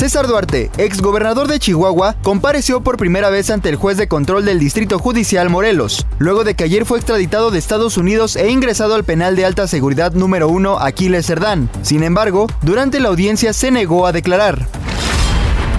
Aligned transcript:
César 0.00 0.26
Duarte, 0.26 0.70
ex 0.78 1.02
gobernador 1.02 1.46
de 1.46 1.58
Chihuahua, 1.58 2.16
compareció 2.22 2.80
por 2.80 2.96
primera 2.96 3.28
vez 3.28 3.50
ante 3.50 3.68
el 3.68 3.76
juez 3.76 3.98
de 3.98 4.08
control 4.08 4.46
del 4.46 4.58
Distrito 4.58 4.98
Judicial 4.98 5.50
Morelos, 5.50 6.06
luego 6.18 6.42
de 6.42 6.54
que 6.54 6.64
ayer 6.64 6.86
fue 6.86 6.96
extraditado 6.96 7.50
de 7.50 7.58
Estados 7.58 7.98
Unidos 7.98 8.34
e 8.36 8.50
ingresado 8.50 8.94
al 8.94 9.04
penal 9.04 9.36
de 9.36 9.44
alta 9.44 9.68
seguridad 9.68 10.14
número 10.14 10.48
1 10.48 10.80
Aquiles 10.80 11.26
Cerdán. 11.26 11.68
Sin 11.82 12.02
embargo, 12.02 12.46
durante 12.62 12.98
la 12.98 13.10
audiencia 13.10 13.52
se 13.52 13.70
negó 13.70 14.06
a 14.06 14.12
declarar. 14.12 14.66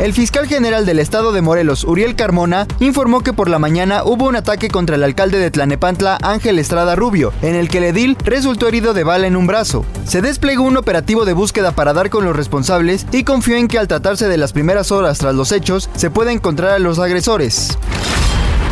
El 0.01 0.13
fiscal 0.13 0.47
general 0.47 0.87
del 0.87 0.97
estado 0.97 1.31
de 1.31 1.43
Morelos, 1.43 1.83
Uriel 1.83 2.15
Carmona, 2.15 2.65
informó 2.79 3.21
que 3.21 3.33
por 3.33 3.47
la 3.47 3.59
mañana 3.59 4.03
hubo 4.03 4.25
un 4.25 4.35
ataque 4.35 4.67
contra 4.67 4.95
el 4.95 5.03
alcalde 5.03 5.37
de 5.37 5.51
Tlanepantla, 5.51 6.17
Ángel 6.23 6.57
Estrada 6.57 6.95
Rubio, 6.95 7.31
en 7.43 7.53
el 7.53 7.69
que 7.69 7.77
el 7.77 7.83
edil 7.83 8.17
resultó 8.23 8.67
herido 8.67 8.95
de 8.95 9.03
bala 9.03 9.27
en 9.27 9.35
un 9.35 9.45
brazo. 9.45 9.85
Se 10.07 10.23
desplegó 10.23 10.63
un 10.63 10.77
operativo 10.77 11.23
de 11.23 11.33
búsqueda 11.33 11.73
para 11.73 11.93
dar 11.93 12.09
con 12.09 12.25
los 12.25 12.35
responsables 12.35 13.05
y 13.11 13.23
confió 13.23 13.57
en 13.57 13.67
que 13.67 13.77
al 13.77 13.87
tratarse 13.87 14.27
de 14.27 14.37
las 14.37 14.53
primeras 14.53 14.91
horas 14.91 15.19
tras 15.19 15.35
los 15.35 15.51
hechos, 15.51 15.87
se 15.95 16.09
pueda 16.09 16.31
encontrar 16.31 16.71
a 16.71 16.79
los 16.79 16.97
agresores. 16.97 17.77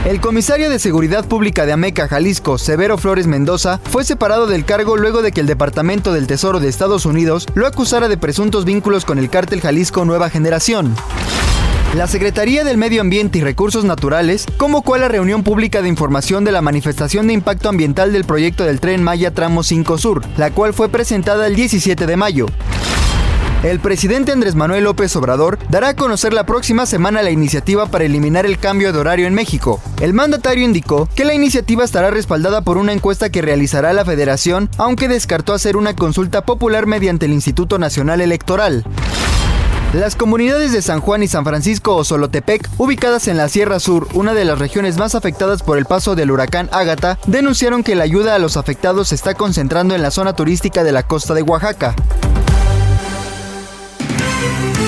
El 0.06 0.22
comisario 0.22 0.70
de 0.70 0.80
Seguridad 0.80 1.28
Pública 1.28 1.66
de 1.66 1.74
Ameca, 1.74 2.08
Jalisco, 2.08 2.58
Severo 2.58 2.98
Flores 2.98 3.28
Mendoza, 3.28 3.82
fue 3.84 4.06
separado 4.06 4.48
del 4.48 4.64
cargo 4.64 4.96
luego 4.96 5.22
de 5.22 5.34
que 5.34 5.42
el 5.42 5.48
Departamento 5.48 6.14
del 6.14 6.26
Tesoro 6.26 6.62
de 6.62 6.70
Estados 6.70 7.06
Unidos 7.06 7.46
lo 7.54 7.68
acusara 7.68 8.08
de 8.08 8.18
presuntos 8.18 8.64
vínculos 8.64 9.04
con 9.04 9.20
el 9.20 9.30
cártel 9.30 9.60
Jalisco 9.60 10.06
Nueva 10.06 10.30
Generación. 10.30 10.96
La 11.96 12.08
Secretaría 12.08 12.64
del 12.64 12.78
Medio 12.78 13.02
Ambiente 13.02 13.40
y 13.40 13.42
Recursos 13.42 13.84
Naturales 13.84 14.46
convocó 14.58 14.96
a 14.96 15.00
la 15.00 15.10
reunión 15.10 15.44
pública 15.44 15.82
de 15.82 15.90
información 15.90 16.46
de 16.46 16.54
la 16.54 16.62
manifestación 16.62 17.28
de 17.28 17.34
impacto 17.34 17.68
ambiental 17.68 18.14
del 18.14 18.24
proyecto 18.24 18.64
del 18.64 18.80
tren 18.80 19.04
Maya 19.04 19.32
Tramo 19.32 19.64
5 19.64 19.98
Sur, 19.98 20.22
la 20.38 20.52
cual 20.52 20.74
fue 20.74 20.88
presentada 20.88 21.46
el 21.46 21.56
17 21.56 22.06
de 22.06 22.16
mayo. 22.16 22.46
El 23.62 23.82
presidente 23.82 24.32
Andrés 24.32 24.56
Manuel 24.56 24.86
López 24.86 25.14
Obrador 25.18 25.60
dará 25.70 25.90
a 25.90 25.94
conocer 25.94 26.32
la 26.32 26.46
próxima 26.46 26.86
semana 26.86 27.22
la 27.22 27.30
iniciativa 27.30 27.88
para 27.88 28.06
eliminar 28.06 28.46
el 28.46 28.58
cambio 28.58 28.94
de 28.94 29.00
horario 29.00 29.28
en 29.28 29.34
México. 29.34 29.82
El 30.00 30.14
mandatario 30.14 30.64
indicó 30.64 31.10
que 31.14 31.26
la 31.26 31.34
iniciativa 31.34 31.84
estará 31.84 32.10
respaldada 32.10 32.62
por 32.62 32.78
una 32.78 32.94
encuesta 32.94 33.30
que 33.30 33.42
realizará 33.42 33.92
la 33.92 34.06
federación, 34.06 34.70
aunque 34.78 35.10
descartó 35.10 35.54
hacer 35.54 35.76
una 35.76 35.94
consulta 35.94 36.46
popular 36.46 36.86
mediante 36.86 37.26
el 37.26 37.34
Instituto 37.34 37.80
Nacional 37.80 38.22
Electoral. 38.22 38.86
Las 39.92 40.16
comunidades 40.16 40.72
de 40.72 40.82
San 40.82 41.02
Juan 41.02 41.24
y 41.24 41.28
San 41.28 41.44
Francisco 41.44 41.98
o 41.98 42.06
Solotepec, 42.06 42.70
ubicadas 42.78 43.28
en 43.28 43.36
la 43.36 43.50
Sierra 43.50 43.82
Sur, 43.82 44.08
una 44.14 44.34
de 44.34 44.46
las 44.46 44.60
regiones 44.60 44.98
más 44.98 45.16
afectadas 45.16 45.64
por 45.64 45.78
el 45.78 45.86
paso 45.86 46.16
del 46.16 46.32
huracán 46.32 46.70
Ágata, 46.72 47.20
denunciaron 47.28 47.84
que 47.84 47.96
la 47.96 48.06
ayuda 48.06 48.36
a 48.36 48.40
los 48.40 48.56
afectados 48.56 49.10
se 49.10 49.16
está 49.16 49.34
concentrando 49.34 49.96
en 49.96 50.02
la 50.02 50.12
zona 50.12 50.32
turística 50.32 50.86
de 50.86 50.94
la 50.94 51.04
costa 51.04 51.34
de 51.34 51.42
Oaxaca. 51.42 51.96
Muy 54.40 54.79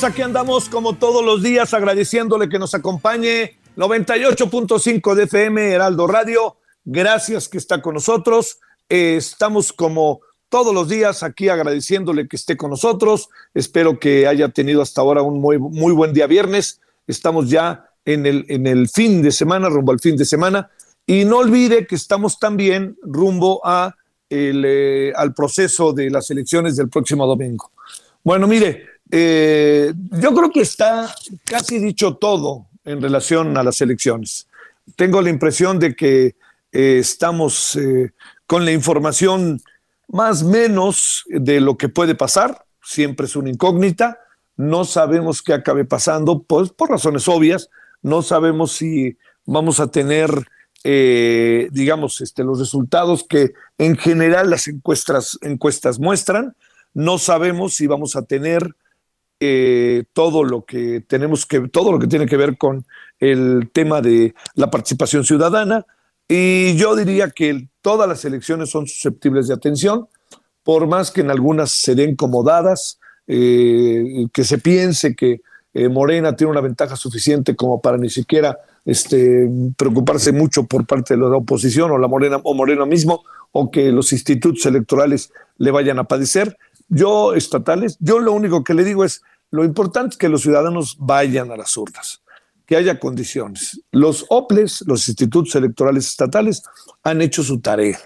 tardes, 0.00 0.04
aquí 0.04 0.22
andamos 0.22 0.68
como 0.68 0.94
todos 0.96 1.24
los 1.24 1.42
días 1.42 1.74
agradeciéndole 1.74 2.48
que 2.48 2.58
nos 2.58 2.74
acompañe 2.74 3.56
98.5 3.76 5.14
de 5.14 5.24
FM 5.24 5.72
Heraldo 5.72 6.06
Radio. 6.06 6.56
Gracias 6.84 7.48
que 7.48 7.58
está 7.58 7.82
con 7.82 7.94
nosotros. 7.94 8.58
Eh, 8.88 9.16
estamos 9.16 9.72
como 9.72 10.20
todos 10.48 10.74
los 10.74 10.88
días 10.88 11.22
aquí 11.22 11.48
agradeciéndole 11.48 12.28
que 12.28 12.36
esté 12.36 12.56
con 12.56 12.70
nosotros. 12.70 13.28
Espero 13.54 13.98
que 13.98 14.26
haya 14.26 14.48
tenido 14.48 14.82
hasta 14.82 15.00
ahora 15.00 15.22
un 15.22 15.40
muy, 15.40 15.58
muy 15.58 15.92
buen 15.92 16.12
día 16.12 16.26
viernes. 16.26 16.80
Estamos 17.06 17.50
ya 17.50 17.90
en 18.04 18.26
el, 18.26 18.46
en 18.48 18.66
el 18.66 18.88
fin 18.88 19.22
de 19.22 19.32
semana, 19.32 19.68
rumbo 19.68 19.92
al 19.92 20.00
fin 20.00 20.16
de 20.16 20.24
semana. 20.24 20.70
Y 21.06 21.24
no 21.24 21.38
olvide 21.38 21.86
que 21.86 21.96
estamos 21.96 22.38
también 22.38 22.96
rumbo 23.02 23.60
eh, 24.30 25.12
al 25.14 25.34
proceso 25.34 25.92
de 25.92 26.10
las 26.10 26.30
elecciones 26.30 26.76
del 26.76 26.88
próximo 26.88 27.26
domingo. 27.26 27.70
Bueno, 28.22 28.46
mire, 28.46 28.99
eh, 29.10 29.92
yo 30.12 30.34
creo 30.34 30.50
que 30.50 30.60
está 30.60 31.14
casi 31.44 31.78
dicho 31.78 32.16
todo 32.16 32.66
en 32.84 33.00
relación 33.00 33.56
a 33.56 33.62
las 33.62 33.80
elecciones. 33.80 34.46
Tengo 34.96 35.20
la 35.22 35.30
impresión 35.30 35.78
de 35.78 35.94
que 35.94 36.36
eh, 36.72 36.98
estamos 36.98 37.76
eh, 37.76 38.12
con 38.46 38.64
la 38.64 38.72
información 38.72 39.60
más 40.08 40.42
menos 40.42 41.24
de 41.28 41.60
lo 41.60 41.76
que 41.76 41.88
puede 41.88 42.14
pasar. 42.14 42.64
Siempre 42.82 43.26
es 43.26 43.36
una 43.36 43.50
incógnita. 43.50 44.18
No 44.56 44.84
sabemos 44.84 45.42
qué 45.42 45.54
acabe 45.54 45.84
pasando, 45.84 46.42
pues 46.42 46.70
por 46.70 46.90
razones 46.90 47.28
obvias. 47.28 47.70
No 48.02 48.22
sabemos 48.22 48.72
si 48.72 49.16
vamos 49.46 49.80
a 49.80 49.90
tener, 49.90 50.30
digamos, 50.82 52.20
este, 52.20 52.44
los 52.44 52.58
resultados 52.58 53.24
que 53.24 53.52
en 53.78 53.96
general 53.96 54.50
las 54.50 54.68
encuestas 54.68 55.98
muestran 55.98 56.54
no 56.94 57.18
sabemos 57.18 57.74
si 57.74 57.86
vamos 57.86 58.16
a 58.16 58.22
tener 58.22 58.74
eh, 59.42 60.04
todo 60.12 60.44
lo 60.44 60.66
que 60.66 61.00
tenemos 61.00 61.46
que, 61.46 61.60
todo 61.68 61.92
lo 61.92 61.98
que 61.98 62.06
tiene 62.06 62.26
que 62.26 62.36
ver 62.36 62.58
con 62.58 62.84
el 63.18 63.70
tema 63.72 64.02
de 64.02 64.34
la 64.54 64.70
participación 64.70 65.24
ciudadana. 65.24 65.86
Y 66.28 66.76
yo 66.76 66.94
diría 66.94 67.30
que 67.30 67.68
todas 67.80 68.06
las 68.06 68.24
elecciones 68.26 68.68
son 68.68 68.86
susceptibles 68.86 69.48
de 69.48 69.54
atención, 69.54 70.08
por 70.62 70.86
más 70.86 71.10
que 71.10 71.22
en 71.22 71.30
algunas 71.30 71.70
se 71.70 71.94
den 71.94 72.16
como 72.16 72.44
dadas, 72.44 73.00
eh, 73.26 74.26
que 74.32 74.44
se 74.44 74.58
piense 74.58 75.16
que 75.16 75.40
eh, 75.72 75.88
Morena 75.88 76.36
tiene 76.36 76.50
una 76.50 76.60
ventaja 76.60 76.94
suficiente 76.96 77.56
como 77.56 77.80
para 77.80 77.96
ni 77.96 78.10
siquiera 78.10 78.58
este, 78.84 79.48
preocuparse 79.76 80.32
mucho 80.32 80.64
por 80.64 80.86
parte 80.86 81.14
de 81.14 81.20
la 81.20 81.36
oposición 81.36 81.90
o 81.92 81.98
la 81.98 82.08
Morena 82.08 82.40
o 82.42 82.54
Morena 82.54 82.84
mismo, 82.84 83.22
o 83.52 83.70
que 83.70 83.90
los 83.90 84.12
institutos 84.12 84.66
electorales 84.66 85.32
le 85.56 85.70
vayan 85.70 85.98
a 85.98 86.04
padecer 86.04 86.56
yo, 86.90 87.34
estatales, 87.34 87.96
yo 88.00 88.18
lo 88.18 88.32
único 88.32 88.64
que 88.64 88.74
le 88.74 88.84
digo 88.84 89.04
es, 89.04 89.22
lo 89.50 89.64
importante 89.64 90.14
es 90.14 90.16
que 90.16 90.28
los 90.28 90.42
ciudadanos 90.42 90.96
vayan 90.98 91.50
a 91.50 91.56
las 91.56 91.76
urnas, 91.76 92.22
que 92.66 92.76
haya 92.76 93.00
condiciones. 93.00 93.80
Los 93.90 94.26
OPLES, 94.28 94.84
los 94.86 95.08
institutos 95.08 95.54
electorales 95.56 96.06
estatales, 96.06 96.62
han 97.02 97.20
hecho 97.20 97.42
su 97.42 97.60
tarea. 97.60 97.98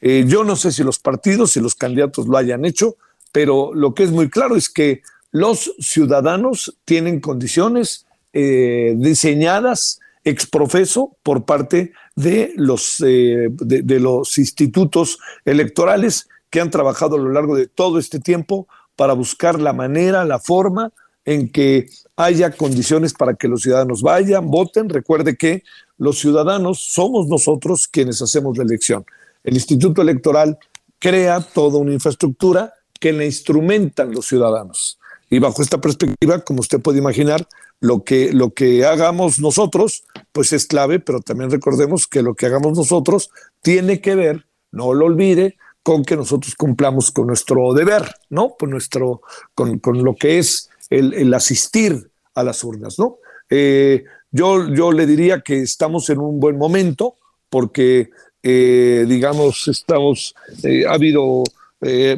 Eh, 0.00 0.24
yo 0.26 0.44
no 0.44 0.56
sé 0.56 0.70
si 0.72 0.84
los 0.84 0.98
partidos, 0.98 1.52
si 1.52 1.60
los 1.60 1.74
candidatos 1.74 2.28
lo 2.28 2.36
hayan 2.36 2.64
hecho, 2.64 2.96
pero 3.32 3.74
lo 3.74 3.94
que 3.94 4.04
es 4.04 4.10
muy 4.10 4.28
claro 4.28 4.56
es 4.56 4.68
que 4.68 5.02
los 5.30 5.74
ciudadanos 5.78 6.78
tienen 6.84 7.20
condiciones 7.20 8.06
eh, 8.32 8.94
diseñadas 8.96 10.00
exprofeso 10.24 11.16
por 11.22 11.44
parte 11.44 11.92
de 12.14 12.52
los, 12.56 13.02
eh, 13.04 13.48
de 13.50 14.00
los 14.00 14.36
institutos 14.38 15.18
electorales 15.44 16.28
que 16.50 16.60
han 16.60 16.70
trabajado 16.70 17.16
a 17.16 17.18
lo 17.18 17.30
largo 17.30 17.56
de 17.56 17.66
todo 17.66 17.98
este 17.98 18.20
tiempo 18.20 18.68
para 18.98 19.12
buscar 19.12 19.60
la 19.60 19.72
manera, 19.72 20.24
la 20.24 20.40
forma 20.40 20.90
en 21.24 21.52
que 21.52 21.88
haya 22.16 22.50
condiciones 22.50 23.14
para 23.14 23.34
que 23.34 23.46
los 23.46 23.62
ciudadanos 23.62 24.02
vayan, 24.02 24.50
voten. 24.50 24.88
Recuerde 24.88 25.36
que 25.36 25.62
los 25.98 26.18
ciudadanos 26.18 26.80
somos 26.80 27.28
nosotros 27.28 27.86
quienes 27.86 28.20
hacemos 28.20 28.58
la 28.58 28.64
elección. 28.64 29.06
El 29.44 29.54
Instituto 29.54 30.02
Electoral 30.02 30.58
crea 30.98 31.40
toda 31.40 31.78
una 31.78 31.92
infraestructura 31.92 32.74
que 32.98 33.12
la 33.12 33.24
instrumentan 33.24 34.12
los 34.12 34.26
ciudadanos. 34.26 34.98
Y 35.30 35.38
bajo 35.38 35.62
esta 35.62 35.80
perspectiva, 35.80 36.40
como 36.40 36.58
usted 36.58 36.80
puede 36.80 36.98
imaginar, 36.98 37.46
lo 37.78 38.02
que, 38.02 38.32
lo 38.32 38.50
que 38.50 38.84
hagamos 38.84 39.38
nosotros, 39.38 40.02
pues 40.32 40.52
es 40.52 40.66
clave, 40.66 40.98
pero 40.98 41.20
también 41.20 41.52
recordemos 41.52 42.08
que 42.08 42.22
lo 42.22 42.34
que 42.34 42.46
hagamos 42.46 42.76
nosotros 42.76 43.30
tiene 43.62 44.00
que 44.00 44.16
ver, 44.16 44.46
no 44.72 44.92
lo 44.92 45.06
olvide, 45.06 45.56
con 45.88 46.04
que 46.04 46.16
nosotros 46.16 46.54
cumplamos 46.54 47.10
con 47.10 47.28
nuestro 47.28 47.72
deber, 47.72 48.02
¿no? 48.28 48.54
Con, 48.58 48.68
nuestro, 48.68 49.22
con, 49.54 49.78
con 49.78 50.04
lo 50.04 50.14
que 50.14 50.38
es 50.38 50.68
el, 50.90 51.32
asistir 51.32 52.10
a 52.34 52.42
las 52.42 52.62
urnas, 52.62 52.98
¿no? 52.98 53.16
Eh, 53.48 54.04
yo, 54.30 54.68
yo 54.74 54.92
le 54.92 55.06
diría 55.06 55.40
que 55.40 55.62
estamos 55.62 56.10
en 56.10 56.18
un 56.18 56.40
buen 56.40 56.58
momento 56.58 57.14
porque, 57.48 58.10
eh, 58.42 59.06
digamos, 59.08 59.66
estamos, 59.68 60.34
eh, 60.62 60.84
ha 60.86 60.92
habido 60.92 61.42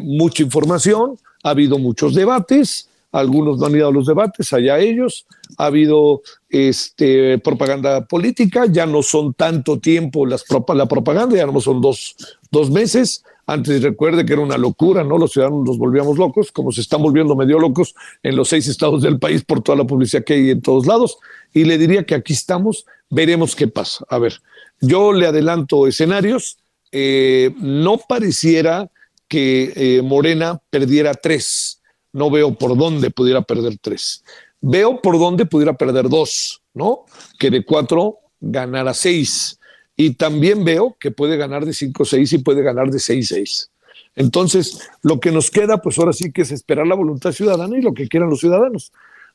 mucha 0.00 0.42
información, 0.42 1.16
ha 1.44 1.50
habido 1.50 1.78
muchos 1.78 2.16
debates, 2.16 2.88
algunos 3.12 3.58
no 3.58 3.66
han 3.66 3.76
ido 3.76 3.86
a 3.86 3.92
los 3.92 4.06
debates, 4.06 4.52
allá 4.52 4.80
ellos, 4.80 5.26
ha 5.58 5.66
habido 5.66 6.22
este, 6.48 7.38
propaganda 7.38 8.04
política, 8.04 8.66
ya 8.66 8.86
no 8.86 9.04
son 9.04 9.32
tanto 9.34 9.78
tiempo 9.78 10.26
las, 10.26 10.44
la 10.74 10.86
propaganda, 10.86 11.36
ya 11.36 11.46
no 11.46 11.60
son 11.60 11.80
dos, 11.80 12.16
dos 12.50 12.68
meses, 12.68 13.22
antes 13.50 13.82
recuerde 13.82 14.24
que 14.24 14.32
era 14.32 14.42
una 14.42 14.56
locura, 14.56 15.02
¿no? 15.02 15.18
Los 15.18 15.32
ciudadanos 15.32 15.64
nos 15.64 15.76
volvíamos 15.76 16.18
locos, 16.18 16.52
como 16.52 16.70
se 16.70 16.80
están 16.80 17.02
volviendo 17.02 17.34
medio 17.34 17.58
locos 17.58 17.94
en 18.22 18.36
los 18.36 18.48
seis 18.48 18.68
estados 18.68 19.02
del 19.02 19.18
país 19.18 19.44
por 19.44 19.60
toda 19.60 19.78
la 19.78 19.84
publicidad 19.84 20.22
que 20.24 20.34
hay 20.34 20.50
en 20.50 20.62
todos 20.62 20.86
lados. 20.86 21.18
Y 21.52 21.64
le 21.64 21.76
diría 21.76 22.04
que 22.04 22.14
aquí 22.14 22.32
estamos, 22.32 22.86
veremos 23.08 23.56
qué 23.56 23.66
pasa. 23.66 24.04
A 24.08 24.18
ver, 24.18 24.40
yo 24.80 25.12
le 25.12 25.26
adelanto 25.26 25.86
escenarios. 25.86 26.58
Eh, 26.92 27.52
no 27.58 27.98
pareciera 27.98 28.88
que 29.26 29.72
eh, 29.74 30.02
Morena 30.02 30.60
perdiera 30.70 31.14
tres. 31.14 31.82
No 32.12 32.30
veo 32.30 32.54
por 32.54 32.76
dónde 32.76 33.10
pudiera 33.10 33.42
perder 33.42 33.78
tres. 33.80 34.24
Veo 34.60 35.00
por 35.00 35.18
dónde 35.18 35.46
pudiera 35.46 35.74
perder 35.74 36.08
dos, 36.08 36.62
¿no? 36.72 37.04
Que 37.38 37.50
de 37.50 37.64
cuatro 37.64 38.18
ganara 38.40 38.94
seis 38.94 39.59
y 40.00 40.14
también 40.14 40.64
veo 40.64 40.96
que 40.98 41.10
puede 41.10 41.36
ganar 41.36 41.66
de 41.66 41.72
5-6 41.72 42.32
y 42.32 42.38
puede 42.38 42.62
ganar 42.62 42.90
de 42.90 42.96
6-6. 42.96 43.68
Entonces, 44.16 44.88
lo 45.02 45.20
que 45.20 45.30
nos 45.30 45.50
queda, 45.50 45.82
pues 45.82 45.98
ahora 45.98 46.14
sí 46.14 46.32
que 46.32 46.40
es 46.40 46.52
esperar 46.52 46.86
la 46.86 46.94
voluntad 46.94 47.32
ciudadana 47.32 47.76
y 47.76 47.82
lo 47.82 47.92
que 47.92 48.08
quieran 48.08 48.30
los 48.30 48.40
ciudadanos. 48.40 48.92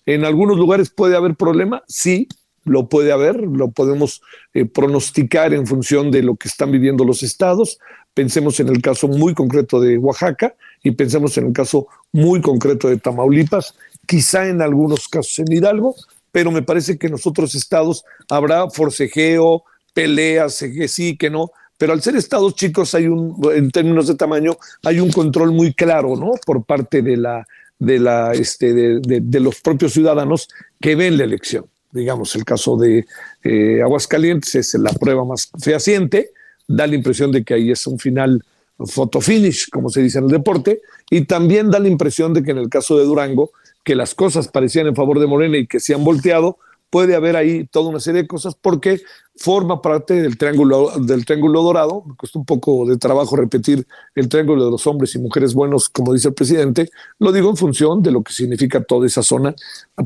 En 0.07 0.25
algunos 0.25 0.57
lugares 0.57 0.89
puede 0.89 1.15
haber 1.15 1.35
problema, 1.35 1.83
sí, 1.88 2.27
lo 2.63 2.89
puede 2.89 3.12
haber, 3.12 3.41
lo 3.41 3.69
podemos 3.69 4.23
eh, 4.56 4.65
pronosticar 4.65 5.53
en 5.53 5.67
función 5.67 6.09
de 6.09 6.23
lo 6.23 6.35
que 6.35 6.47
están 6.47 6.71
viviendo 6.71 7.06
los 7.06 7.21
estados. 7.21 7.77
Pensemos 8.15 8.59
en 8.59 8.69
el 8.69 8.81
caso 8.81 9.07
muy 9.07 9.35
concreto 9.35 9.79
de 9.79 10.00
Oaxaca 10.00 10.56
y 10.81 10.91
pensemos 10.91 11.38
en 11.38 11.45
el 11.45 11.53
caso 11.53 11.85
muy 12.11 12.41
concreto 12.41 12.89
de 12.89 12.97
Tamaulipas, 12.97 13.75
quizá 14.07 14.47
en 14.47 14.63
algunos 14.63 15.07
casos 15.09 15.38
en 15.38 15.53
Hidalgo, 15.53 15.94
pero 16.31 16.50
me 16.50 16.63
parece 16.63 16.97
que 16.97 17.06
en 17.06 17.11
los 17.11 17.27
otros 17.27 17.53
estados 17.53 18.03
habrá 18.29 18.68
forcejeo, 18.71 19.63
peleas, 19.95 20.59
que 20.59 20.88
sí, 20.88 21.18
que 21.18 21.30
no, 21.31 21.51
pero 21.77 21.94
al 21.94 22.01
ser 22.01 22.15
estados 22.15 22.53
chicos 22.56 22.94
hay 22.94 23.07
un, 23.07 23.42
en 23.53 23.71
términos 23.71 24.07
de 24.07 24.15
tamaño, 24.15 24.57
hay 24.83 25.00
un 25.00 25.12
control 25.12 25.51
muy 25.53 25.74
claro, 25.74 26.15
¿no? 26.15 26.33
Por 26.45 26.63
parte 26.65 27.01
de 27.01 27.18
la, 27.18 27.47
de 27.80 28.00
la, 28.00 28.33
este, 28.33 28.74
de, 28.74 29.39
los 29.39 29.62
propios 29.62 29.94
ciudadanos 29.94 30.50
que 30.80 30.95
ven 30.95 31.18
la 31.18 31.24
elección. 31.24 31.65
Digamos, 31.92 32.36
el 32.36 32.44
caso 32.44 32.75
de 32.75 33.06
eh, 33.44 33.81
Aguascalientes 33.81 34.53
es 34.56 34.74
la 34.75 34.92
prueba 34.92 35.24
más 35.24 35.50
fehaciente, 35.62 36.31
da 36.68 36.88
la 36.88 36.95
impresión 36.95 37.31
de 37.31 37.44
que 37.44 37.53
ahí 37.53 37.71
es 37.71 37.88
un 37.88 37.97
final 37.97 38.44
photo 38.86 39.21
finish, 39.21 39.69
como 39.69 39.89
se 39.89 40.01
dice 40.01 40.18
en 40.19 40.25
el 40.25 40.31
deporte, 40.31 40.81
y 41.09 41.21
también 41.21 41.71
da 41.71 41.80
la 41.80 41.88
impresión 41.88 42.33
de 42.33 42.44
que 42.44 42.51
en 42.51 42.57
el 42.57 42.68
caso 42.68 42.97
de 42.97 43.06
Durango, 43.06 43.51
que 43.86 43.95
las 43.95 44.13
cosas 44.13 44.50
parecían 44.50 44.88
en 44.88 44.95
favor 44.95 45.19
de 45.19 45.27
Morena 45.27 45.57
y 45.57 45.68
que 45.68 45.80
se 45.80 45.94
han 45.94 46.03
volteado, 46.03 46.57
puede 46.89 47.15
haber 47.15 47.36
ahí 47.36 47.65
toda 47.65 47.89
una 47.89 48.00
serie 48.00 48.24
de 48.24 48.27
cosas 48.27 48.56
porque 48.56 49.01
forma 49.37 49.81
parte 49.81 50.21
del 50.21 50.37
triángulo, 50.37 50.91
del 50.97 51.25
triángulo 51.25 51.61
dorado. 51.61 52.03
Me 52.05 52.15
cuesta 52.15 52.39
un 52.39 52.45
poco 52.45 52.85
de 52.85 52.97
trabajo 52.97 53.35
repetir 53.35 53.85
el 54.15 54.29
triángulo 54.29 54.65
de 54.65 54.71
los 54.71 54.87
hombres 54.87 55.13
y 55.15 55.19
mujeres 55.19 55.53
buenos, 55.53 55.89
como 55.89 56.13
dice 56.13 56.29
el 56.29 56.33
presidente. 56.33 56.89
Lo 57.19 57.31
digo 57.31 57.49
en 57.49 57.57
función 57.57 58.01
de 58.01 58.11
lo 58.11 58.23
que 58.23 58.33
significa 58.33 58.81
toda 58.83 59.05
esa 59.07 59.23
zona 59.23 59.53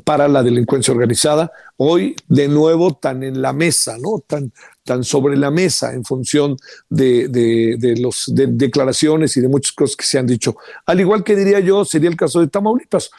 para 0.04 0.28
la 0.28 0.42
delincuencia 0.42 0.94
organizada. 0.94 1.52
Hoy, 1.78 2.16
de 2.28 2.48
nuevo, 2.48 2.96
tan 2.96 3.24
en 3.24 3.42
la 3.42 3.54
mesa, 3.54 3.98
¿no? 4.00 4.24
Tan, 4.26 4.52
tan 4.84 5.04
sobre 5.04 5.38
la 5.38 5.52
mesa 5.52 5.94
en 5.94 6.04
función 6.04 6.58
de, 6.90 7.28
de, 7.28 7.78
de 7.78 7.98
las 7.98 8.26
de 8.28 8.48
declaraciones 8.48 9.38
y 9.38 9.42
de 9.42 9.48
muchas 9.48 9.74
cosas 9.74 9.96
que 9.96 10.06
se 10.06 10.18
han 10.18 10.26
dicho. 10.26 10.56
Al 10.86 11.00
igual 11.00 11.24
que 11.24 11.36
diría 11.36 11.60
yo, 11.60 11.86
sería 11.86 12.10
el 12.10 12.18
caso 12.18 12.40
de 12.40 12.48
Tamaulipas, 12.48 13.12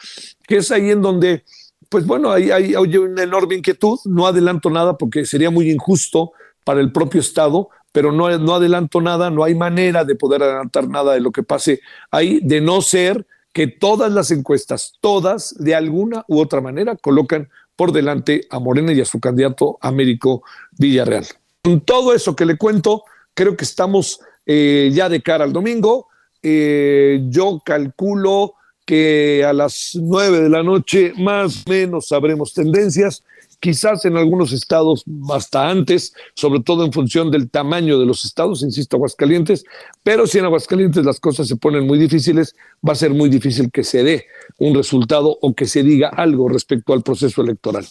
que 0.45 0.57
es 0.57 0.71
ahí 0.71 0.91
en 0.91 1.01
donde 1.01 1.43
pues 1.91 2.07
bueno, 2.07 2.31
hay, 2.31 2.51
hay, 2.51 2.73
una 2.75 3.21
enorme 3.21 3.55
inquietud. 3.55 3.99
No 4.05 4.25
adelanto 4.25 4.69
nada 4.69 4.97
porque 4.97 5.25
sería 5.25 5.51
muy 5.51 5.69
injusto 5.69 6.31
para 6.63 6.79
el 6.79 6.93
propio 6.93 7.19
Estado, 7.19 7.67
pero 7.91 8.13
no, 8.13 8.27
adelanto 8.27 9.01
nada, 9.01 9.29
no 9.29 9.43
hay 9.43 9.55
manera 9.55 10.05
de 10.05 10.15
poder 10.15 10.41
adelantar 10.41 10.87
nada 10.87 11.13
de 11.13 11.19
lo 11.19 11.33
que 11.33 11.43
pase 11.43 11.81
ahí, 12.09 12.39
de 12.43 12.61
no 12.61 12.81
ser 12.81 13.27
que 13.51 13.67
todas 13.67 14.09
las 14.09 14.31
encuestas, 14.31 14.93
todas, 15.01 15.53
de 15.59 15.75
alguna 15.75 16.23
u 16.29 16.39
otra 16.39 16.61
manera, 16.61 16.95
colocan 16.95 17.49
por 17.75 17.91
delante 17.91 18.47
a 18.49 18.59
Morena 18.59 18.93
y 18.93 19.01
a 19.01 19.05
su 19.05 19.19
candidato 19.19 19.77
Américo 19.81 20.43
Villarreal. 20.77 21.25
Con 21.61 21.81
todo 21.81 22.13
eso 22.13 22.37
que 22.37 22.45
le 22.45 22.57
cuento, 22.57 23.03
creo 23.33 23.57
que 23.57 23.65
estamos 23.65 24.21
eh, 24.45 24.91
ya 24.93 25.09
de 25.09 25.21
cara 25.21 25.43
al 25.43 25.51
domingo. 25.51 26.07
Eh, 26.41 27.21
yo 27.27 27.61
calculo 27.65 28.53
que 28.85 29.43
a 29.45 29.53
las 29.53 29.91
nueve 29.95 30.41
de 30.41 30.49
la 30.49 30.63
noche 30.63 31.13
más 31.17 31.63
o 31.65 31.69
menos 31.69 32.07
sabremos 32.07 32.53
tendencias, 32.53 33.23
quizás 33.61 34.03
en 34.05 34.17
algunos 34.17 34.51
estados 34.51 35.03
hasta 35.31 35.69
antes, 35.69 36.13
sobre 36.33 36.61
todo 36.61 36.83
en 36.83 36.91
función 36.91 37.29
del 37.31 37.49
tamaño 37.49 37.99
de 37.99 38.05
los 38.05 38.25
estados, 38.25 38.63
insisto, 38.63 38.97
Aguascalientes, 38.97 39.63
pero 40.03 40.25
si 40.25 40.39
en 40.39 40.45
Aguascalientes 40.45 41.05
las 41.05 41.19
cosas 41.19 41.47
se 41.47 41.55
ponen 41.55 41.85
muy 41.85 41.99
difíciles, 41.99 42.55
va 42.87 42.93
a 42.93 42.95
ser 42.95 43.11
muy 43.11 43.29
difícil 43.29 43.71
que 43.71 43.83
se 43.83 44.03
dé 44.03 44.25
un 44.57 44.73
resultado 44.75 45.37
o 45.41 45.53
que 45.53 45.67
se 45.67 45.83
diga 45.83 46.09
algo 46.09 46.49
respecto 46.49 46.93
al 46.93 47.03
proceso 47.03 47.41
electoral. 47.43 47.85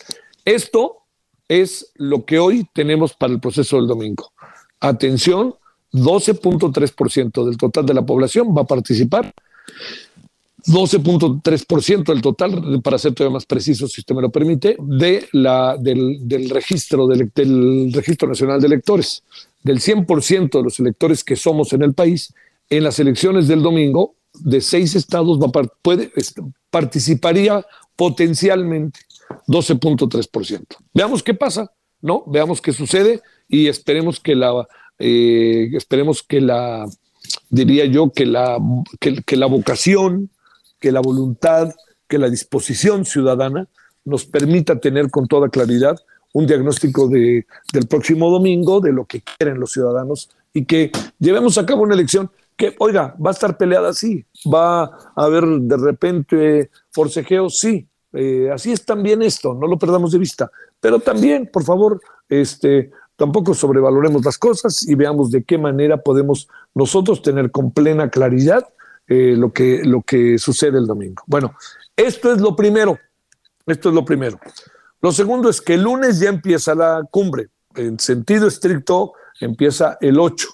Esto 0.44 0.98
es 1.48 1.92
lo 1.94 2.24
que 2.24 2.38
hoy 2.38 2.66
tenemos 2.74 3.14
para 3.14 3.32
el 3.32 3.40
proceso 3.40 3.76
del 3.76 3.86
domingo. 3.86 4.32
Atención, 4.80 5.54
12.3% 5.92 7.44
del 7.44 7.56
total 7.56 7.86
de 7.86 7.94
la 7.94 8.04
población 8.04 8.54
va 8.56 8.62
a 8.62 8.66
participar 8.66 9.32
12.3% 10.66 12.04
del 12.04 12.22
total, 12.22 12.80
para 12.82 12.98
ser 12.98 13.14
todavía 13.14 13.34
más 13.34 13.46
preciso, 13.46 13.88
si 13.88 14.00
usted 14.00 14.14
me 14.14 14.22
lo 14.22 14.30
permite, 14.30 14.76
de 14.80 15.26
la, 15.32 15.76
del, 15.78 16.50
registro, 16.50 17.06
del, 17.06 17.92
registro 17.92 18.28
nacional 18.28 18.60
de 18.60 18.66
electores. 18.66 19.22
Del 19.62 19.80
100% 19.80 20.50
de 20.50 20.62
los 20.62 20.80
electores 20.80 21.22
que 21.24 21.36
somos 21.36 21.72
en 21.72 21.82
el 21.82 21.94
país, 21.94 22.32
en 22.68 22.84
las 22.84 22.98
elecciones 22.98 23.48
del 23.48 23.62
domingo, 23.62 24.14
de 24.34 24.60
seis 24.60 24.94
estados 24.94 25.38
va, 25.38 25.50
puede, 25.82 26.12
participaría 26.70 27.64
potencialmente 27.96 29.00
12.3%. 29.48 30.64
Veamos 30.94 31.22
qué 31.22 31.34
pasa, 31.34 31.70
¿no? 32.00 32.24
Veamos 32.26 32.60
qué 32.60 32.72
sucede 32.72 33.20
y 33.48 33.66
esperemos 33.66 34.20
que 34.20 34.34
la, 34.34 34.66
eh, 34.98 35.70
esperemos 35.72 36.22
que 36.22 36.40
la, 36.40 36.86
diría 37.48 37.84
yo, 37.86 38.10
que 38.10 38.26
la, 38.26 38.58
que 38.98 39.36
la 39.36 39.46
vocación, 39.46 40.30
que 40.80 40.90
la 40.90 41.00
voluntad, 41.00 41.72
que 42.08 42.18
la 42.18 42.28
disposición 42.28 43.04
ciudadana 43.04 43.68
nos 44.04 44.24
permita 44.24 44.80
tener 44.80 45.10
con 45.10 45.28
toda 45.28 45.48
claridad 45.48 45.98
un 46.32 46.46
diagnóstico 46.46 47.08
de, 47.08 47.46
del 47.72 47.86
próximo 47.86 48.30
domingo, 48.30 48.80
de 48.80 48.92
lo 48.92 49.04
que 49.04 49.22
quieren 49.22 49.60
los 49.60 49.72
ciudadanos 49.72 50.30
y 50.52 50.64
que 50.64 50.90
llevemos 51.18 51.58
a 51.58 51.66
cabo 51.66 51.82
una 51.82 51.94
elección 51.94 52.30
que, 52.56 52.74
oiga, 52.78 53.16
va 53.24 53.30
a 53.30 53.32
estar 53.32 53.56
peleada, 53.56 53.92
sí, 53.92 54.24
va 54.52 54.82
a 54.82 54.90
haber 55.14 55.44
de 55.44 55.76
repente 55.76 56.70
forcejeo, 56.90 57.48
sí, 57.48 57.88
eh, 58.12 58.50
así 58.52 58.72
es 58.72 58.84
también 58.84 59.22
esto, 59.22 59.54
no 59.54 59.66
lo 59.66 59.78
perdamos 59.78 60.12
de 60.12 60.18
vista, 60.18 60.50
pero 60.80 61.00
también, 61.00 61.48
por 61.50 61.64
favor, 61.64 62.00
este, 62.28 62.90
tampoco 63.16 63.54
sobrevaloremos 63.54 64.24
las 64.24 64.36
cosas 64.36 64.86
y 64.86 64.94
veamos 64.94 65.30
de 65.30 65.42
qué 65.42 65.58
manera 65.58 66.02
podemos 66.02 66.48
nosotros 66.74 67.22
tener 67.22 67.50
con 67.50 67.70
plena 67.70 68.10
claridad 68.10 68.66
eh, 69.12 69.34
lo, 69.36 69.52
que, 69.52 69.82
lo 69.84 70.02
que 70.02 70.38
sucede 70.38 70.78
el 70.78 70.86
domingo. 70.86 71.24
Bueno, 71.26 71.56
esto 71.96 72.32
es 72.32 72.40
lo 72.40 72.54
primero. 72.54 72.96
Esto 73.66 73.88
es 73.88 73.94
lo 73.96 74.04
primero. 74.04 74.38
Lo 75.02 75.10
segundo 75.10 75.50
es 75.50 75.60
que 75.60 75.74
el 75.74 75.82
lunes 75.82 76.20
ya 76.20 76.28
empieza 76.28 76.76
la 76.76 77.02
cumbre. 77.10 77.48
en 77.74 77.98
sentido 77.98 78.46
estricto 78.46 79.14
empieza 79.40 79.98
el 80.00 80.20
8, 80.20 80.46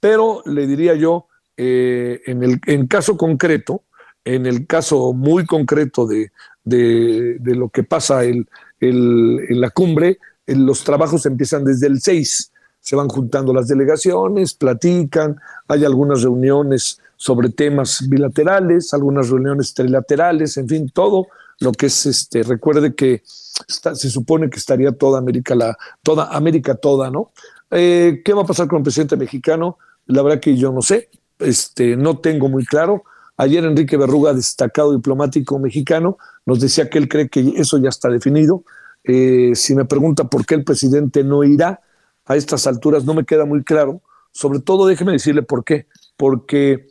pero 0.00 0.42
le 0.44 0.66
diría 0.66 0.96
yo, 0.96 1.28
eh, 1.56 2.20
en 2.26 2.42
el 2.42 2.60
en 2.66 2.88
caso 2.88 3.16
concreto, 3.16 3.84
en 4.24 4.44
el 4.44 4.66
caso 4.66 5.12
muy 5.12 5.46
concreto 5.46 6.04
de, 6.04 6.32
de, 6.64 7.38
lo 7.54 7.68
que 7.68 7.84
pasa 7.84 8.24
el, 8.24 8.48
el, 8.80 9.38
en 9.48 9.60
la 9.60 9.70
cumbre, 9.70 10.18
los 10.46 10.82
trabajos 10.82 11.26
empiezan 11.26 11.64
desde 11.64 11.86
el 11.86 12.00
6, 12.00 12.52
se 12.80 12.96
van 12.96 13.08
juntando 13.08 13.52
las 13.52 13.68
delegaciones, 13.68 14.54
platican, 14.54 15.38
hay 15.68 15.84
algunas 15.84 16.22
reuniones 16.22 17.00
sobre 17.20 17.50
temas 17.50 18.08
bilaterales, 18.08 18.94
algunas 18.94 19.28
reuniones 19.28 19.74
trilaterales, 19.74 20.56
en 20.56 20.66
fin, 20.66 20.88
todo 20.88 21.26
lo 21.58 21.70
que 21.72 21.86
es 21.86 22.06
este, 22.06 22.42
recuerde 22.42 22.94
que 22.94 23.22
se 23.26 24.08
supone 24.08 24.48
que 24.48 24.58
estaría 24.58 24.90
toda 24.92 25.18
América, 25.18 25.54
la, 25.54 25.76
toda 26.02 26.34
América 26.34 26.76
toda, 26.76 27.10
¿no? 27.10 27.30
Eh, 27.70 28.22
¿Qué 28.24 28.32
va 28.32 28.40
a 28.40 28.46
pasar 28.46 28.68
con 28.68 28.78
el 28.78 28.84
presidente 28.84 29.18
mexicano? 29.18 29.76
La 30.06 30.22
verdad 30.22 30.40
que 30.40 30.56
yo 30.56 30.72
no 30.72 30.80
sé, 30.80 31.10
este, 31.38 31.94
no 31.94 32.20
tengo 32.20 32.48
muy 32.48 32.64
claro. 32.64 33.04
Ayer 33.36 33.66
Enrique 33.66 33.98
Berruga, 33.98 34.32
destacado 34.32 34.94
diplomático 34.96 35.58
mexicano, 35.58 36.16
nos 36.46 36.58
decía 36.58 36.88
que 36.88 36.96
él 36.96 37.06
cree 37.06 37.28
que 37.28 37.52
eso 37.54 37.76
ya 37.76 37.90
está 37.90 38.08
definido. 38.08 38.64
Eh, 39.04 39.52
si 39.54 39.74
me 39.74 39.84
pregunta 39.84 40.24
por 40.24 40.46
qué 40.46 40.54
el 40.54 40.64
presidente 40.64 41.22
no 41.22 41.44
irá 41.44 41.82
a 42.24 42.36
estas 42.36 42.66
alturas, 42.66 43.04
no 43.04 43.12
me 43.12 43.26
queda 43.26 43.44
muy 43.44 43.62
claro. 43.62 44.00
Sobre 44.32 44.60
todo, 44.60 44.86
déjeme 44.86 45.12
decirle 45.12 45.42
por 45.42 45.64
qué. 45.64 45.86
Porque 46.16 46.88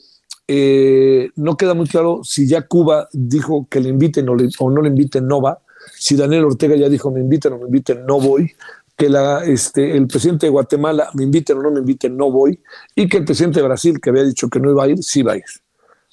eh, 0.52 1.30
no 1.36 1.58
queda 1.58 1.76
muy 1.76 1.86
claro 1.86 2.22
si 2.24 2.48
ya 2.48 2.64
Cuba 2.64 3.08
dijo 3.14 3.68
que 3.70 3.80
le 3.80 3.90
inviten 3.90 4.28
o, 4.30 4.36
no 4.36 4.82
le 4.82 4.90
inviten, 4.90 5.28
no 5.28 5.44
va. 5.44 5.62
Si 5.96 6.16
Daniel 6.16 6.46
Ortega 6.46 6.76
ya 6.76 6.90
dijo 6.90 7.12
me 7.12 7.20
inviten 7.20 7.54
o 7.54 7.60
me 7.60 7.66
inviten, 7.66 8.04
no 8.08 8.20
voy. 8.20 8.52
Que 8.98 9.10
la, 9.10 9.46
este, 9.46 9.96
el 9.96 10.08
presidente 10.08 10.48
de 10.48 10.50
Guatemala 10.50 11.12
me 11.14 11.24
inviten 11.24 11.60
o 11.60 11.62
no 11.62 11.70
me 11.70 11.82
inviten, 11.82 12.18
no 12.18 12.32
voy. 12.32 12.60
Y 12.96 13.08
que 13.08 13.18
el 13.18 13.26
presidente 13.26 13.60
de 13.60 13.68
Brasil, 13.68 14.02
que 14.02 14.10
había 14.10 14.24
dicho 14.24 14.50
que 14.50 14.60
no 14.60 14.72
iba 14.72 14.86
a 14.86 14.88
ir, 14.88 15.04
sí 15.04 15.22
va 15.22 15.34
a 15.34 15.38
ir. 15.38 15.44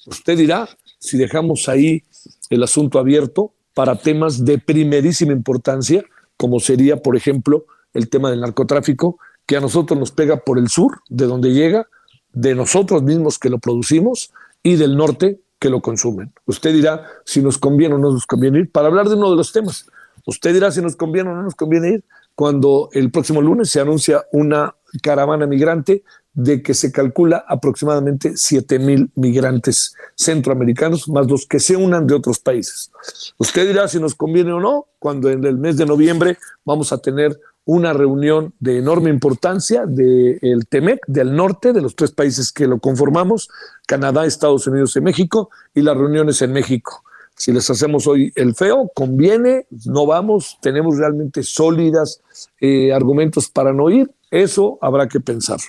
Usted 0.05 0.37
dirá 0.37 0.69
si 0.99 1.17
dejamos 1.17 1.67
ahí 1.67 2.03
el 2.51 2.61
asunto 2.61 2.99
abierto 2.99 3.53
para 3.73 3.95
temas 3.95 4.45
de 4.45 4.59
primerísima 4.59 5.31
importancia, 5.33 6.05
como 6.37 6.59
sería, 6.59 6.97
por 6.97 7.17
ejemplo, 7.17 7.65
el 7.95 8.07
tema 8.07 8.29
del 8.29 8.41
narcotráfico, 8.41 9.17
que 9.47 9.57
a 9.57 9.61
nosotros 9.61 9.99
nos 9.99 10.11
pega 10.11 10.37
por 10.37 10.59
el 10.59 10.69
sur, 10.69 11.01
de 11.09 11.25
donde 11.25 11.53
llega, 11.53 11.87
de 12.39 12.53
nosotros 12.53 13.01
mismos 13.01 13.39
que 13.39 13.49
lo 13.49 13.57
producimos 13.57 14.31
y 14.61 14.75
del 14.75 14.95
norte 14.95 15.39
que 15.59 15.69
lo 15.69 15.81
consumen. 15.81 16.31
Usted 16.45 16.71
dirá 16.73 17.07
si 17.25 17.41
nos 17.41 17.57
conviene 17.57 17.95
o 17.95 17.97
no 17.97 18.11
nos 18.11 18.27
conviene 18.27 18.59
ir 18.59 18.71
para 18.71 18.87
hablar 18.87 19.09
de 19.09 19.15
uno 19.15 19.31
de 19.31 19.35
los 19.35 19.51
temas. 19.51 19.87
Usted 20.25 20.53
dirá 20.53 20.71
si 20.71 20.81
nos 20.81 20.95
conviene 20.95 21.31
o 21.31 21.35
no 21.35 21.41
nos 21.43 21.55
conviene 21.55 21.89
ir 21.89 22.03
cuando 22.35 22.89
el 22.93 23.09
próximo 23.09 23.41
lunes 23.41 23.71
se 23.71 23.79
anuncia 23.79 24.25
una 24.31 24.75
caravana 25.01 25.47
migrante 25.47 26.03
de 26.33 26.61
que 26.61 26.75
se 26.75 26.91
calcula 26.91 27.43
aproximadamente 27.47 28.33
7 28.35 28.77
mil 28.77 29.09
migrantes 29.15 29.95
centroamericanos, 30.15 31.09
más 31.09 31.27
los 31.27 31.47
que 31.47 31.59
se 31.59 31.75
unan 31.75 32.05
de 32.05 32.13
otros 32.13 32.37
países. 32.37 32.91
Usted 33.39 33.67
dirá 33.67 33.87
si 33.87 33.99
nos 33.99 34.13
conviene 34.13 34.53
o 34.53 34.59
no, 34.59 34.85
cuando 34.99 35.31
en 35.31 35.43
el 35.43 35.57
mes 35.57 35.77
de 35.77 35.87
noviembre 35.87 36.37
vamos 36.63 36.93
a 36.93 36.99
tener 36.99 37.39
una 37.67 37.91
reunión 37.91 38.53
de 38.61 38.77
enorme 38.77 39.09
importancia 39.09 39.85
del 39.85 40.39
el 40.41 40.67
TEMEC, 40.67 41.01
del 41.05 41.35
norte, 41.35 41.73
de 41.73 41.81
los 41.81 41.97
tres 41.97 42.11
países 42.11 42.53
que 42.53 42.65
lo 42.65 42.79
conformamos, 42.79 43.49
Canadá, 43.85 44.25
Estados 44.25 44.65
Unidos 44.67 44.95
y 44.95 45.01
México, 45.01 45.49
y 45.75 45.81
las 45.81 45.97
reuniones 45.97 46.41
en 46.41 46.53
México. 46.53 47.03
Si 47.35 47.51
les 47.51 47.69
hacemos 47.69 48.07
hoy 48.07 48.31
el 48.35 48.55
feo, 48.55 48.89
conviene, 48.95 49.67
no 49.85 50.05
vamos, 50.05 50.57
tenemos 50.61 50.97
realmente 50.97 51.43
sólidas 51.43 52.21
eh, 52.61 52.93
argumentos 52.93 53.49
para 53.49 53.73
no 53.73 53.89
ir, 53.89 54.09
eso 54.31 54.79
habrá 54.81 55.09
que 55.09 55.19
pensarlo. 55.19 55.67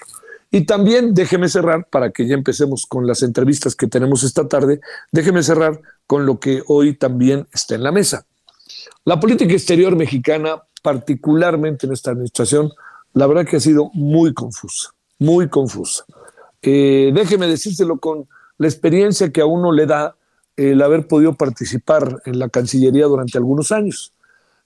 Y 0.53 0.67
también 0.67 1.15
déjeme 1.15 1.49
cerrar, 1.49 1.89
para 1.91 2.11
que 2.11 2.29
ya 2.29 2.35
empecemos 2.35 2.87
con 2.87 3.09
las 3.09 3.25
entrevistas 3.25 3.75
que 3.75 3.89
tenemos 3.89 4.23
esta 4.23 4.47
tarde, 4.47 4.81
déjeme 5.11 5.43
cerrar 5.43 5.81
con 6.07 6.27
lo 6.27 6.39
que 6.39 6.63
hoy 6.69 6.95
también 6.95 7.49
está 7.53 7.75
en 7.75 7.83
la 7.83 7.91
mesa. 7.91 8.25
La 9.05 9.19
política 9.19 9.53
exterior 9.53 9.97
mexicana 9.97 10.63
particularmente 10.81 11.87
en 11.87 11.93
esta 11.93 12.11
administración, 12.11 12.73
la 13.15 13.27
verdad 13.27 13.47
que 13.47 13.57
ha 13.57 13.61
sido 13.61 13.91
muy 13.95 14.35
confusa, 14.35 14.91
muy 15.19 15.49
confusa. 15.49 16.05
Eh, 16.63 17.11
déjeme 17.15 17.47
decírselo 17.47 17.99
con 17.99 18.29
la 18.59 18.67
experiencia 18.67 19.31
que 19.31 19.41
a 19.41 19.47
uno 19.47 19.73
le 19.73 19.87
da 19.87 20.17
el 20.57 20.83
haber 20.83 21.07
podido 21.07 21.35
participar 21.35 22.21
en 22.25 22.39
la 22.39 22.49
Cancillería 22.49 23.07
durante 23.07 23.39
algunos 23.39 23.71
años. 23.71 24.13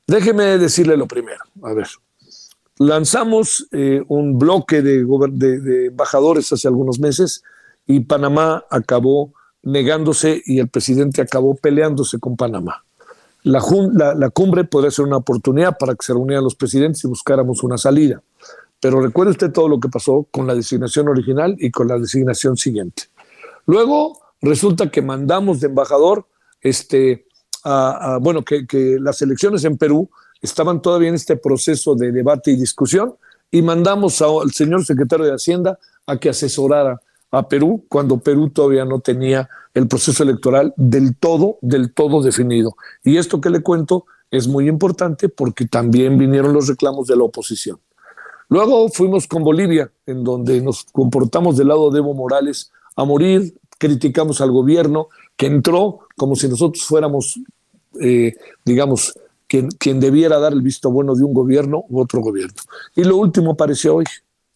Déjeme 0.07 0.59
decirle 0.59 0.97
lo 0.97 1.07
primero. 1.07 1.45
A 1.63 1.75
ver, 1.75 1.87
lanzamos 2.79 3.69
eh, 3.73 4.03
un 4.09 4.39
bloque 4.39 4.83
de, 4.83 5.05
de, 5.05 5.87
embajadores 5.87 6.51
hace 6.53 6.67
algunos 6.67 6.99
meses 6.99 7.43
y 7.87 8.01
Panamá 8.01 8.65
acabó 8.71 9.33
negándose 9.63 10.43
y 10.45 10.59
el 10.59 10.69
presidente 10.69 11.23
acabó 11.23 11.55
peleándose 11.55 12.19
con 12.19 12.37
Panamá. 12.37 12.85
La, 13.45 14.31
cumbre 14.31 14.65
podría 14.65 14.91
ser 14.91 15.05
una 15.05 15.17
oportunidad 15.17 15.77
para 15.79 15.95
que 15.95 16.05
se 16.07 16.13
reunieran 16.13 16.45
los 16.45 16.55
presidentes 16.55 17.03
y 17.05 17.09
buscáramos 17.09 17.63
una 17.63 17.77
salida. 17.77 18.23
Pero 18.81 19.01
recuerde 19.01 19.33
usted 19.33 19.53
todo 19.53 19.69
lo 19.69 19.81
que 19.81 19.89
pasó 19.89 20.27
con 20.31 20.47
la 20.47 20.55
designación 20.55 21.09
original 21.09 21.57
y 21.59 21.71
con 21.71 21.89
la 21.89 21.99
designación 21.99 22.57
siguiente. 22.57 23.05
Luego 23.67 24.21
resulta 24.41 24.91
que 24.91 25.03
mandamos 25.03 25.61
de 25.61 25.69
embajador, 25.69 26.27
este, 26.61 27.27
bueno, 28.21 28.43
que, 28.43 28.67
que 28.67 28.99
las 29.01 29.23
elecciones 29.23 29.65
en 29.65 29.77
Perú 29.77 30.09
estaban 30.41 30.83
todavía 30.83 31.09
en 31.09 31.15
este 31.15 31.37
proceso 31.37 31.95
de 31.95 32.13
debate 32.13 32.51
y 32.51 32.57
discusión 32.57 33.15
y 33.51 33.63
mandamos 33.63 34.21
al 34.23 34.51
señor 34.53 34.85
secretario 34.85 35.27
de 35.27 35.35
Hacienda 35.35 35.79
a 36.07 36.17
que 36.17 36.31
asesorara 36.31 37.01
a 37.33 37.49
Perú 37.49 37.85
cuando 37.89 38.19
Perú 38.19 38.51
todavía 38.51 38.85
no 38.85 39.01
tenía 39.01 39.49
el 39.75 39.89
proceso 39.89 40.23
electoral 40.23 40.73
del 40.77 41.17
todo, 41.17 41.59
del 41.63 41.93
todo 41.93 42.23
definido. 42.23 42.77
Y 43.03 43.17
esto 43.17 43.41
que 43.41 43.51
le 43.51 43.61
cuento 43.61 44.05
es 44.31 44.47
muy 44.47 44.69
importante 44.69 45.29
porque 45.29 45.67
también 45.67 46.19
vinieron 46.19 46.53
los 46.53 46.69
reclamos 46.69 47.09
de 47.09 47.17
la 47.17 47.25
oposición. 47.25 47.79
Luego 48.49 48.91
fuimos 48.91 49.27
con 49.27 49.43
Bolivia, 49.43 49.91
en 50.05 50.23
donde 50.23 50.61
nos 50.61 50.85
comportamos 50.85 51.57
del 51.57 51.69
lado 51.69 51.91
de 51.91 51.99
Evo 51.99 52.13
Morales 52.13 52.71
a 52.97 53.05
morir, 53.05 53.55
criticamos 53.79 54.43
al 54.43 54.51
gobierno 54.51 55.09
que 55.37 55.47
entró 55.47 56.01
como 56.17 56.37
si 56.37 56.49
nosotros 56.49 56.85
fuéramos, 56.85 57.41
eh, 57.99 58.35
digamos, 58.63 59.15
quien, 59.49 59.71
quien 59.71 60.01
debiera 60.01 60.39
dar 60.39 60.53
el 60.53 60.61
visto 60.61 60.91
bueno 60.91 61.15
de 61.15 61.25
un 61.25 61.33
gobierno 61.33 61.87
u 61.89 61.99
otro 61.99 62.21
gobierno. 62.21 62.61
Y 62.95 63.05
lo 63.05 63.17
último 63.17 63.53
apareció 63.53 63.97
hoy, 63.97 64.05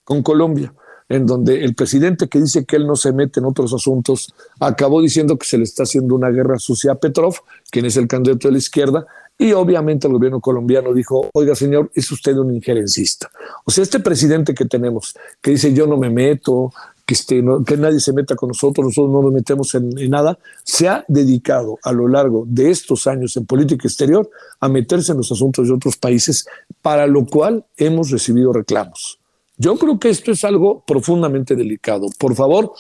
con 0.04 0.22
Colombia 0.22 0.74
en 1.08 1.26
donde 1.26 1.64
el 1.64 1.74
presidente 1.74 2.28
que 2.28 2.40
dice 2.40 2.64
que 2.64 2.76
él 2.76 2.86
no 2.86 2.96
se 2.96 3.12
mete 3.12 3.40
en 3.40 3.46
otros 3.46 3.72
asuntos 3.72 4.32
acabó 4.60 5.00
diciendo 5.00 5.36
que 5.38 5.46
se 5.46 5.58
le 5.58 5.64
está 5.64 5.84
haciendo 5.84 6.14
una 6.14 6.30
guerra 6.30 6.58
sucia 6.58 6.92
a 6.92 6.94
Petrov, 6.96 7.34
quien 7.70 7.86
es 7.86 7.96
el 7.96 8.08
candidato 8.08 8.48
de 8.48 8.52
la 8.52 8.58
izquierda, 8.58 9.06
y 9.38 9.52
obviamente 9.52 10.06
el 10.06 10.14
gobierno 10.14 10.40
colombiano 10.40 10.94
dijo, 10.94 11.28
oiga 11.34 11.54
señor, 11.54 11.90
es 11.94 12.10
usted 12.10 12.36
un 12.38 12.54
injerencista. 12.54 13.30
O 13.64 13.70
sea, 13.70 13.82
este 13.82 14.00
presidente 14.00 14.54
que 14.54 14.64
tenemos, 14.64 15.14
que 15.40 15.52
dice 15.52 15.74
yo 15.74 15.86
no 15.86 15.96
me 15.98 16.10
meto, 16.10 16.72
que, 17.04 17.14
este, 17.14 17.40
nadie 17.42 18.00
se 18.00 18.12
meta 18.12 18.34
con 18.34 18.48
nosotros, 18.48 18.86
nosotros 18.86 19.12
no 19.12 19.22
nos 19.22 19.32
metemos 19.32 19.74
en, 19.74 19.96
en, 19.96 20.10
nada, 20.10 20.38
se 20.64 20.88
ha 20.88 21.04
dedicado 21.06 21.78
a 21.82 21.92
lo 21.92 22.08
largo 22.08 22.44
de 22.48 22.70
estos 22.70 23.06
años 23.06 23.36
en 23.36 23.46
política 23.46 23.86
exterior 23.86 24.28
a 24.58 24.68
meterse 24.68 25.12
en 25.12 25.18
los 25.18 25.30
asuntos 25.30 25.68
de 25.68 25.74
otros 25.74 25.96
países, 25.96 26.48
para 26.82 27.06
lo 27.06 27.24
cual 27.26 27.64
hemos 27.76 28.10
recibido 28.10 28.52
reclamos. 28.52 29.20
Yo 29.58 29.76
creo 29.76 29.98
que 29.98 30.10
esto 30.10 30.32
es 30.32 30.44
algo 30.44 30.84
profundamente 30.86 31.56
delicado. 31.56 32.06
Por 32.18 32.34
favor, 32.34 32.72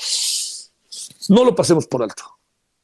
no 1.28 1.44
lo 1.44 1.54
pasemos 1.54 1.86
por 1.86 2.02
alto. 2.02 2.22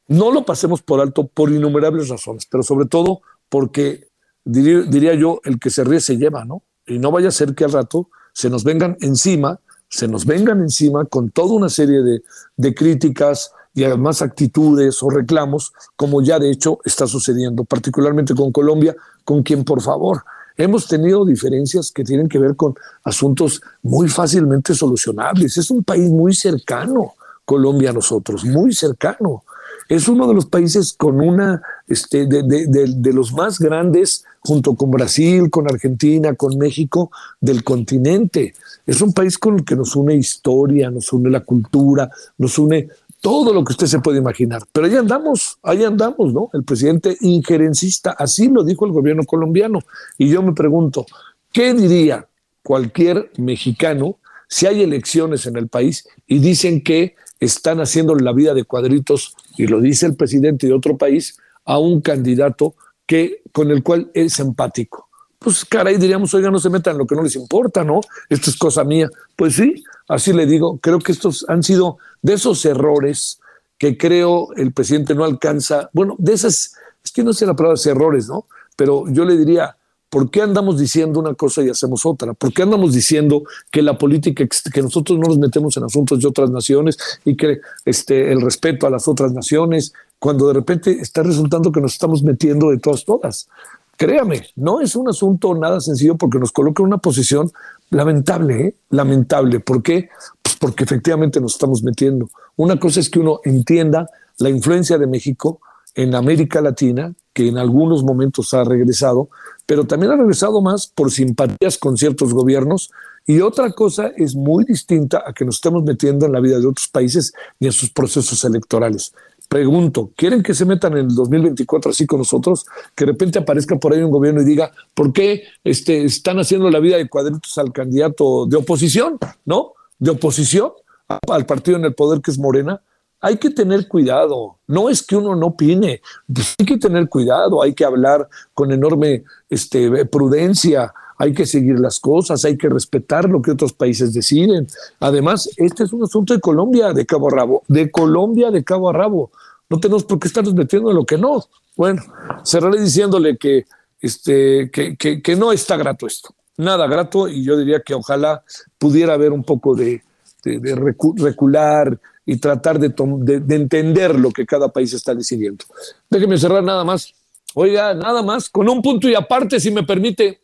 No 0.07 0.31
lo 0.31 0.45
pasemos 0.45 0.81
por 0.81 0.99
alto 0.99 1.27
por 1.27 1.51
innumerables 1.51 2.09
razones, 2.09 2.45
pero 2.49 2.63
sobre 2.63 2.87
todo 2.87 3.21
porque 3.49 4.07
diría, 4.43 5.13
yo, 5.13 5.39
el 5.45 5.59
que 5.59 5.69
se 5.69 5.83
ríe 5.83 6.01
se 6.01 6.17
lleva, 6.17 6.43
¿no? 6.43 6.63
Y 6.85 6.99
no 6.99 7.11
vaya 7.11 7.29
a 7.29 7.31
ser 7.31 7.55
que 7.55 7.63
al 7.63 7.71
rato 7.71 8.09
se 8.33 8.49
nos 8.49 8.63
vengan 8.63 8.97
encima, 8.99 9.59
se 9.87 10.07
nos 10.07 10.25
vengan 10.25 10.59
encima 10.61 11.05
con 11.05 11.29
toda 11.29 11.53
una 11.53 11.69
serie 11.69 12.01
de, 12.01 12.23
de 12.57 12.73
críticas 12.73 13.51
y 13.73 13.83
además 13.83 14.21
actitudes 14.21 15.01
o 15.01 15.09
reclamos, 15.09 15.71
como 15.95 16.21
ya 16.21 16.39
de 16.39 16.51
hecho 16.51 16.79
está 16.83 17.07
sucediendo, 17.07 17.63
particularmente 17.63 18.35
con 18.35 18.51
Colombia, 18.51 18.95
con 19.23 19.43
quien 19.43 19.63
por 19.63 19.81
favor 19.81 20.23
hemos 20.57 20.87
tenido 20.87 21.25
diferencias 21.25 21.91
que 21.91 22.03
tienen 22.03 22.27
que 22.27 22.39
ver 22.39 22.55
con 22.55 22.75
asuntos 23.03 23.61
muy 23.81 24.07
fácilmente 24.09 24.73
solucionables. 24.73 25.57
Es 25.57 25.71
un 25.71 25.83
país 25.83 26.09
muy 26.09 26.33
cercano, 26.33 27.13
Colombia 27.45 27.89
a 27.89 27.93
nosotros, 27.93 28.45
muy 28.45 28.73
cercano. 28.73 29.43
Es 29.89 30.07
uno 30.07 30.27
de 30.27 30.33
los 30.33 30.45
países 30.45 30.93
con 30.93 31.19
una, 31.19 31.61
este, 31.87 32.25
de, 32.25 32.43
de, 32.43 33.13
los 33.13 33.33
más 33.33 33.59
grandes, 33.59 34.23
junto 34.39 34.75
con 34.75 34.91
Brasil, 34.91 35.49
con 35.49 35.69
Argentina, 35.69 36.33
con 36.35 36.57
México, 36.57 37.11
del 37.41 37.63
continente. 37.63 38.53
Es 38.85 39.01
un 39.01 39.13
país 39.13 39.37
con 39.37 39.55
el 39.55 39.65
que 39.65 39.75
nos 39.75 39.95
une 39.95 40.15
historia, 40.15 40.89
nos 40.89 41.11
une 41.11 41.29
la 41.29 41.41
cultura, 41.41 42.09
nos 42.37 42.57
une 42.57 42.89
todo 43.23 43.53
lo 43.53 43.63
que 43.63 43.71
usted 43.71 43.87
se 43.87 43.99
puede 43.99 44.17
imaginar. 44.17 44.63
Pero 44.73 44.85
ahí 44.85 44.97
andamos, 44.97 45.57
ahí 45.63 45.85
andamos, 45.85 46.33
¿no? 46.33 46.49
El 46.51 46.65
presidente 46.65 47.15
injerencista, 47.21 48.11
así 48.19 48.49
lo 48.49 48.65
dijo 48.65 48.85
el 48.85 48.91
gobierno 48.91 49.23
colombiano. 49.23 49.79
Y 50.17 50.27
yo 50.27 50.43
me 50.43 50.51
pregunto, 50.51 51.05
¿qué 51.53 51.73
diría 51.73 52.27
cualquier 52.61 53.31
mexicano 53.37 54.17
si 54.49 54.65
hay 54.65 54.83
elecciones 54.83 55.45
en 55.45 55.55
el 55.55 55.69
país 55.69 56.05
y 56.27 56.39
dicen 56.39 56.83
que 56.83 57.15
están 57.39 57.79
haciendo 57.79 58.13
la 58.13 58.33
vida 58.33 58.53
de 58.53 58.65
cuadritos, 58.65 59.37
y 59.57 59.67
lo 59.67 59.79
dice 59.79 60.05
el 60.05 60.17
presidente 60.17 60.67
de 60.67 60.73
otro 60.73 60.97
país, 60.97 61.37
a 61.63 61.77
un 61.77 62.01
candidato 62.01 62.75
que, 63.05 63.41
con 63.53 63.71
el 63.71 63.83
cual 63.83 64.11
es 64.13 64.37
empático. 64.41 65.07
Pues 65.39 65.63
caray, 65.63 65.95
diríamos, 65.95 66.33
oiga, 66.33 66.51
no 66.51 66.59
se 66.59 66.69
metan 66.69 66.97
lo 66.97 67.07
que 67.07 67.15
no 67.15 67.23
les 67.23 67.37
importa, 67.37 67.85
¿no? 67.85 68.01
Esto 68.27 68.49
es 68.49 68.57
cosa 68.57 68.83
mía. 68.83 69.09
Pues 69.37 69.55
sí, 69.55 69.81
así 70.09 70.33
le 70.33 70.45
digo, 70.45 70.77
creo 70.79 70.99
que 70.99 71.13
estos 71.13 71.45
han 71.47 71.63
sido 71.63 71.97
de 72.23 72.33
esos 72.33 72.65
errores 72.65 73.39
que 73.77 73.95
creo 73.97 74.47
el 74.55 74.73
presidente 74.73 75.13
no 75.13 75.23
alcanza, 75.23 75.91
bueno, 75.93 76.15
de 76.17 76.33
esas, 76.33 76.73
es 77.03 77.11
que 77.11 77.23
no 77.23 77.33
sé 77.33 77.45
la 77.45 77.55
palabra 77.55 77.79
errores, 77.85 78.27
¿no? 78.27 78.47
Pero 78.75 79.05
yo 79.09 79.25
le 79.25 79.37
diría, 79.37 79.77
¿Por 80.13 80.29
qué 80.29 80.43
andamos 80.43 80.77
diciendo 80.77 81.19
una 81.19 81.33
cosa 81.33 81.63
y 81.63 81.69
hacemos 81.69 82.05
otra? 82.05 82.35
¿Por 82.35 82.53
qué 82.53 82.61
andamos 82.61 82.93
diciendo 82.93 83.45
que 83.71 83.81
la 83.81 83.97
política, 83.97 84.45
que 84.71 84.81
nosotros 84.83 85.17
no 85.17 85.27
nos 85.27 85.39
metemos 85.39 85.75
en 85.75 85.85
asuntos 85.85 86.19
de 86.19 86.27
otras 86.27 86.51
naciones 86.51 86.99
y 87.25 87.35
que 87.35 87.61
este, 87.83 88.31
el 88.31 88.39
respeto 88.39 88.85
a 88.85 88.91
las 88.91 89.07
otras 89.07 89.33
naciones, 89.33 89.91
cuando 90.19 90.47
de 90.49 90.53
repente 90.53 90.91
está 91.01 91.23
resultando 91.23 91.71
que 91.71 91.81
nos 91.81 91.93
estamos 91.93 92.21
metiendo 92.21 92.69
de 92.69 92.77
todas, 92.77 93.05
todas? 93.05 93.49
Créame, 93.97 94.49
no 94.55 94.81
es 94.81 94.95
un 94.95 95.09
asunto 95.09 95.55
nada 95.55 95.81
sencillo 95.81 96.15
porque 96.15 96.37
nos 96.37 96.51
coloca 96.51 96.83
en 96.83 96.89
una 96.89 96.99
posición 96.99 97.51
lamentable, 97.93 98.61
¿eh? 98.61 98.75
lamentable. 98.89 99.59
¿Por 99.59 99.81
qué? 99.81 100.09
Pues 100.41 100.55
porque 100.55 100.83
efectivamente 100.83 101.39
nos 101.39 101.53
estamos 101.53 101.83
metiendo. 101.83 102.29
Una 102.55 102.79
cosa 102.79 102.99
es 102.99 103.09
que 103.09 103.19
uno 103.19 103.39
entienda 103.43 104.09
la 104.39 104.49
influencia 104.49 104.97
de 104.97 105.07
México 105.07 105.59
en 105.95 106.15
América 106.15 106.61
Latina, 106.61 107.13
que 107.33 107.47
en 107.47 107.57
algunos 107.57 108.03
momentos 108.03 108.53
ha 108.53 108.63
regresado, 108.63 109.29
pero 109.65 109.85
también 109.85 110.11
ha 110.11 110.15
regresado 110.15 110.61
más 110.61 110.87
por 110.87 111.11
simpatías 111.11 111.77
con 111.77 111.97
ciertos 111.97 112.33
gobiernos. 112.33 112.91
Y 113.25 113.39
otra 113.41 113.71
cosa 113.71 114.11
es 114.17 114.35
muy 114.35 114.65
distinta 114.65 115.23
a 115.25 115.33
que 115.33 115.45
nos 115.45 115.55
estemos 115.55 115.83
metiendo 115.83 116.25
en 116.25 116.33
la 116.33 116.39
vida 116.39 116.59
de 116.59 116.67
otros 116.67 116.87
países 116.87 117.33
y 117.59 117.67
en 117.67 117.71
sus 117.71 117.89
procesos 117.89 118.43
electorales. 118.43 119.13
Pregunto, 119.53 120.11
¿quieren 120.15 120.41
que 120.41 120.55
se 120.55 120.65
metan 120.65 120.93
en 120.93 121.05
el 121.05 121.13
2024 121.13 121.91
así 121.91 122.07
con 122.07 122.17
nosotros? 122.17 122.65
Que 122.95 123.05
de 123.05 123.11
repente 123.11 123.37
aparezca 123.37 123.75
por 123.75 123.93
ahí 123.93 124.01
un 124.01 124.09
gobierno 124.09 124.41
y 124.41 124.45
diga, 124.45 124.71
¿por 124.95 125.13
qué 125.13 125.43
este, 125.63 126.03
están 126.05 126.39
haciendo 126.39 126.71
la 126.71 126.79
vida 126.79 126.97
de 126.97 127.07
cuadritos 127.07 127.55
al 127.59 127.71
candidato 127.71 128.47
de 128.47 128.57
oposición? 128.57 129.19
¿No? 129.45 129.73
De 129.99 130.09
oposición 130.09 130.71
al 131.07 131.45
partido 131.45 131.77
en 131.77 131.85
el 131.85 131.93
poder 131.93 132.19
que 132.19 132.31
es 132.31 132.39
Morena 132.39 132.81
hay 133.21 133.37
que 133.37 133.51
tener 133.51 133.87
cuidado. 133.87 134.57
No 134.65 134.89
es 134.89 135.03
que 135.03 135.15
uno 135.15 135.35
no 135.35 135.47
opine, 135.47 136.01
pues 136.33 136.55
hay 136.57 136.65
que 136.65 136.77
tener 136.77 137.07
cuidado, 137.07 137.61
hay 137.61 137.73
que 137.75 137.85
hablar 137.85 138.27
con 138.55 138.71
enorme 138.71 139.23
este, 139.49 140.05
prudencia, 140.07 140.91
hay 141.17 141.33
que 141.33 141.45
seguir 141.45 141.79
las 141.79 141.99
cosas, 141.99 142.43
hay 142.43 142.57
que 142.57 142.67
respetar 142.67 143.29
lo 143.29 143.41
que 143.41 143.51
otros 143.51 143.71
países 143.71 144.13
deciden. 144.13 144.67
Además, 144.99 145.49
este 145.55 145.83
es 145.83 145.93
un 145.93 146.03
asunto 146.03 146.33
de 146.33 146.41
Colombia 146.41 146.91
de 146.91 147.05
cabo 147.05 147.27
a 147.29 147.31
rabo, 147.31 147.63
de 147.67 147.89
Colombia 147.91 148.51
de 148.51 148.63
cabo 148.63 148.89
a 148.89 148.93
rabo. 148.93 149.31
No 149.73 149.79
tenemos 149.79 150.03
por 150.03 150.19
qué 150.19 150.27
estarnos 150.27 150.53
metiendo 150.53 150.91
en 150.91 150.97
lo 150.97 151.03
que 151.03 151.17
no. 151.17 151.43
Bueno, 151.75 152.03
cerraré 152.43 152.79
diciéndole 152.79 153.37
que, 153.37 153.65
este, 153.99 154.69
que, 154.69 154.95
que, 154.95 155.35
no 155.35 155.51
está 155.51 155.77
grato 155.77 156.05
esto, 156.05 156.35
nada 156.57 156.85
grato, 156.85 157.27
y 157.27 157.43
yo 157.43 157.57
diría 157.57 157.81
que 157.81 157.95
ojalá 157.95 158.43
pudiera 158.77 159.15
haber 159.15 159.31
un 159.31 159.43
poco 159.43 159.73
de, 159.73 160.03
recular, 160.43 161.99
y 162.23 162.37
tratar 162.37 162.77
de, 162.77 162.93
de, 163.39 163.55
entender 163.55 164.19
lo 164.19 164.29
que 164.29 164.45
cada 164.45 164.69
país 164.69 164.93
está 164.93 165.15
decidiendo. 165.15 165.65
Déjeme 166.07 166.37
cerrar 166.37 166.63
nada 166.63 166.83
más. 166.83 167.11
Oiga, 167.55 167.95
nada 167.95 168.21
más, 168.21 168.51
con 168.51 168.69
un 168.69 168.79
punto 168.79 169.09
y 169.09 169.15
aparte, 169.15 169.59
si 169.59 169.71
me 169.71 169.81
permite. 169.81 170.43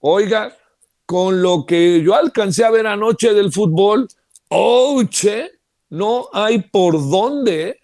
Oiga, 0.00 0.52
con 1.06 1.40
lo 1.40 1.64
que 1.64 2.02
yo 2.02 2.16
alcancé 2.16 2.64
a 2.64 2.72
ver 2.72 2.88
anoche 2.88 3.34
del 3.34 3.52
fútbol, 3.52 4.08
oche, 4.48 5.52
no 5.90 6.28
hay 6.32 6.58
por 6.58 6.94
dónde. 7.08 7.78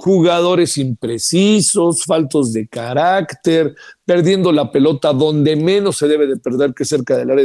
Jugadores 0.00 0.78
imprecisos, 0.78 2.04
faltos 2.04 2.54
de 2.54 2.66
carácter, 2.66 3.74
perdiendo 4.06 4.50
la 4.50 4.72
pelota 4.72 5.12
donde 5.12 5.56
menos 5.56 5.98
se 5.98 6.08
debe 6.08 6.26
de 6.26 6.38
perder, 6.38 6.72
que 6.72 6.86
cerca 6.86 7.18
del 7.18 7.30
área 7.30 7.44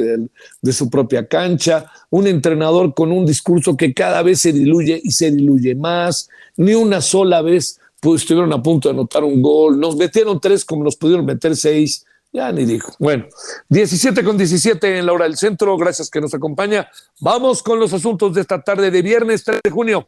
de, 0.62 0.74
su 0.74 0.90
propia 0.90 1.28
cancha, 1.28 1.92
un 2.10 2.28
entrenador 2.28 2.94
con 2.94 3.12
un 3.12 3.26
discurso 3.26 3.76
que 3.76 3.94
cada 3.94 4.24
vez 4.24 4.40
se 4.40 4.54
diluye 4.54 5.02
y 5.04 5.12
se 5.12 5.32
diluye 5.32 5.76
más, 5.76 6.30
ni 6.56 6.74
una 6.76 7.02
sola 7.02 7.42
vez 7.42 7.78
pues, 8.00 8.22
estuvieron 8.22 8.54
a 8.54 8.64
punto 8.64 8.88
de 8.88 8.94
anotar 8.94 9.26
un 9.26 9.42
gol, 9.42 9.78
nos 9.78 9.98
metieron 9.98 10.40
tres 10.40 10.64
como 10.64 10.86
nos 10.86 10.96
pudieron 10.96 11.26
meter 11.26 11.58
seis, 11.58 12.06
ya 12.32 12.54
ni 12.54 12.64
dijo. 12.64 12.94
Bueno, 13.00 13.26
17 13.68 14.24
con 14.24 14.38
17 14.38 15.00
en 15.00 15.06
la 15.06 15.12
hora 15.12 15.26
del 15.26 15.36
centro, 15.36 15.76
gracias 15.76 16.10
que 16.10 16.22
nos 16.22 16.34
acompaña. 16.34 16.88
Vamos 17.20 17.62
con 17.62 17.82
los 17.82 17.92
asuntos 17.92 18.34
de 18.34 18.42
esta 18.42 18.62
tarde 18.62 18.92
de 18.92 19.02
viernes 19.02 19.44
3 19.44 19.60
de 19.62 19.72
junio. 19.72 20.08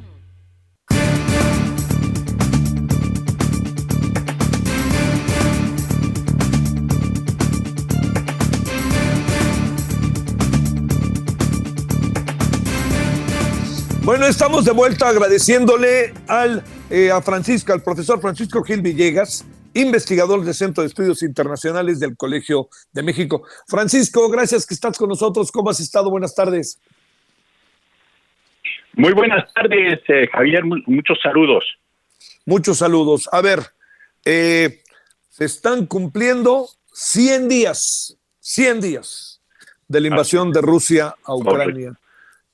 Bueno, 14.11 14.27
estamos 14.27 14.65
de 14.65 14.73
vuelta 14.73 15.07
agradeciéndole 15.07 16.13
al, 16.27 16.61
eh, 16.89 17.11
a 17.11 17.21
Francisco, 17.21 17.71
al 17.71 17.81
profesor 17.81 18.19
Francisco 18.19 18.61
Gil 18.61 18.81
Villegas, 18.81 19.47
investigador 19.73 20.43
del 20.43 20.53
Centro 20.53 20.83
de 20.83 20.89
Estudios 20.89 21.23
Internacionales 21.23 21.97
del 22.01 22.17
Colegio 22.17 22.67
de 22.91 23.03
México. 23.03 23.43
Francisco, 23.69 24.29
gracias 24.29 24.67
que 24.67 24.73
estás 24.73 24.97
con 24.97 25.07
nosotros. 25.07 25.49
¿Cómo 25.49 25.69
has 25.69 25.79
estado? 25.79 26.09
Buenas 26.09 26.35
tardes. 26.35 26.81
Muy 28.95 29.13
buenas 29.13 29.49
tardes, 29.53 30.01
eh, 30.09 30.27
Javier. 30.29 30.65
Muchos 30.65 31.17
saludos. 31.23 31.63
Muchos 32.45 32.79
saludos. 32.79 33.29
A 33.31 33.39
ver, 33.39 33.61
eh, 34.25 34.81
se 35.29 35.45
están 35.45 35.85
cumpliendo 35.85 36.67
100 36.91 37.47
días, 37.47 38.17
100 38.41 38.81
días 38.81 39.41
de 39.87 40.01
la 40.01 40.07
invasión 40.09 40.51
de 40.51 40.59
Rusia 40.59 41.15
a 41.23 41.33
Ucrania. 41.33 41.97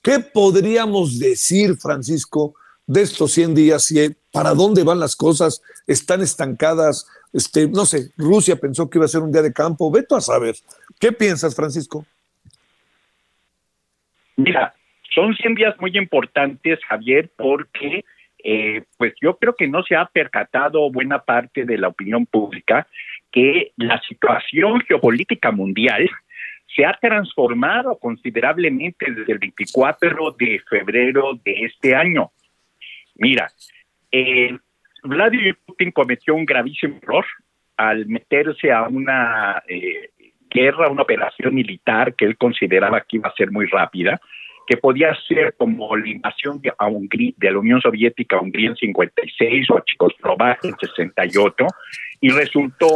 ¿Qué 0.07 0.19
podríamos 0.19 1.19
decir, 1.19 1.75
Francisco, 1.75 2.55
de 2.85 3.01
estos 3.01 3.33
100 3.33 3.53
días 3.53 3.91
y 3.91 4.15
para 4.31 4.51
dónde 4.51 4.85
van 4.85 5.01
las 5.01 5.17
cosas? 5.17 5.61
¿Están 5.85 6.21
estancadas? 6.21 7.09
Este, 7.33 7.67
no 7.67 7.85
sé, 7.85 8.11
Rusia 8.15 8.55
pensó 8.55 8.89
que 8.89 8.99
iba 8.99 9.03
a 9.03 9.09
ser 9.09 9.19
un 9.19 9.33
día 9.33 9.41
de 9.41 9.51
campo. 9.51 9.91
Veto 9.91 10.15
a 10.15 10.21
saber. 10.21 10.55
¿Qué 10.97 11.11
piensas, 11.11 11.53
Francisco? 11.53 12.05
Mira, 14.37 14.73
son 15.13 15.35
100 15.35 15.55
días 15.55 15.75
muy 15.81 15.91
importantes, 15.97 16.79
Javier, 16.87 17.29
porque 17.35 18.05
eh, 18.41 18.85
pues 18.95 19.13
yo 19.21 19.35
creo 19.35 19.57
que 19.57 19.67
no 19.67 19.83
se 19.83 19.97
ha 19.97 20.05
percatado 20.05 20.89
buena 20.89 21.19
parte 21.19 21.65
de 21.65 21.77
la 21.77 21.89
opinión 21.89 22.25
pública 22.25 22.87
que 23.29 23.73
la 23.75 24.01
situación 24.07 24.79
geopolítica 24.87 25.51
mundial 25.51 26.09
se 26.77 26.85
ha 26.85 26.93
transformado 26.93 27.97
considerablemente 27.97 29.11
desde 29.11 29.33
el 29.33 29.39
24 29.39 30.35
de 30.37 30.61
febrero 30.69 31.33
de 31.43 31.65
este 31.65 31.95
año. 31.95 32.29
Mira, 33.15 33.49
eh, 34.11 34.55
Vladimir 35.01 35.57
Putin 35.65 35.91
cometió 35.91 36.35
un 36.35 36.45
gravísimo 36.45 36.99
error 37.01 37.25
al 37.77 38.05
meterse 38.05 38.71
a 38.71 38.83
una 38.83 39.63
eh, 39.67 40.11
guerra, 40.51 40.89
una 40.89 41.01
operación 41.01 41.55
militar 41.55 42.13
que 42.13 42.25
él 42.25 42.37
consideraba 42.37 43.01
que 43.01 43.17
iba 43.17 43.29
a 43.29 43.35
ser 43.35 43.49
muy 43.51 43.65
rápida, 43.65 44.21
que 44.67 44.77
podía 44.77 45.15
ser 45.27 45.55
como 45.57 45.95
la 45.95 46.07
invasión 46.07 46.61
de, 46.61 46.71
Hungría, 46.77 47.33
de 47.37 47.51
la 47.51 47.59
Unión 47.59 47.81
Soviética 47.81 48.35
a 48.35 48.41
Hungría 48.41 48.69
en 48.69 48.75
56 48.75 49.69
o 49.71 49.77
a 49.77 49.83
Checoslovaquia 49.85 50.69
en 50.69 50.75
68, 50.77 51.65
y 52.19 52.29
resultó 52.29 52.89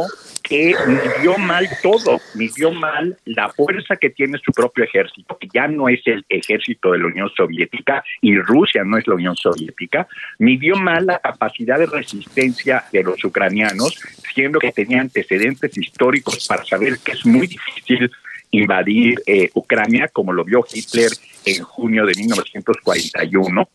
que 0.44 0.74
midió 0.88 1.38
mal 1.38 1.68
todo, 1.82 2.20
midió 2.36 2.72
mal 2.72 3.18
la 3.26 3.50
fuerza 3.50 3.96
que 3.96 4.10
tiene 4.10 4.38
su 4.44 4.52
propio 4.52 4.84
ejército, 4.84 5.38
que 5.38 5.48
ya 5.54 5.68
no 5.68 5.88
es 5.88 6.02
el 6.06 6.26
ejército 6.28 6.92
de 6.92 7.00
la 7.00 7.06
Unión 7.06 7.30
Soviética 7.38 8.04
y 8.20 8.36
Rusia 8.38 8.84
no 8.84 8.98
es 8.98 9.08
la 9.08 9.16
Unión 9.16 9.36
Soviética, 9.36 10.08
midió 10.40 10.76
mal 10.76 11.06
la 11.06 11.20
capacidad 11.20 11.78
de 11.78 11.86
resistencia 11.86 12.84
de 12.92 13.04
los 13.04 13.24
ucranianos, 13.24 13.98
siendo 14.34 14.60
que 14.60 14.72
tenía 14.72 15.02
antecedentes 15.02 15.78
históricos 15.78 16.48
para 16.48 16.66
saber 16.66 16.98
que 17.04 17.12
es 17.12 17.26
muy 17.26 17.48
difícil 17.48 18.12
invadir 18.52 19.22
eh, 19.26 19.50
Ucrania, 19.54 20.08
como 20.10 20.34
lo 20.34 20.44
vio 20.44 20.66
Hitler 20.72 21.12
en 21.46 21.64
junio 21.64 22.06
de 22.06 22.14
1941, 22.16 23.70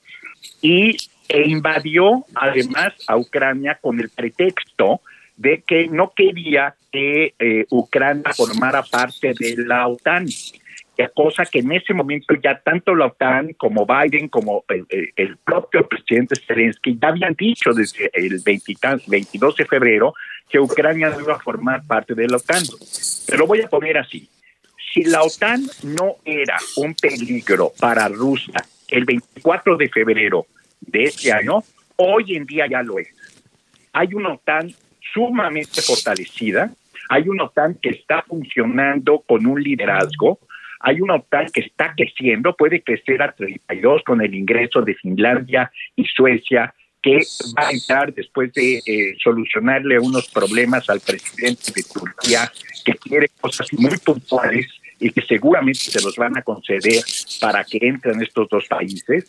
y 0.63 0.97
e 1.29 1.49
invadió 1.49 2.25
además 2.35 2.95
a 3.09 3.17
Ucrania 3.17 3.79
con 3.81 3.99
el 3.99 4.11
pretexto 4.11 5.01
de 5.37 5.63
que 5.63 5.89
no 5.89 6.13
quería 6.15 6.77
que 6.93 7.35
eh, 7.39 7.67
Ucrania 7.71 8.33
formara 8.33 8.83
parte 8.83 9.35
de 9.39 9.57
la 9.57 9.89
OTAN 9.89 10.27
cosa 11.15 11.45
que 11.45 11.59
en 11.59 11.73
ese 11.73 11.93
momento 11.93 12.35
ya 12.43 12.59
tanto 12.59 12.95
la 12.95 13.07
OTAN 13.07 13.53
como 13.55 13.87
Biden 13.87 14.29
como 14.29 14.65
el, 14.69 15.37
propio 15.45 15.87
presidente 15.87 16.37
Zelensky 16.37 16.99
ya 17.01 17.09
habían 17.09 17.35
dicho 17.35 17.73
desde 17.73 18.11
el 18.15 18.41
22 18.43 19.57
de 19.57 19.65
febrero 19.67 20.15
que 20.49 20.59
Ucrania 20.59 21.11
no 21.11 21.21
iba 21.21 21.35
a 21.35 21.39
formar 21.39 21.87
parte 21.87 22.15
de 22.15 22.27
la 22.27 22.37
OTAN. 22.37 22.63
Pero 23.27 23.47
voy 23.47 23.61
a 23.61 23.69
poner 23.69 23.99
así, 23.99 24.29
si 24.97 25.05
la 25.05 25.23
OTAN 25.23 25.63
no 25.83 26.17
era 26.25 26.57
un 26.77 26.95
peligro 26.95 27.71
para 27.79 28.09
Rusia 28.09 28.65
el 28.89 29.05
24 29.05 29.77
de 29.77 29.91
febrero 29.91 30.47
de 30.81 31.05
este 31.05 31.31
año, 31.31 31.63
hoy 31.97 32.35
en 32.35 32.47
día 32.47 32.67
ya 32.67 32.83
lo 32.83 32.99
es. 32.99 33.09
Hay 33.93 34.15
una 34.15 34.33
OTAN 34.33 34.73
sumamente 35.13 35.83
fortalecida, 35.83 36.73
hay 37.11 37.29
una 37.29 37.45
OTAN 37.45 37.75
que 37.75 37.91
está 37.91 38.23
funcionando 38.23 39.23
con 39.27 39.45
un 39.45 39.63
liderazgo, 39.63 40.39
hay 40.81 41.03
una 41.03 41.17
OTAN 41.17 41.49
que 41.53 41.61
está 41.61 41.93
creciendo, 41.95 42.57
puede 42.57 42.81
crecer 42.81 43.21
a 43.21 43.33
32 43.33 44.03
con 44.03 44.23
el 44.23 44.35
ingreso 44.35 44.81
de 44.81 44.95
Finlandia 44.95 45.71
y 45.95 46.07
Suecia, 46.07 46.73
que 47.03 47.21
va 47.59 47.69
a 47.69 47.71
entrar 47.71 48.15
después 48.15 48.51
de 48.55 48.79
eh, 48.79 49.15
solucionarle 49.23 49.99
unos 49.99 50.31
problemas 50.31 50.89
al 50.89 51.01
presidente 51.01 51.71
de 51.75 51.83
Turquía, 51.83 52.51
que 52.83 52.95
quiere 52.95 53.29
cosas 53.39 53.71
muy 53.75 53.99
puntuales 53.99 54.67
y 54.99 55.11
que 55.11 55.23
seguramente 55.23 55.81
se 55.81 56.03
los 56.03 56.17
van 56.17 56.37
a 56.37 56.43
conceder 56.43 57.03
para 57.41 57.65
que 57.65 57.79
entren 57.81 58.23
estos 58.23 58.49
dos 58.49 58.67
países. 58.67 59.27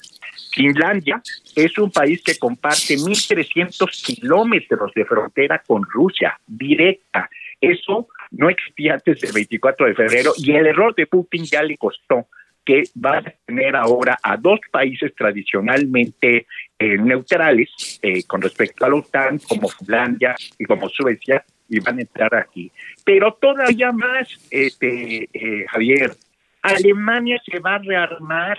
Finlandia 0.52 1.22
es 1.56 1.78
un 1.78 1.92
país 1.92 2.22
que 2.24 2.38
comparte 2.38 2.98
1.300 2.98 4.04
kilómetros 4.04 4.92
de 4.94 5.06
frontera 5.06 5.62
con 5.66 5.84
Rusia, 5.84 6.40
directa. 6.46 7.30
Eso 7.60 8.08
no 8.32 8.50
existía 8.50 8.94
antes 8.94 9.20
del 9.22 9.32
24 9.34 9.88
de 9.88 9.96
febrero 9.96 10.34
y 10.38 10.52
el 10.52 10.68
error 10.68 10.96
de 10.96 11.08
Putin 11.08 11.46
ya 11.46 11.64
le 11.64 11.78
costó 11.78 12.28
que 12.68 12.84
va 13.04 13.20
a 13.20 13.24
tener 13.46 13.78
ahora 13.78 14.20
a 14.22 14.36
dos 14.36 14.60
países 14.70 15.16
tradicionalmente 15.16 16.48
eh, 16.78 16.98
neutrales 16.98 18.00
eh, 18.02 18.24
con 18.24 18.42
respecto 18.42 18.86
a 18.86 18.90
la 18.90 18.96
OTAN, 18.96 19.40
como 19.48 19.70
Finlandia 19.70 20.36
y 20.60 20.66
como 20.66 20.90
Suecia, 20.90 21.46
y 21.70 21.80
van 21.80 21.98
a 21.98 22.02
entrar 22.02 22.36
aquí. 22.36 22.72
Pero 23.04 23.34
todavía 23.34 23.92
más, 23.92 24.28
este, 24.50 25.30
eh, 25.34 25.66
Javier, 25.70 26.16
Alemania 26.62 27.42
se 27.46 27.60
va 27.60 27.76
a 27.76 27.80
rearmar. 27.80 28.58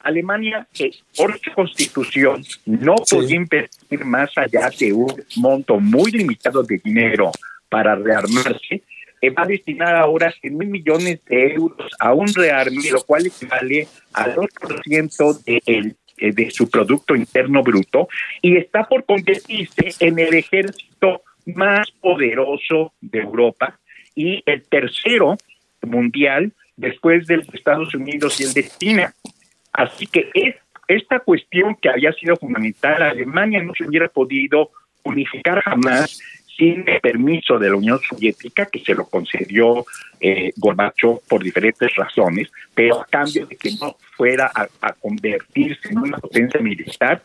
Alemania, 0.00 0.66
por 1.16 1.38
su 1.38 1.52
constitución, 1.52 2.42
no 2.66 2.96
puede 3.08 3.36
invertir 3.36 4.04
más 4.04 4.36
allá 4.36 4.68
de 4.76 4.92
un 4.92 5.14
monto 5.36 5.78
muy 5.78 6.10
limitado 6.10 6.64
de 6.64 6.80
dinero 6.82 7.30
para 7.68 7.94
rearmarse, 7.94 8.82
eh, 9.22 9.30
va 9.30 9.44
a 9.44 9.46
destinar 9.46 9.94
ahora 9.94 10.32
100 10.32 10.58
mil 10.58 10.68
millones 10.68 11.24
de 11.26 11.54
euros 11.54 11.90
a 12.00 12.12
un 12.12 12.26
rearme, 12.34 12.90
lo 12.90 13.02
cual 13.04 13.26
equivale 13.26 13.86
al 14.12 14.34
2% 14.34 15.44
de, 15.44 15.62
el, 15.66 15.96
eh, 16.18 16.32
de 16.32 16.50
su 16.50 16.68
Producto 16.68 17.14
Interno 17.14 17.62
Bruto, 17.62 18.08
y 18.42 18.56
está 18.56 18.88
por 18.88 19.04
convertirse 19.04 19.94
en 20.00 20.18
el 20.18 20.34
ejército 20.34 21.22
más 21.46 21.90
poderoso 21.92 22.92
de 23.00 23.20
Europa 23.20 23.78
y 24.14 24.42
el 24.46 24.62
tercero 24.62 25.36
mundial 25.82 26.52
después 26.76 27.26
de 27.26 27.44
Estados 27.52 27.94
Unidos 27.94 28.40
y 28.40 28.44
el 28.44 28.52
de 28.52 28.68
China. 28.78 29.14
Así 29.72 30.06
que 30.06 30.30
es, 30.34 30.56
esta 30.88 31.20
cuestión 31.20 31.76
que 31.80 31.88
había 31.88 32.12
sido 32.12 32.36
fundamental, 32.36 33.02
Alemania 33.02 33.62
no 33.62 33.72
se 33.74 33.86
hubiera 33.86 34.08
podido 34.08 34.70
unificar 35.04 35.60
jamás 35.62 36.20
sin 36.62 36.84
permiso 37.02 37.58
de 37.58 37.70
la 37.70 37.74
Unión 37.74 37.98
Soviética, 38.08 38.66
que 38.66 38.78
se 38.78 38.94
lo 38.94 39.06
concedió 39.06 39.84
eh, 40.20 40.52
Gorbachev 40.56 41.18
por 41.28 41.42
diferentes 41.42 41.92
razones, 41.96 42.48
pero 42.72 43.00
a 43.00 43.06
cambio 43.06 43.46
de 43.46 43.56
que 43.56 43.72
no 43.80 43.96
fuera 44.16 44.48
a, 44.54 44.92
convertirse 44.92 45.88
en 45.88 45.98
una 45.98 46.18
potencia 46.18 46.60
militar, 46.60 47.20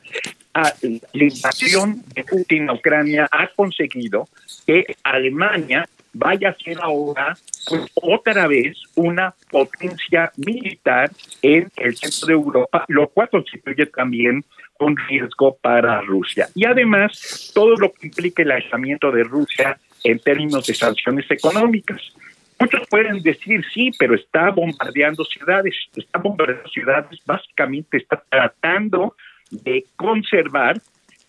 la 0.56 1.24
invasión 1.24 2.02
de 2.16 2.24
Putin 2.24 2.68
a 2.68 2.74
Ucrania 2.74 3.28
ha 3.32 3.48
conseguido 3.50 4.28
que 4.66 4.96
Alemania 5.04 5.88
vaya 6.14 6.50
a 6.50 6.56
ser 6.56 6.80
ahora 6.82 7.38
pues, 7.68 7.92
otra 7.94 8.48
vez 8.48 8.76
una 8.96 9.36
potencia 9.52 10.32
militar 10.38 11.12
en 11.44 11.70
el 11.76 11.96
centro 11.96 12.28
de 12.28 12.34
Europa, 12.34 12.86
lo 12.88 13.08
cual 13.10 13.30
constituye 13.30 13.86
también 13.86 14.44
un 14.80 14.98
riesgo 14.98 15.58
para 15.62 16.02
Rusia. 16.02 16.48
Y 16.56 16.66
además, 16.66 17.52
todo 17.54 17.76
lo 17.76 17.92
que 17.92 18.08
implica 18.08 18.44
el 18.44 18.52
aislamiento 18.52 19.12
de 19.12 19.24
Rusia 19.24 19.78
en 20.04 20.20
términos 20.20 20.66
de 20.66 20.74
sanciones 20.74 21.30
económicas. 21.30 22.02
Muchos 22.60 22.88
pueden 22.90 23.22
decir, 23.22 23.64
sí, 23.74 23.92
pero 24.00 24.16
está 24.16 24.50
bombardeando 24.50 25.24
ciudades, 25.26 25.76
está 25.96 26.20
bombardeando 26.20 26.68
ciudades, 26.70 27.20
básicamente 27.26 27.98
está 27.98 28.24
tratando 28.30 29.16
de 29.52 29.86
conservar 29.96 30.82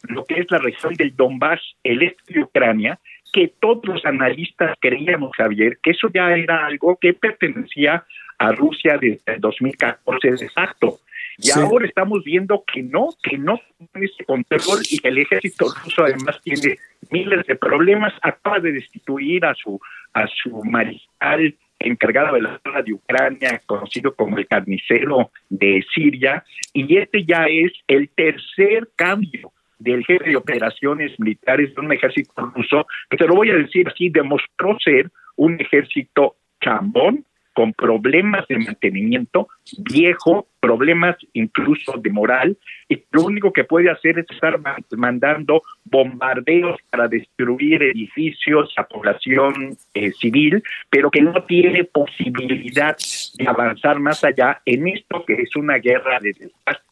lo 0.05 0.25
que 0.25 0.41
es 0.41 0.51
la 0.51 0.59
región 0.59 0.95
del 0.95 1.15
Donbass, 1.15 1.61
el 1.83 2.03
este 2.03 2.35
de 2.35 2.43
Ucrania, 2.43 2.99
que 3.33 3.53
todos 3.61 3.85
los 3.85 4.05
analistas 4.07 4.77
creíamos, 4.81 5.37
Javier, 5.37 5.79
que 5.83 5.91
eso 5.91 6.09
ya 6.13 6.33
era 6.33 6.67
algo 6.67 6.97
que 6.97 7.13
pertenecía 7.13 8.05
a 8.39 8.53
Rusia 8.53 8.97
desde 8.99 9.35
el 9.35 9.41
2014 9.41 10.31
de 10.31 10.49
facto. 10.49 11.01
Y 11.41 11.51
ahora 11.53 11.87
estamos 11.87 12.25
viendo 12.25 12.65
que 12.73 12.83
no, 12.83 13.11
que 13.23 13.39
no 13.39 13.61
tiene 13.93 14.07
ese 14.07 14.25
control 14.25 14.81
y 14.91 14.99
que 14.99 15.09
el 15.09 15.19
ejército 15.19 15.67
ruso 15.85 16.03
además 16.03 16.41
tiene 16.43 16.79
miles 17.11 17.47
de 17.47 17.55
problemas. 17.55 18.13
Acaba 18.23 18.59
de 18.59 18.73
destituir 18.73 19.45
a 19.45 19.55
su, 19.55 19.81
a 20.15 20.27
su 20.27 20.63
mariscal 20.65 21.55
encargado 21.79 22.35
de 22.35 22.43
la 22.43 22.61
zona 22.65 22.83
de 22.83 22.93
Ucrania, 22.93 23.63
conocido 23.67 24.15
como 24.15 24.37
el 24.37 24.49
carnicero 24.49 25.31
de 25.49 25.85
Siria, 25.95 26.45
y 26.73 26.97
este 26.97 27.25
ya 27.25 27.47
es 27.49 27.73
el 27.87 28.09
tercer 28.09 28.89
cambio 28.97 29.53
del 29.79 30.05
jefe 30.05 30.31
de 30.31 30.37
operaciones 30.37 31.19
militares 31.21 31.73
de 31.73 31.81
un 31.81 31.93
ejército 31.93 32.33
ruso, 32.55 32.87
que 33.09 33.17
te 33.17 33.27
lo 33.27 33.37
voy 33.37 33.51
a 33.51 33.55
decir 33.55 33.87
así, 33.89 34.09
demostró 34.09 34.77
ser 34.81 35.11
un 35.37 35.61
ejército 35.61 36.35
chambón, 36.61 37.25
con 37.59 37.73
problemas 37.73 38.47
de 38.47 38.57
mantenimiento, 38.57 39.49
viejo, 39.79 40.47
problemas 40.61 41.17
incluso 41.33 41.95
de 41.99 42.09
moral, 42.09 42.57
y 42.89 43.03
lo 43.11 43.25
único 43.25 43.53
que 43.53 43.65
puede 43.65 43.91
hacer 43.91 44.21
es 44.21 44.27
estar 44.31 44.61
mandando 44.97 45.65
bombardeos 45.83 46.81
para 46.89 47.09
destruir 47.09 47.83
edificios 47.83 48.73
a 48.77 48.85
población 48.85 49.77
eh, 49.93 50.13
civil, 50.13 50.63
pero 50.89 51.11
que 51.11 51.21
no 51.21 51.43
tiene 51.47 51.83
posibilidad 51.83 52.97
de 53.37 53.49
avanzar 53.49 53.99
más 53.99 54.23
allá 54.23 54.63
en 54.65 54.87
esto 54.87 55.25
que 55.27 55.33
es 55.33 55.57
una 55.57 55.79
guerra 55.79 56.21
de 56.21 56.35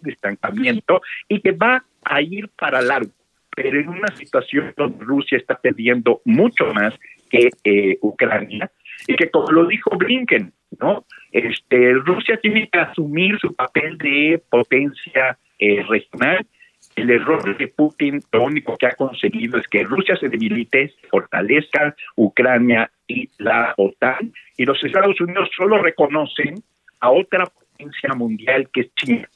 de 0.01 0.11
estancamiento 0.11 1.01
y 1.29 1.43
que 1.43 1.53
va 1.53 1.85
a 2.03 2.21
ir 2.21 2.49
para 2.59 2.83
largo. 2.83 3.13
Pero 3.55 3.79
en 3.79 3.89
una 3.89 4.09
situación 4.17 4.75
donde 4.77 5.05
Rusia 5.05 5.39
está 5.39 5.55
perdiendo 5.55 6.23
mucho 6.25 6.75
más 6.75 6.93
que 7.31 7.51
eh, 7.63 7.99
Ucrania, 8.03 8.69
y 9.07 9.17
que 9.17 9.31
como 9.31 9.51
lo 9.51 9.67
dijo 9.67 9.91
Blinken, 9.97 10.53
¿no? 10.81 11.05
Este, 11.33 11.93
Rusia 11.95 12.39
tiene 12.41 12.69
que 12.71 12.79
asumir 12.79 13.39
su 13.39 13.55
papel 13.55 13.99
de 13.99 14.43
potencia 14.51 15.39
eh, 15.59 15.85
regional. 15.89 16.47
El 16.95 17.11
error 17.11 17.57
de 17.59 17.69
Putin 17.69 18.23
lo 18.33 18.45
único 18.45 18.77
que 18.77 18.87
ha 18.87 18.93
conseguido 18.93 19.59
es 19.59 19.67
que 19.69 19.85
Rusia 19.85 20.17
se 20.17 20.29
debilite, 20.29 20.95
fortalezca 21.11 21.95
Ucrania 22.17 22.91
y 23.07 23.29
la 23.39 23.75
OTAN, 23.77 24.33
y 24.57 24.65
los 24.65 24.83
Estados 24.83 25.21
Unidos 25.21 25.51
solo 25.55 25.83
reconocen 25.83 26.63
a 27.01 27.11
otra 27.11 27.45
potencia 27.47 28.15
mundial 28.15 28.69
que 28.73 28.81
es 28.83 28.95
China. 28.95 29.29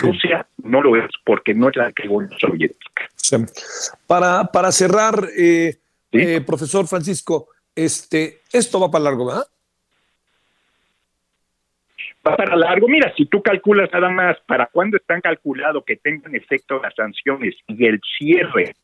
Rusia 0.00 0.46
no 0.62 0.82
lo 0.82 0.96
es 0.96 1.10
porque 1.24 1.54
no 1.54 1.68
es 1.68 1.76
la 1.76 1.92
que 1.92 2.08
Unión 2.08 2.38
Soviética. 2.38 3.08
Para, 4.06 4.44
para 4.44 4.72
cerrar, 4.72 5.28
eh, 5.36 5.76
eh, 6.12 6.40
profesor 6.42 6.86
Francisco, 6.86 7.48
este, 7.74 8.40
esto 8.52 8.80
va 8.80 8.90
para 8.90 9.04
largo, 9.04 9.26
¿verdad? 9.26 9.46
Va 12.26 12.36
para 12.36 12.56
largo. 12.56 12.88
Mira, 12.88 13.12
si 13.16 13.26
tú 13.26 13.42
calculas 13.42 13.90
nada 13.92 14.08
más 14.10 14.38
para 14.46 14.66
cuándo 14.66 14.96
están 14.96 15.20
calculado 15.20 15.84
que 15.84 15.96
tengan 15.96 16.34
efecto 16.34 16.80
las 16.80 16.94
sanciones 16.94 17.56
y 17.66 17.84
el 17.86 18.00
cierre 18.18 18.74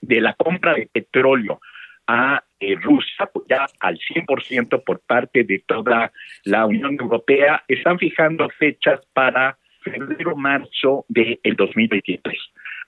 de 0.00 0.20
la 0.20 0.34
compra 0.34 0.74
de 0.74 0.86
petróleo 0.92 1.60
a 2.06 2.42
eh, 2.60 2.76
Rusia, 2.76 3.26
pues 3.32 3.46
ya 3.48 3.66
al 3.80 3.98
100% 3.98 4.84
por 4.84 5.00
parte 5.00 5.44
de 5.44 5.64
toda 5.66 6.12
la 6.44 6.66
Unión 6.66 6.96
Europea, 7.00 7.64
están 7.66 7.98
fijando 7.98 8.48
fechas 8.50 9.00
para 9.12 9.58
febrero-marzo 9.82 11.04
del 11.08 11.38
2023. 11.56 12.38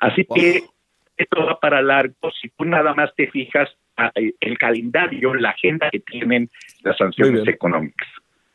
Así 0.01 0.25
que 0.25 0.63
esto 1.17 1.45
va 1.45 1.59
para 1.59 1.83
largo. 1.83 2.31
Si 2.41 2.49
tú 2.51 2.65
nada 2.65 2.95
más 2.95 3.15
te 3.15 3.29
fijas 3.29 3.69
el 4.15 4.59
calendario, 4.59 5.35
la 5.35 5.51
agenda 5.51 5.91
que 5.91 6.01
tienen 6.01 6.51
las 6.83 6.97
sanciones 6.97 7.47
económicas. 7.47 8.09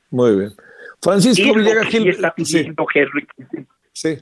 Muy 0.09 0.37
bien. 0.37 0.51
Francisco 1.01 1.53
Villegas 1.53 1.87
Gil. 1.87 2.07
está 2.07 2.33
pidiendo 2.33 2.85
Henry. 2.93 3.27
Sí. 3.91 4.17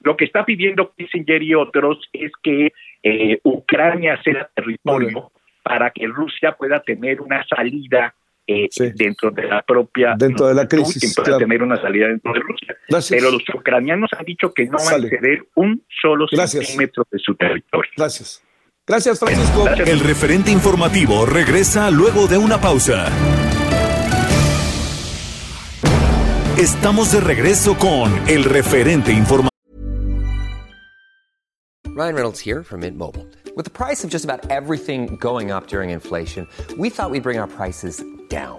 lo 0.00 0.16
que 0.16 0.24
está 0.24 0.44
pidiendo 0.44 0.92
Kissinger 0.96 1.42
y 1.42 1.54
otros 1.54 2.08
es 2.12 2.32
que 2.42 2.72
eh, 3.02 3.40
Ucrania 3.44 4.20
sea 4.22 4.50
territorio 4.54 5.30
para 5.62 5.90
que 5.90 6.06
Rusia 6.06 6.52
pueda 6.52 6.82
tener 6.82 7.20
una 7.20 7.44
salida 7.46 8.14
eh, 8.46 8.68
dentro 8.94 9.30
de 9.30 9.44
la 9.44 9.62
propia 9.62 10.14
dentro 10.18 10.48
de 10.48 10.54
la 10.54 10.66
crisis 10.66 11.14
pueda 11.14 11.38
tener 11.38 11.62
una 11.62 11.80
salida 11.80 12.08
dentro 12.08 12.32
de 12.32 12.40
Rusia. 12.40 12.76
Pero 13.10 13.30
los 13.30 13.44
ucranianos 13.54 14.10
han 14.18 14.24
dicho 14.24 14.52
que 14.52 14.64
no 14.64 14.78
van 14.78 15.04
a 15.04 15.08
ceder 15.08 15.44
un 15.54 15.82
solo 16.02 16.26
centímetro 16.26 17.06
de 17.10 17.18
su 17.18 17.34
territorio. 17.36 17.90
Gracias. 17.96 18.42
Gracias, 18.90 19.20
Francisco. 19.20 19.68
El 19.68 20.00
referente 20.00 20.50
informativo 20.50 21.24
regresa 21.24 21.92
luego 21.92 22.26
de 22.26 22.38
una 22.38 22.60
pausa. 22.60 23.06
Estamos 26.58 27.12
de 27.12 27.20
regreso 27.20 27.78
con 27.78 28.12
el 28.28 28.42
referente 28.42 29.12
informativo. 29.12 29.48
Ryan 31.94 32.14
Reynolds 32.16 32.40
here 32.44 32.64
from 32.64 32.80
Mint 32.80 32.96
Mobile. 32.96 33.24
With 33.54 33.64
the 33.64 33.70
price 33.70 34.02
of 34.02 34.10
just 34.10 34.24
about 34.24 34.50
everything 34.50 35.16
going 35.20 35.52
up 35.52 35.68
during 35.68 35.90
inflation, 35.90 36.48
we 36.76 36.90
thought 36.90 37.12
we'd 37.12 37.22
bring 37.22 37.38
our 37.38 37.46
prices 37.46 38.02
down. 38.28 38.58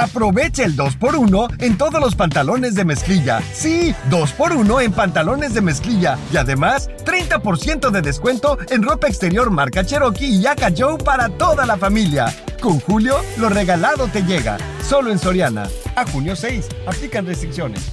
Aprovecha 0.00 0.64
el 0.64 0.76
2x1 0.78 1.62
en 1.62 1.76
todos 1.76 2.00
los 2.00 2.14
pantalones 2.14 2.74
de 2.74 2.86
mezclilla. 2.86 3.42
Sí, 3.52 3.94
2x1 4.08 4.82
en 4.82 4.92
pantalones 4.92 5.52
de 5.52 5.60
mezclilla. 5.60 6.16
Y 6.32 6.38
además, 6.38 6.88
30% 7.04 7.90
de 7.90 8.00
descuento 8.00 8.56
en 8.70 8.82
ropa 8.82 9.08
exterior 9.08 9.50
marca 9.50 9.84
Cherokee 9.84 10.24
y 10.24 10.40
Yaka 10.40 10.72
Joe 10.74 10.96
para 10.96 11.28
toda 11.28 11.66
la 11.66 11.76
familia. 11.76 12.34
Con 12.62 12.80
Julio, 12.80 13.16
lo 13.36 13.50
regalado 13.50 14.08
te 14.08 14.22
llega. 14.22 14.56
Solo 14.82 15.12
en 15.12 15.18
Soriana. 15.18 15.68
A 15.96 16.06
junio 16.06 16.34
6. 16.34 16.66
Aplican 16.86 17.26
restricciones. 17.26 17.92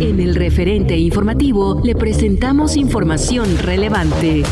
En 0.00 0.18
el 0.18 0.34
referente 0.34 0.96
informativo 0.96 1.80
le 1.84 1.94
presentamos 1.94 2.76
información 2.76 3.58
relevante. 3.58 4.42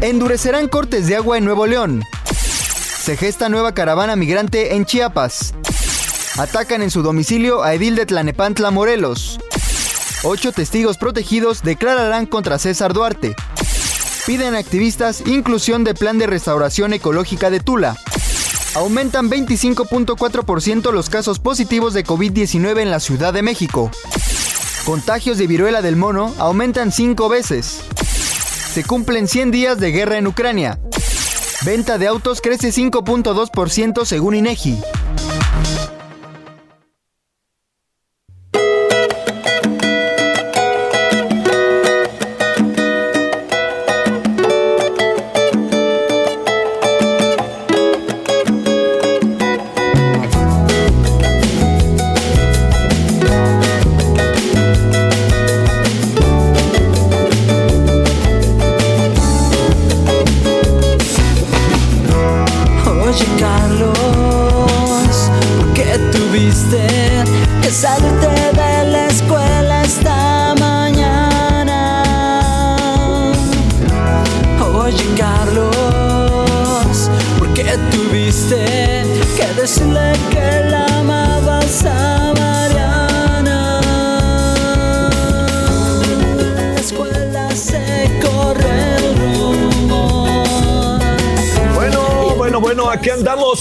Endurecerán 0.00 0.68
cortes 0.68 1.08
de 1.08 1.16
agua 1.16 1.38
en 1.38 1.44
Nuevo 1.44 1.66
León. 1.66 2.04
Se 3.06 3.16
gesta 3.16 3.48
nueva 3.48 3.72
caravana 3.72 4.16
migrante 4.16 4.74
en 4.74 4.84
Chiapas. 4.84 5.54
Atacan 6.38 6.82
en 6.82 6.90
su 6.90 7.02
domicilio 7.02 7.62
a 7.62 7.72
Edil 7.72 7.94
de 7.94 8.04
Tlanepantla, 8.04 8.72
Morelos. 8.72 9.38
Ocho 10.24 10.50
testigos 10.50 10.98
protegidos 10.98 11.62
declararán 11.62 12.26
contra 12.26 12.58
César 12.58 12.92
Duarte. 12.92 13.36
Piden 14.26 14.56
activistas 14.56 15.22
inclusión 15.24 15.84
de 15.84 15.94
plan 15.94 16.18
de 16.18 16.26
restauración 16.26 16.94
ecológica 16.94 17.48
de 17.48 17.60
Tula. 17.60 17.96
Aumentan 18.74 19.30
25.4% 19.30 20.90
los 20.90 21.08
casos 21.08 21.38
positivos 21.38 21.94
de 21.94 22.04
COVID-19 22.04 22.80
en 22.80 22.90
la 22.90 22.98
Ciudad 22.98 23.32
de 23.32 23.42
México. 23.42 23.92
Contagios 24.84 25.38
de 25.38 25.46
viruela 25.46 25.80
del 25.80 25.94
mono 25.94 26.34
aumentan 26.38 26.90
cinco 26.90 27.28
veces. 27.28 27.82
Se 28.74 28.82
cumplen 28.82 29.28
100 29.28 29.52
días 29.52 29.78
de 29.78 29.92
guerra 29.92 30.18
en 30.18 30.26
Ucrania. 30.26 30.80
Venta 31.64 31.98
de 31.98 32.06
autos 32.06 32.40
crece 32.40 32.68
5.2% 32.68 34.04
según 34.04 34.34
INEGI. 34.34 34.78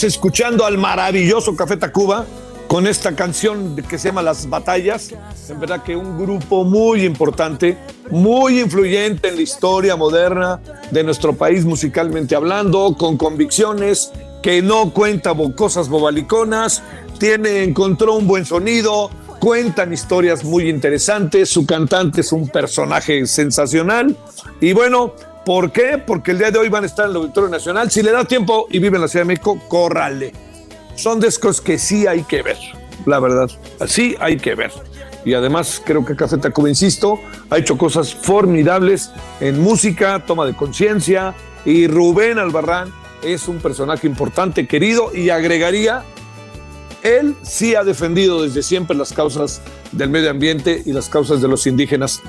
Escuchando 0.03 0.65
al 0.65 0.79
maravilloso 0.79 1.55
Café 1.55 1.77
Tacuba 1.77 2.25
con 2.67 2.88
esta 2.88 3.15
canción 3.15 3.75
que 3.75 3.99
se 3.99 4.08
llama 4.08 4.23
Las 4.23 4.49
Batallas. 4.49 5.13
En 5.47 5.60
verdad 5.60 5.84
que 5.84 5.95
un 5.95 6.17
grupo 6.17 6.63
muy 6.63 7.05
importante, 7.05 7.77
muy 8.10 8.60
influyente 8.60 9.27
en 9.27 9.36
la 9.36 9.43
historia 9.43 9.95
moderna 9.95 10.60
de 10.89 11.03
nuestro 11.03 11.34
país 11.34 11.63
musicalmente 11.63 12.36
hablando, 12.36 12.95
con 12.97 13.17
convicciones, 13.17 14.12
que 14.41 14.63
no 14.63 14.91
cuenta 14.91 15.36
cosas 15.55 15.89
bobaliconas, 15.89 16.81
tiene, 17.19 17.62
encontró 17.62 18.15
un 18.15 18.25
buen 18.25 18.45
sonido, 18.45 19.12
cuentan 19.39 19.93
historias 19.93 20.43
muy 20.43 20.67
interesantes, 20.69 21.49
su 21.49 21.67
cantante 21.67 22.21
es 22.21 22.31
un 22.31 22.49
personaje 22.49 23.27
sensacional 23.27 24.17
y 24.60 24.73
bueno, 24.73 25.13
¿Por 25.45 25.71
qué? 25.71 26.01
Porque 26.03 26.31
el 26.31 26.39
día 26.39 26.49
de 26.49 26.58
hoy 26.58 26.69
van 26.69 26.84
a 26.84 26.88
estar 26.88 27.05
en 27.05 27.12
el 27.12 27.17
Auditorio 27.17 27.49
Nacional. 27.49 27.91
Si 27.91 28.01
le 28.01 28.12
da 28.12 28.25
tiempo 28.25 28.65
y 28.71 28.79
vive 28.79 28.97
en 28.97 29.01
la 29.01 29.08
Ciudad 29.08 29.25
de 29.25 29.27
México, 29.27 29.60
córrale. 29.67 30.34
Son 30.95 31.19
discos 31.19 31.62
que 31.62 31.77
sí 31.77 32.08
hay 32.08 32.23
que 32.23 32.41
ver, 32.41 32.58
la 33.05 33.19
verdad. 33.19 33.51
Así 33.79 34.15
hay 34.19 34.38
que 34.38 34.55
ver. 34.55 34.71
Y 35.23 35.36
además 35.36 35.81
creo 35.86 36.03
que 36.03 36.15
Café 36.15 36.39
Tacuba, 36.39 36.67
insisto, 36.67 37.19
ha 37.51 37.60
hecho 37.60 37.77
cosas 37.77 38.15
formidables 38.15 39.12
en 39.39 39.62
música, 39.62 40.23
toma 40.25 40.47
de 40.47 40.55
conciencia. 40.55 41.36
Y 41.63 41.86
Rubén 41.86 42.39
Albarrán 42.39 42.91
es 43.23 43.47
un 43.47 43.60
personaje 43.60 44.08
importante, 44.08 44.65
querido, 44.65 45.15
y 45.15 45.29
agregaría, 45.29 46.03
él 47.03 47.36
sí 47.43 47.75
ha 47.75 47.84
defendido 47.84 48.41
desde 48.41 48.63
siempre 48.63 48.97
las 48.97 49.13
causas 49.13 49.62
del 49.91 50.10
medio 50.10 50.31
ambiente 50.31 50.81
y 50.86 50.91
las 50.91 51.08
causas 51.08 51.39
de 51.39 51.47
los 51.47 51.67
indígenas 51.67 52.23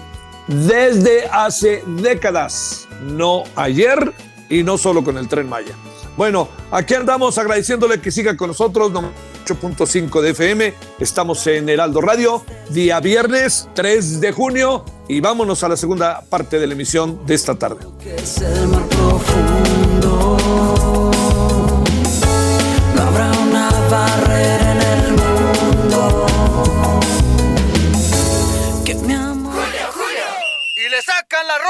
desde 0.46 1.26
hace 1.26 1.82
décadas, 1.86 2.86
no 3.02 3.44
ayer 3.56 4.12
y 4.48 4.62
no 4.62 4.78
solo 4.78 5.02
con 5.02 5.18
el 5.18 5.28
tren 5.28 5.48
Maya. 5.48 5.74
Bueno, 6.16 6.48
aquí 6.70 6.94
andamos 6.94 7.36
agradeciéndole 7.36 8.00
que 8.00 8.10
siga 8.10 8.36
con 8.36 8.48
nosotros, 8.48 8.90
8.5 8.90 10.20
de 10.22 10.30
FM, 10.30 10.74
estamos 10.98 11.46
en 11.46 11.68
Heraldo 11.68 12.00
Radio, 12.00 12.42
día 12.70 13.00
viernes 13.00 13.68
3 13.74 14.20
de 14.20 14.32
junio 14.32 14.84
y 15.08 15.20
vámonos 15.20 15.62
a 15.62 15.68
la 15.68 15.76
segunda 15.76 16.22
parte 16.22 16.58
de 16.58 16.66
la 16.66 16.72
emisión 16.72 17.26
de 17.26 17.34
esta 17.34 17.54
tarde. 17.54 17.86
no 20.00 20.38
en 24.30 24.82
el 24.82 25.12
mundo 25.12 25.25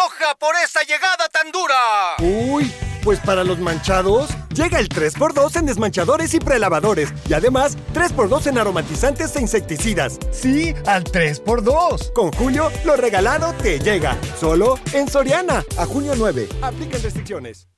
roja 0.06 0.34
por 0.38 0.54
esa 0.64 0.82
llegada 0.82 1.28
tan 1.32 1.50
dura. 1.50 2.16
Uy, 2.20 2.72
pues 3.02 3.18
para 3.20 3.44
los 3.44 3.58
manchados, 3.58 4.30
Llega 4.56 4.78
el 4.78 4.88
3x2 4.88 5.58
en 5.58 5.66
desmanchadores 5.66 6.32
y 6.32 6.38
prelavadores. 6.38 7.12
Y 7.28 7.34
además, 7.34 7.76
3x2 7.92 8.46
en 8.46 8.56
aromatizantes 8.56 9.36
e 9.36 9.42
insecticidas. 9.42 10.18
Sí, 10.32 10.74
al 10.86 11.04
3x2. 11.04 12.14
Con 12.14 12.32
Julio, 12.32 12.72
lo 12.86 12.96
regalado 12.96 13.52
te 13.62 13.78
llega. 13.78 14.16
Solo 14.40 14.78
en 14.94 15.10
Soriana. 15.10 15.62
A 15.76 15.84
junio 15.84 16.14
9. 16.16 16.48
Aplican 16.62 17.02
restricciones. 17.02 17.68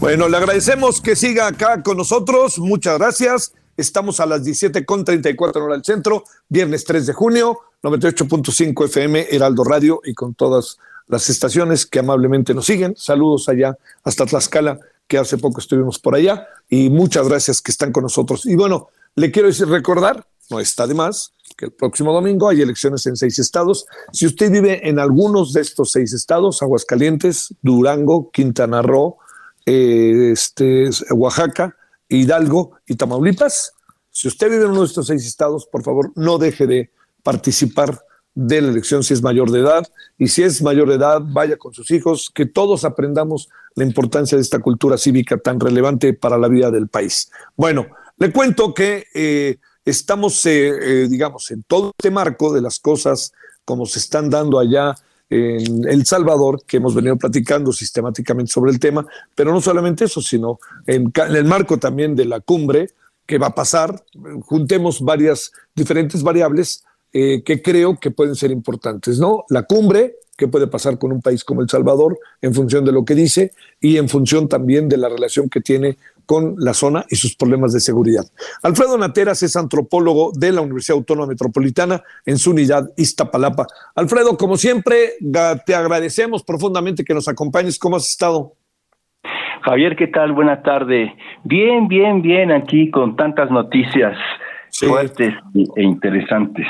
Bueno, 0.00 0.28
le 0.28 0.36
agradecemos 0.36 1.00
que 1.00 1.16
siga 1.16 1.48
acá 1.48 1.82
con 1.82 1.96
nosotros. 1.96 2.60
Muchas 2.60 2.98
gracias. 2.98 3.52
Estamos 3.76 4.20
a 4.20 4.26
las 4.26 4.44
17.34 4.44 5.56
hora 5.56 5.74
del 5.74 5.84
centro, 5.84 6.22
viernes 6.48 6.84
3 6.84 7.06
de 7.06 7.12
junio, 7.12 7.58
98.5 7.82 8.84
FM, 8.84 9.26
Heraldo 9.28 9.64
Radio 9.64 10.00
y 10.04 10.14
con 10.14 10.34
todas 10.34 10.78
las 11.08 11.28
estaciones 11.28 11.84
que 11.84 11.98
amablemente 11.98 12.54
nos 12.54 12.66
siguen. 12.66 12.94
Saludos 12.96 13.48
allá 13.48 13.76
hasta 14.04 14.24
Tlaxcala, 14.24 14.78
que 15.08 15.18
hace 15.18 15.36
poco 15.36 15.58
estuvimos 15.58 15.98
por 15.98 16.14
allá. 16.14 16.46
Y 16.68 16.90
muchas 16.90 17.28
gracias 17.28 17.60
que 17.60 17.72
están 17.72 17.90
con 17.90 18.04
nosotros. 18.04 18.46
Y 18.46 18.54
bueno, 18.54 18.90
le 19.16 19.32
quiero 19.32 19.48
decir, 19.48 19.66
recordar, 19.66 20.24
no 20.48 20.60
está 20.60 20.86
de 20.86 20.94
más, 20.94 21.32
que 21.56 21.64
el 21.66 21.72
próximo 21.72 22.12
domingo 22.12 22.48
hay 22.48 22.62
elecciones 22.62 23.04
en 23.06 23.16
seis 23.16 23.40
estados. 23.40 23.86
Si 24.12 24.26
usted 24.26 24.48
vive 24.48 24.88
en 24.88 25.00
algunos 25.00 25.52
de 25.52 25.60
estos 25.62 25.90
seis 25.90 26.12
estados, 26.12 26.62
Aguascalientes, 26.62 27.52
Durango, 27.62 28.30
Quintana 28.30 28.80
Roo, 28.80 29.16
eh, 29.70 30.30
este, 30.32 30.88
Oaxaca, 31.10 31.76
Hidalgo 32.08 32.78
y 32.86 32.94
Tamaulipas. 32.96 33.74
Si 34.10 34.26
usted 34.26 34.50
vive 34.50 34.64
en 34.64 34.70
uno 34.70 34.80
de 34.80 34.86
estos 34.86 35.08
seis 35.08 35.26
estados, 35.26 35.66
por 35.66 35.82
favor, 35.82 36.10
no 36.16 36.38
deje 36.38 36.66
de 36.66 36.90
participar 37.22 38.02
de 38.34 38.62
la 38.62 38.68
elección 38.68 39.04
si 39.04 39.12
es 39.12 39.22
mayor 39.22 39.50
de 39.50 39.60
edad. 39.60 39.86
Y 40.16 40.28
si 40.28 40.42
es 40.42 40.62
mayor 40.62 40.88
de 40.88 40.94
edad, 40.94 41.20
vaya 41.22 41.58
con 41.58 41.74
sus 41.74 41.90
hijos, 41.90 42.30
que 42.34 42.46
todos 42.46 42.86
aprendamos 42.86 43.50
la 43.74 43.84
importancia 43.84 44.36
de 44.38 44.42
esta 44.42 44.60
cultura 44.60 44.96
cívica 44.96 45.36
tan 45.36 45.60
relevante 45.60 46.14
para 46.14 46.38
la 46.38 46.48
vida 46.48 46.70
del 46.70 46.88
país. 46.88 47.30
Bueno, 47.54 47.88
le 48.16 48.32
cuento 48.32 48.72
que 48.72 49.04
eh, 49.14 49.58
estamos, 49.84 50.46
eh, 50.46 51.08
digamos, 51.10 51.50
en 51.50 51.62
todo 51.64 51.92
este 51.98 52.10
marco 52.10 52.54
de 52.54 52.62
las 52.62 52.78
cosas 52.78 53.32
como 53.66 53.84
se 53.84 53.98
están 53.98 54.30
dando 54.30 54.58
allá 54.58 54.94
en 55.30 55.86
El 55.88 56.06
Salvador, 56.06 56.62
que 56.66 56.78
hemos 56.78 56.94
venido 56.94 57.16
platicando 57.16 57.72
sistemáticamente 57.72 58.50
sobre 58.50 58.70
el 58.70 58.78
tema, 58.78 59.06
pero 59.34 59.52
no 59.52 59.60
solamente 59.60 60.04
eso, 60.04 60.22
sino 60.22 60.58
en, 60.86 61.12
el 61.16 61.44
marco 61.44 61.78
también 61.78 62.16
de 62.16 62.24
la 62.24 62.40
cumbre 62.40 62.90
que 63.26 63.38
va 63.38 63.48
a 63.48 63.54
pasar, 63.54 64.02
juntemos 64.46 65.02
varias 65.02 65.52
diferentes 65.74 66.22
variables 66.22 66.84
eh, 67.12 67.42
que 67.42 67.60
creo 67.60 67.98
que 68.00 68.10
pueden 68.10 68.34
ser 68.34 68.50
importantes, 68.50 69.18
¿no? 69.18 69.44
La 69.50 69.64
cumbre, 69.64 70.16
qué 70.36 70.48
puede 70.48 70.66
pasar 70.66 70.98
con 70.98 71.12
un 71.12 71.20
país 71.20 71.44
como 71.44 71.60
El 71.60 71.68
Salvador 71.68 72.18
en 72.40 72.54
función 72.54 72.84
de 72.84 72.92
lo 72.92 73.04
que 73.04 73.14
dice 73.14 73.52
y 73.80 73.98
en 73.98 74.08
función 74.08 74.48
también 74.48 74.88
de 74.88 74.96
la 74.96 75.10
relación 75.10 75.50
que 75.50 75.60
tiene 75.60 75.98
con 76.28 76.56
la 76.58 76.74
zona 76.74 77.06
y 77.08 77.16
sus 77.16 77.34
problemas 77.34 77.72
de 77.72 77.80
seguridad. 77.80 78.22
Alfredo 78.62 78.98
Nateras 78.98 79.42
es 79.42 79.56
antropólogo 79.56 80.30
de 80.34 80.52
la 80.52 80.60
Universidad 80.60 80.98
Autónoma 80.98 81.28
Metropolitana 81.28 82.02
en 82.26 82.36
su 82.36 82.50
unidad 82.50 82.90
Iztapalapa. 82.98 83.66
Alfredo, 83.94 84.36
como 84.36 84.58
siempre, 84.58 85.12
te 85.64 85.74
agradecemos 85.74 86.42
profundamente 86.42 87.02
que 87.02 87.14
nos 87.14 87.28
acompañes. 87.28 87.78
¿Cómo 87.78 87.96
has 87.96 88.06
estado? 88.06 88.52
Javier, 89.62 89.96
¿qué 89.96 90.08
tal? 90.08 90.32
Buena 90.32 90.62
tarde. 90.62 91.14
Bien, 91.44 91.88
bien, 91.88 92.20
bien, 92.20 92.52
aquí 92.52 92.90
con 92.90 93.16
tantas 93.16 93.50
noticias 93.50 94.14
sí. 94.68 94.84
fuertes 94.84 95.32
e 95.76 95.82
interesantes. 95.82 96.66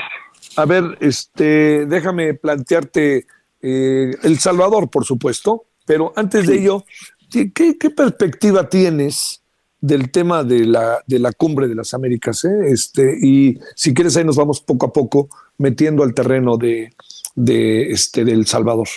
A 0.55 0.65
ver, 0.65 0.85
este, 1.01 1.85
déjame 1.85 2.33
plantearte 2.33 3.25
eh, 3.61 4.11
El 4.23 4.39
Salvador, 4.39 4.89
por 4.89 5.03
supuesto, 5.03 5.65
pero 5.85 6.13
antes 6.15 6.47
de 6.47 6.59
ello, 6.59 6.85
¿qué, 7.29 7.51
qué 7.51 7.89
perspectiva 7.89 8.69
tienes 8.69 9.43
del 9.81 10.11
tema 10.11 10.43
de 10.43 10.65
la, 10.65 11.03
de 11.07 11.19
la 11.19 11.31
cumbre 11.31 11.67
de 11.67 11.75
las 11.75 11.93
Américas. 11.93 12.45
¿eh? 12.45 12.71
Este, 12.71 13.17
y 13.21 13.59
si 13.75 13.93
quieres, 13.93 14.17
ahí 14.17 14.23
nos 14.23 14.35
vamos 14.35 14.61
poco 14.61 14.87
a 14.87 14.93
poco 14.93 15.29
metiendo 15.57 16.03
al 16.03 16.13
terreno 16.13 16.57
de, 16.57 16.93
de 17.35 17.91
este, 17.91 18.25
del 18.25 18.45
Salvador. 18.45 18.87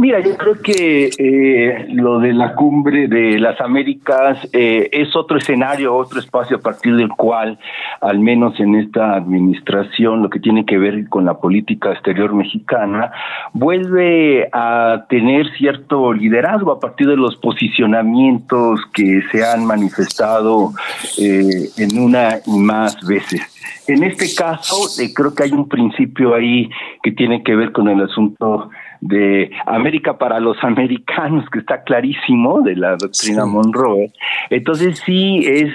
Mira, 0.00 0.18
yo 0.20 0.34
creo 0.38 0.54
que 0.62 1.10
eh, 1.18 1.86
lo 1.92 2.20
de 2.20 2.32
la 2.32 2.54
cumbre 2.54 3.06
de 3.06 3.38
las 3.38 3.60
Américas 3.60 4.38
eh, 4.50 4.88
es 4.92 5.14
otro 5.14 5.36
escenario, 5.36 5.94
otro 5.94 6.20
espacio 6.20 6.56
a 6.56 6.60
partir 6.60 6.96
del 6.96 7.10
cual, 7.10 7.58
al 8.00 8.18
menos 8.18 8.58
en 8.60 8.76
esta 8.76 9.14
administración, 9.14 10.22
lo 10.22 10.30
que 10.30 10.40
tiene 10.40 10.64
que 10.64 10.78
ver 10.78 11.06
con 11.10 11.26
la 11.26 11.34
política 11.34 11.92
exterior 11.92 12.32
mexicana, 12.32 13.12
vuelve 13.52 14.48
a 14.54 15.04
tener 15.10 15.50
cierto 15.58 16.14
liderazgo 16.14 16.72
a 16.72 16.80
partir 16.80 17.06
de 17.06 17.18
los 17.18 17.36
posicionamientos 17.36 18.80
que 18.94 19.20
se 19.30 19.44
han 19.44 19.66
manifestado 19.66 20.72
eh, 21.18 21.68
en 21.76 21.98
una 21.98 22.38
y 22.46 22.58
más 22.58 23.06
veces. 23.06 23.42
En 23.86 24.02
este 24.04 24.34
caso, 24.34 25.02
eh, 25.02 25.12
creo 25.12 25.34
que 25.34 25.42
hay 25.42 25.52
un 25.52 25.68
principio 25.68 26.34
ahí 26.34 26.70
que 27.02 27.12
tiene 27.12 27.42
que 27.42 27.54
ver 27.54 27.72
con 27.72 27.88
el 27.88 28.00
asunto 28.00 28.70
de 29.00 29.50
América 29.66 30.18
para 30.18 30.40
los 30.40 30.62
americanos, 30.62 31.48
que 31.50 31.60
está 31.60 31.82
clarísimo, 31.82 32.60
de 32.62 32.76
la 32.76 32.96
doctrina 32.96 33.44
sí. 33.44 33.50
Monroe. 33.50 34.12
Entonces 34.50 35.02
sí 35.04 35.42
es 35.46 35.72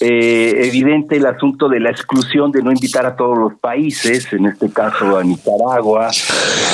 eh, 0.00 0.68
evidente 0.68 1.16
el 1.16 1.26
asunto 1.26 1.68
de 1.68 1.80
la 1.80 1.90
exclusión 1.90 2.50
de 2.50 2.62
no 2.62 2.70
invitar 2.70 3.06
a 3.06 3.16
todos 3.16 3.38
los 3.38 3.54
países, 3.60 4.32
en 4.32 4.46
este 4.46 4.72
caso 4.72 5.18
a 5.18 5.24
Nicaragua, 5.24 6.10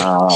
a 0.05 0.29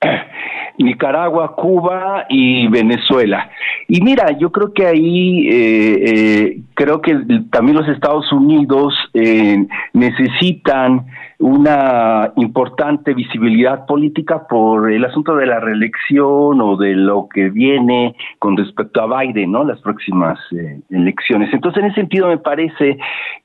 Nicaragua, 0.78 1.54
Cuba 1.54 2.26
y 2.28 2.68
Venezuela. 2.68 3.50
Y 3.88 4.00
mira, 4.00 4.36
yo 4.38 4.50
creo 4.50 4.72
que 4.72 4.86
ahí, 4.86 5.48
eh, 5.48 6.02
eh, 6.06 6.60
creo 6.74 7.00
que 7.00 7.16
también 7.50 7.76
los 7.76 7.88
Estados 7.88 8.30
Unidos 8.32 8.94
eh, 9.14 9.64
necesitan 9.92 11.06
una 11.38 12.32
importante 12.36 13.12
visibilidad 13.12 13.84
política 13.84 14.46
por 14.48 14.90
el 14.90 15.04
asunto 15.04 15.36
de 15.36 15.46
la 15.46 15.60
reelección 15.60 16.60
o 16.62 16.76
de 16.76 16.94
lo 16.94 17.28
que 17.28 17.50
viene 17.50 18.16
con 18.38 18.56
respecto 18.56 19.02
a 19.02 19.20
Biden, 19.20 19.52
¿no? 19.52 19.62
Las 19.62 19.80
próximas 19.80 20.38
eh, 20.52 20.80
elecciones. 20.90 21.52
Entonces, 21.52 21.82
en 21.82 21.90
ese 21.90 22.00
sentido, 22.00 22.28
me 22.28 22.38
parece 22.38 22.96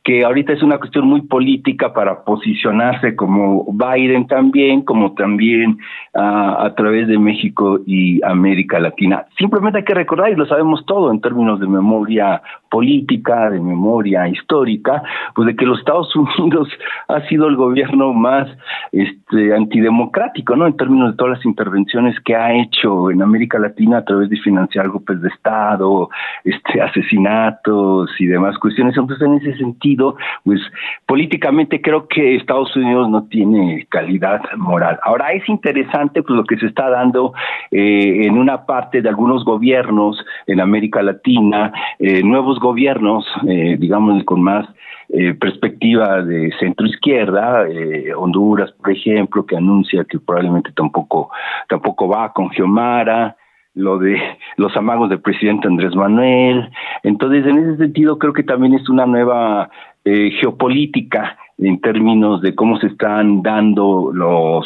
que 0.04 0.24
ahorita 0.24 0.54
es 0.54 0.64
una 0.64 0.78
cuestión 0.78 1.06
muy 1.06 1.22
política 1.22 1.94
para 1.94 2.24
posicionarse 2.24 3.16
como 3.16 3.66
Biden 3.72 4.26
también, 4.26 4.84
como 4.84 5.14
también 5.14 5.78
uh, 6.16 6.20
a 6.60 6.74
través 6.76 7.08
de 7.08 7.20
México 7.20 7.80
y 7.86 8.24
América 8.24 8.80
Latina. 8.80 9.26
Simplemente 9.38 9.80
hay 9.80 9.86
que 9.86 9.94
recordar, 9.94 10.32
y 10.32 10.36
lo 10.36 10.46
sabemos 10.46 10.86
todo 10.86 11.12
en 11.12 11.20
términos 11.20 11.60
de 11.60 11.68
memoria 11.68 12.42
política, 12.70 13.50
de 13.50 13.60
memoria 13.60 14.28
histórica, 14.30 15.04
pues 15.36 15.48
de 15.48 15.56
que 15.56 15.66
los 15.66 15.80
Estados 15.80 16.16
Unidos 16.40 16.70
ha 17.10 17.22
sido 17.28 17.48
el 17.48 17.58
gobierno 17.58 17.81
más 18.14 18.48
este 18.92 19.54
antidemocrático, 19.54 20.56
¿no? 20.56 20.68
En 20.68 20.76
términos 20.76 21.12
de 21.12 21.18
todas 21.18 21.38
las 21.38 21.46
intervenciones 21.46 22.20
que 22.22 22.36
ha 22.36 22.54
hecho 22.54 23.12
en 23.12 23.22
América 23.22 23.60
Latina 23.60 24.00
a 24.00 24.06
través 24.06 24.30
de 24.30 24.38
financiar 24.38 24.90
golpes 24.90 25.22
de 25.22 25.30
Estado, 25.30 26.10
este 26.44 26.82
asesinatos 26.82 28.10
y 28.20 28.26
demás 28.26 28.58
cuestiones. 28.58 28.98
Entonces, 28.98 29.26
en 29.26 29.34
ese 29.36 29.58
sentido, 29.58 30.16
pues 30.44 30.60
políticamente 31.06 31.82
creo 31.82 32.08
que 32.08 32.36
Estados 32.36 32.76
Unidos 32.76 33.10
no 33.10 33.24
tiene 33.24 33.86
calidad 33.90 34.42
moral. 34.58 35.00
Ahora 35.04 35.32
es 35.34 35.48
interesante 35.48 36.24
pues 36.24 36.36
lo 36.36 36.44
que 36.44 36.58
se 36.58 36.68
está 36.68 36.90
dando 36.90 37.34
eh, 37.72 38.26
en 38.26 38.38
una 38.38 38.66
parte 38.66 39.02
de 39.02 39.10
algunos 39.10 39.44
gobiernos 39.46 40.24
en 40.48 40.60
América 40.60 41.02
Latina, 41.02 41.72
eh, 42.00 42.24
nuevos 42.24 42.60
gobiernos, 42.60 43.26
eh, 43.48 43.78
digamos, 43.80 44.24
con 44.24 44.42
más 44.42 44.68
eh, 45.14 45.34
perspectiva 45.34 46.22
de 46.22 46.54
centro 46.58 46.88
izquierda, 46.88 47.68
eh, 47.68 48.14
Honduras, 48.16 48.72
por 48.72 48.92
ejemplo, 48.92 49.46
que 49.46 49.58
anuncia 49.58 50.06
que 50.06 50.20
probablemente 50.20 50.72
tampoco, 50.72 51.30
tampoco 51.68 52.08
va 52.08 52.32
con 52.32 52.50
Geomara, 52.52 53.36
lo 53.74 53.98
de 53.98 54.18
los 54.58 54.76
amagos 54.78 55.10
del 55.10 55.20
presidente 55.20 55.68
Andrés 55.68 55.94
Manuel. 55.96 56.70
Entonces, 57.04 57.46
en 57.46 57.58
ese 57.58 57.78
sentido, 57.78 58.18
creo 58.18 58.32
que 58.32 58.44
también 58.44 58.74
es 58.74 58.88
una 58.88 59.06
nueva 59.06 59.70
eh, 60.06 60.32
geopolítica 60.40 61.38
en 61.58 61.82
términos 61.82 62.42
de 62.42 62.56
cómo 62.56 62.80
se 62.80 62.88
están 62.88 63.42
dando 63.42 64.12
los, 64.14 64.66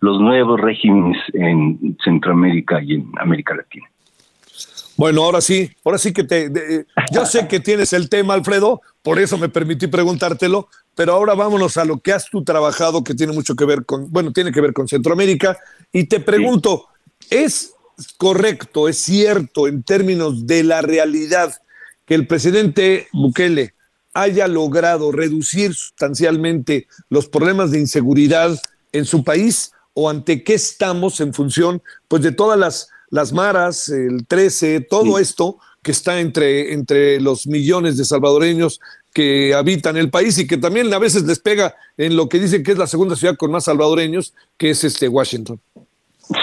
los 0.00 0.20
nuevos 0.20 0.58
regímenes 0.58 1.18
en 1.34 1.96
Centroamérica 2.02 2.82
y 2.82 2.94
en 2.94 3.12
América 3.20 3.54
Latina. 3.54 3.91
Bueno, 5.02 5.24
ahora 5.24 5.40
sí, 5.40 5.68
ahora 5.84 5.98
sí 5.98 6.12
que 6.12 6.22
te. 6.22 6.48
De, 6.48 6.86
yo 7.10 7.26
sé 7.26 7.48
que 7.48 7.58
tienes 7.58 7.92
el 7.92 8.08
tema, 8.08 8.34
Alfredo, 8.34 8.82
por 9.02 9.18
eso 9.18 9.36
me 9.36 9.48
permití 9.48 9.88
preguntártelo, 9.88 10.68
pero 10.94 11.14
ahora 11.14 11.34
vámonos 11.34 11.76
a 11.76 11.84
lo 11.84 11.98
que 11.98 12.12
has 12.12 12.30
tú 12.30 12.44
trabajado, 12.44 13.02
que 13.02 13.16
tiene 13.16 13.32
mucho 13.32 13.56
que 13.56 13.64
ver 13.64 13.84
con, 13.84 14.12
bueno, 14.12 14.32
tiene 14.32 14.52
que 14.52 14.60
ver 14.60 14.72
con 14.72 14.86
Centroamérica, 14.86 15.58
y 15.92 16.04
te 16.04 16.20
pregunto, 16.20 16.86
sí. 17.18 17.26
¿es 17.30 17.72
correcto, 18.16 18.88
es 18.88 18.98
cierto 18.98 19.66
en 19.66 19.82
términos 19.82 20.46
de 20.46 20.62
la 20.62 20.82
realidad 20.82 21.52
que 22.06 22.14
el 22.14 22.28
presidente 22.28 23.08
Bukele 23.12 23.74
haya 24.14 24.46
logrado 24.46 25.10
reducir 25.10 25.74
sustancialmente 25.74 26.86
los 27.08 27.26
problemas 27.26 27.72
de 27.72 27.80
inseguridad 27.80 28.56
en 28.92 29.04
su 29.04 29.24
país 29.24 29.72
o 29.94 30.08
ante 30.08 30.44
qué 30.44 30.54
estamos 30.54 31.20
en 31.20 31.34
función 31.34 31.82
pues 32.06 32.22
de 32.22 32.30
todas 32.30 32.56
las, 32.56 32.88
las 33.12 33.32
maras, 33.32 33.90
el 33.90 34.26
13, 34.26 34.80
todo 34.80 35.18
esto 35.18 35.58
que 35.82 35.90
está 35.90 36.18
entre, 36.18 36.72
entre 36.72 37.20
los 37.20 37.46
millones 37.46 37.98
de 37.98 38.04
salvadoreños 38.04 38.80
que 39.12 39.52
habitan 39.52 39.98
el 39.98 40.08
país 40.08 40.38
y 40.38 40.46
que 40.46 40.56
también 40.56 40.92
a 40.94 40.98
veces 40.98 41.24
les 41.24 41.38
pega 41.38 41.74
en 41.98 42.16
lo 42.16 42.30
que 42.30 42.38
dicen 42.38 42.62
que 42.62 42.72
es 42.72 42.78
la 42.78 42.86
segunda 42.86 43.14
ciudad 43.14 43.36
con 43.36 43.50
más 43.50 43.64
salvadoreños, 43.64 44.34
que 44.56 44.70
es 44.70 44.82
este 44.82 45.08
Washington. 45.08 45.60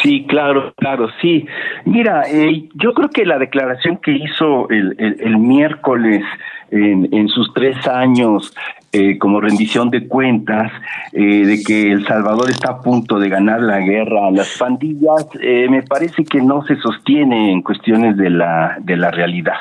Sí, 0.03 0.27
claro, 0.27 0.71
claro, 0.77 1.07
sí. 1.19 1.47
Mira, 1.85 2.29
eh, 2.29 2.69
yo 2.75 2.93
creo 2.93 3.09
que 3.09 3.25
la 3.25 3.39
declaración 3.39 3.97
que 3.97 4.11
hizo 4.11 4.69
el, 4.69 4.95
el, 4.99 5.37
miércoles 5.39 6.23
en, 6.71 7.27
sus 7.29 7.53
tres 7.53 7.87
años 7.87 8.53
eh, 8.91 9.19
como 9.19 9.39
rendición 9.39 9.91
de 9.91 10.07
cuentas 10.07 10.71
eh, 11.13 11.45
de 11.45 11.61
que 11.63 11.91
El 11.91 12.07
Salvador 12.07 12.49
está 12.49 12.71
a 12.71 12.81
punto 12.81 13.19
de 13.19 13.29
ganar 13.29 13.61
la 13.61 13.79
guerra 13.79 14.27
a 14.27 14.31
las 14.31 14.57
pandillas, 14.57 15.27
eh, 15.41 15.67
me 15.69 15.83
parece 15.83 16.23
que 16.23 16.41
no 16.41 16.63
se 16.65 16.75
sostiene 16.77 17.51
en 17.51 17.61
cuestiones 17.61 18.17
de 18.17 18.31
la, 18.31 18.77
de 18.81 18.97
la 18.97 19.11
realidad. 19.11 19.57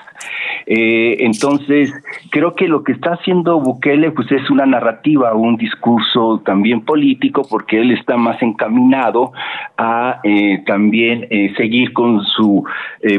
entonces, 0.67 1.93
creo 2.31 2.55
que 2.55 2.69
lo 2.69 2.85
que 2.85 2.93
está 2.93 3.15
haciendo 3.15 3.59
Bukele 3.61 4.11
pues 4.11 4.31
es 4.33 4.51
una 4.51 4.67
narrativa, 4.67 5.35
un 5.35 5.57
discurso 5.57 6.43
también 6.45 6.83
político, 6.83 7.43
porque 7.49 7.81
él 7.81 7.91
está 7.91 8.17
más 8.17 8.41
encaminado 8.43 9.33
a 9.79 10.21
también 10.67 11.27
seguir 11.57 11.95
con 11.95 12.23
su 12.23 12.65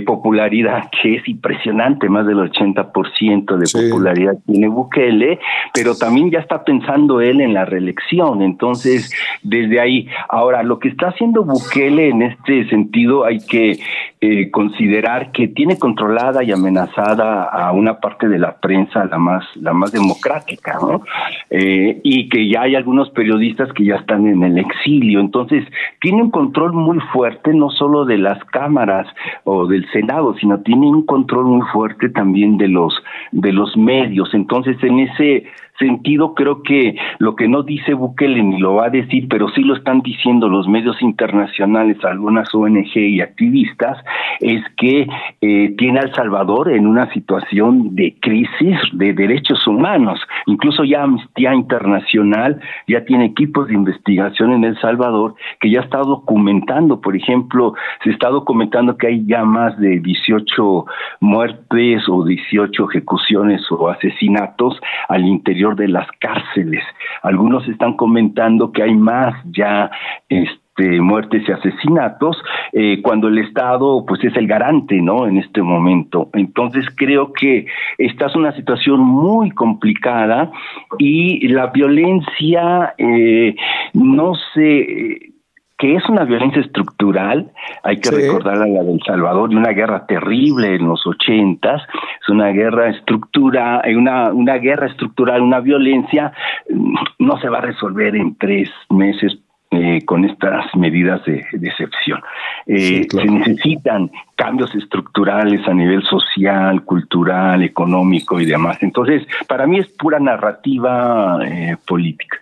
popularidad, 0.06 0.90
que 1.02 1.16
es 1.16 1.28
impresionante, 1.28 2.08
más 2.08 2.28
del 2.28 2.38
80% 2.38 3.58
de 3.58 3.66
popularidad 3.84 4.38
tiene 4.45 4.67
Bukele, 4.67 5.39
pero 5.73 5.95
también 5.95 6.32
ya 6.32 6.39
está 6.39 6.63
pensando 6.63 7.21
él 7.21 7.41
en 7.41 7.53
la 7.53 7.65
reelección. 7.65 8.41
Entonces, 8.41 9.11
desde 9.43 9.80
ahí, 9.80 10.07
ahora, 10.27 10.63
lo 10.63 10.80
que 10.80 10.89
está 10.89 11.07
haciendo 11.07 11.43
Bukele 11.43 12.09
en 12.09 12.21
este 12.23 12.67
sentido 12.69 13.25
hay 13.25 13.39
que 13.39 13.80
eh, 14.21 14.51
considerar 14.51 15.32
que 15.32 15.47
tiene 15.47 15.80
controlada 15.80 16.43
y 16.43 16.51
amenazada 16.51 17.43
a 17.43 17.71
una 17.71 17.99
parte 17.99 18.27
de 18.27 18.38
la 18.38 18.57
prensa, 18.57 19.05
la 19.05 19.17
más, 19.17 19.45
la 19.55 19.71
más 19.71 19.93
democrática, 19.93 20.77
¿no? 20.82 21.03
Eh, 21.49 22.01
y 22.03 22.27
que 22.27 22.49
ya 22.49 22.63
hay 22.63 22.75
algunos 22.75 23.09
periodistas 23.11 23.71
que 23.73 23.86
ya 23.86 23.95
están 23.95 24.27
en 24.27 24.43
el 24.43 24.57
exilio. 24.57 25.19
Entonces, 25.19 25.63
tiene 26.01 26.21
un 26.21 26.32
control 26.32 26.73
muy 26.73 26.99
fuerte, 27.13 27.53
no 27.53 27.69
solo 27.69 28.05
de 28.05 28.17
las 28.17 28.43
cámaras 28.45 29.07
o 29.45 29.67
del 29.67 29.89
Senado, 29.91 30.36
sino 30.39 30.59
tiene 30.59 30.88
un 30.88 31.05
control 31.05 31.45
muy 31.45 31.65
fuerte 31.71 32.09
también 32.09 32.57
de 32.57 32.67
los, 32.67 32.93
de 33.32 33.53
los 33.53 33.68
medios. 33.78 34.34
Entonces, 34.34 34.78
en 34.84 34.99
ese 34.99 35.45
sentido, 35.80 36.36
creo 36.36 36.61
que 36.61 36.95
lo 37.17 37.36
que 37.36 37.47
no 37.47 37.63
dice 37.63 37.93
Bukele 37.93 38.43
ni 38.43 38.59
lo 38.59 38.75
va 38.75 38.88
a 38.88 38.89
decir, 38.89 39.27
pero 39.30 39.49
sí 39.49 39.61
lo 39.61 39.75
están 39.75 40.01
diciendo 40.01 40.47
los 40.49 40.67
medios 40.67 41.01
internacionales, 41.01 41.97
algunas 42.03 42.53
ONG 42.53 42.95
y 42.97 43.21
activistas, 43.21 43.97
es 44.39 44.61
que 44.77 45.07
eh, 45.41 45.75
tiene 45.77 45.99
a 45.99 46.03
El 46.03 46.13
Salvador 46.13 46.71
en 46.71 46.86
una 46.86 47.11
situación 47.13 47.95
de 47.95 48.15
crisis 48.19 48.77
de 48.93 49.13
derechos 49.13 49.65
humanos. 49.65 50.19
Incluso 50.45 50.84
ya 50.84 51.03
Amnistía 51.03 51.53
Internacional 51.53 52.59
ya 52.88 53.03
tiene 53.05 53.25
equipos 53.25 53.67
de 53.67 53.73
investigación 53.73 54.51
en 54.51 54.63
El 54.63 54.80
Salvador 54.80 55.36
que 55.59 55.71
ya 55.71 55.82
está 55.82 55.99
documentando, 55.99 57.01
por 57.01 57.15
ejemplo, 57.15 57.73
se 58.03 58.11
está 58.11 58.30
documentando 58.30 58.97
que 58.97 59.07
hay 59.07 59.25
ya 59.25 59.43
más 59.43 59.77
de 59.80 59.99
18 59.99 60.86
muertes 61.21 62.03
o 62.09 62.25
18 62.25 62.89
ejecuciones 62.89 63.61
o 63.71 63.89
asesinatos 63.89 64.80
al 65.07 65.25
interior 65.25 65.68
de 65.76 65.88
las 65.88 66.07
cárceles. 66.20 66.84
Algunos 67.22 67.67
están 67.67 67.93
comentando 67.93 68.72
que 68.72 68.84
hay 68.84 68.95
más 68.95 69.36
ya 69.51 69.91
este, 70.28 71.01
muertes 71.01 71.43
y 71.47 71.51
asesinatos 71.51 72.38
eh, 72.72 73.01
cuando 73.01 73.28
el 73.28 73.39
Estado 73.39 74.05
pues 74.05 74.24
es 74.24 74.36
el 74.38 74.47
garante 74.47 75.01
no 75.01 75.28
en 75.28 75.38
este 75.38 75.61
momento 75.61 76.30
entonces 76.34 76.86
creo 76.95 77.34
que 77.34 77.65
esta 77.97 78.28
es 78.28 78.36
una 78.36 78.55
situación 78.55 79.01
muy 79.01 79.51
complicada 79.51 80.51
y 80.97 81.47
la 81.49 81.67
violencia 81.67 82.93
eh, 82.97 83.55
no 83.93 84.34
se 84.53 85.34
que 85.80 85.95
es 85.95 86.07
una 86.09 86.25
violencia 86.25 86.61
estructural, 86.61 87.51
hay 87.84 88.01
que 88.01 88.11
recordar 88.11 88.61
a 88.61 88.67
la 88.67 88.84
del 88.84 88.99
Salvador, 89.05 89.49
de 89.49 89.55
una 89.55 89.71
guerra 89.71 90.05
terrible 90.05 90.75
en 90.75 90.86
los 90.86 91.07
ochentas, 91.07 91.82
es 92.21 92.30
una 92.30 92.49
guerra 92.49 92.89
estructura, 92.89 93.82
una, 93.95 94.34
una 94.34 94.55
guerra 94.55 94.88
estructural, 94.88 95.41
una 95.41 95.61
violencia, 95.61 96.34
mm, 96.69 96.95
no 97.19 97.39
se 97.39 97.47
va 97.47 97.59
a 97.59 97.61
resolver 97.61 98.13
en 98.17 98.36
tres 98.36 98.69
meses 98.89 99.38
eh, 99.71 100.03
con 100.03 100.25
estas 100.25 100.65
medidas 100.75 101.23
de, 101.23 101.45
excepción. 101.61 102.21
Eh, 102.65 103.07
se 103.09 103.25
necesitan 103.25 104.11
cambios 104.36 104.75
estructurales 104.75 105.65
a 105.65 105.73
nivel 105.73 106.03
social, 106.03 106.84
cultural, 106.84 107.63
económico 107.63 108.41
y 108.41 108.45
demás. 108.45 108.80
Entonces, 108.82 109.25
para 109.47 109.65
mí 109.65 109.80
es 109.80 109.88
pura 109.89 110.19
narrativa 110.19 111.39
eh, 111.45 111.77
política. 111.88 112.41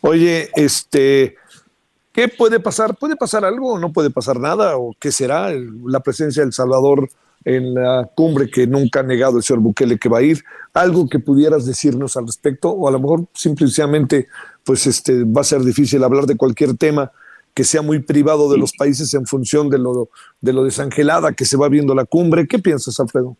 Oye, 0.00 0.48
este, 0.54 1.36
¿Qué 2.12 2.28
puede 2.28 2.58
pasar? 2.58 2.96
¿Puede 2.96 3.16
pasar 3.16 3.44
algo 3.44 3.74
o 3.74 3.78
no 3.78 3.92
puede 3.92 4.10
pasar 4.10 4.40
nada? 4.40 4.76
¿O 4.76 4.92
qué 4.98 5.12
será 5.12 5.50
la 5.84 6.00
presencia 6.00 6.42
del 6.42 6.52
Salvador 6.52 7.08
en 7.44 7.74
la 7.74 8.10
cumbre 8.14 8.50
que 8.50 8.66
nunca 8.66 9.00
ha 9.00 9.02
negado 9.04 9.36
el 9.36 9.42
señor 9.42 9.62
Bukele 9.62 9.98
que 9.98 10.08
va 10.08 10.18
a 10.18 10.22
ir? 10.22 10.42
¿Algo 10.74 11.08
que 11.08 11.20
pudieras 11.20 11.66
decirnos 11.66 12.16
al 12.16 12.26
respecto? 12.26 12.70
O 12.70 12.88
a 12.88 12.90
lo 12.90 12.98
mejor 12.98 13.26
simplemente 13.32 14.26
pues 14.64 14.86
este, 14.86 15.24
va 15.24 15.42
a 15.42 15.44
ser 15.44 15.62
difícil 15.62 16.02
hablar 16.02 16.26
de 16.26 16.36
cualquier 16.36 16.76
tema 16.76 17.12
que 17.54 17.64
sea 17.64 17.82
muy 17.82 18.00
privado 18.00 18.50
de 18.50 18.58
los 18.58 18.72
países 18.72 19.12
en 19.14 19.26
función 19.26 19.70
de 19.70 19.78
lo, 19.78 20.08
de 20.40 20.52
lo 20.52 20.64
desangelada 20.64 21.32
que 21.32 21.44
se 21.44 21.56
va 21.56 21.68
viendo 21.68 21.94
la 21.94 22.04
cumbre. 22.04 22.46
¿Qué 22.46 22.58
piensas, 22.58 22.98
Alfredo? 22.98 23.36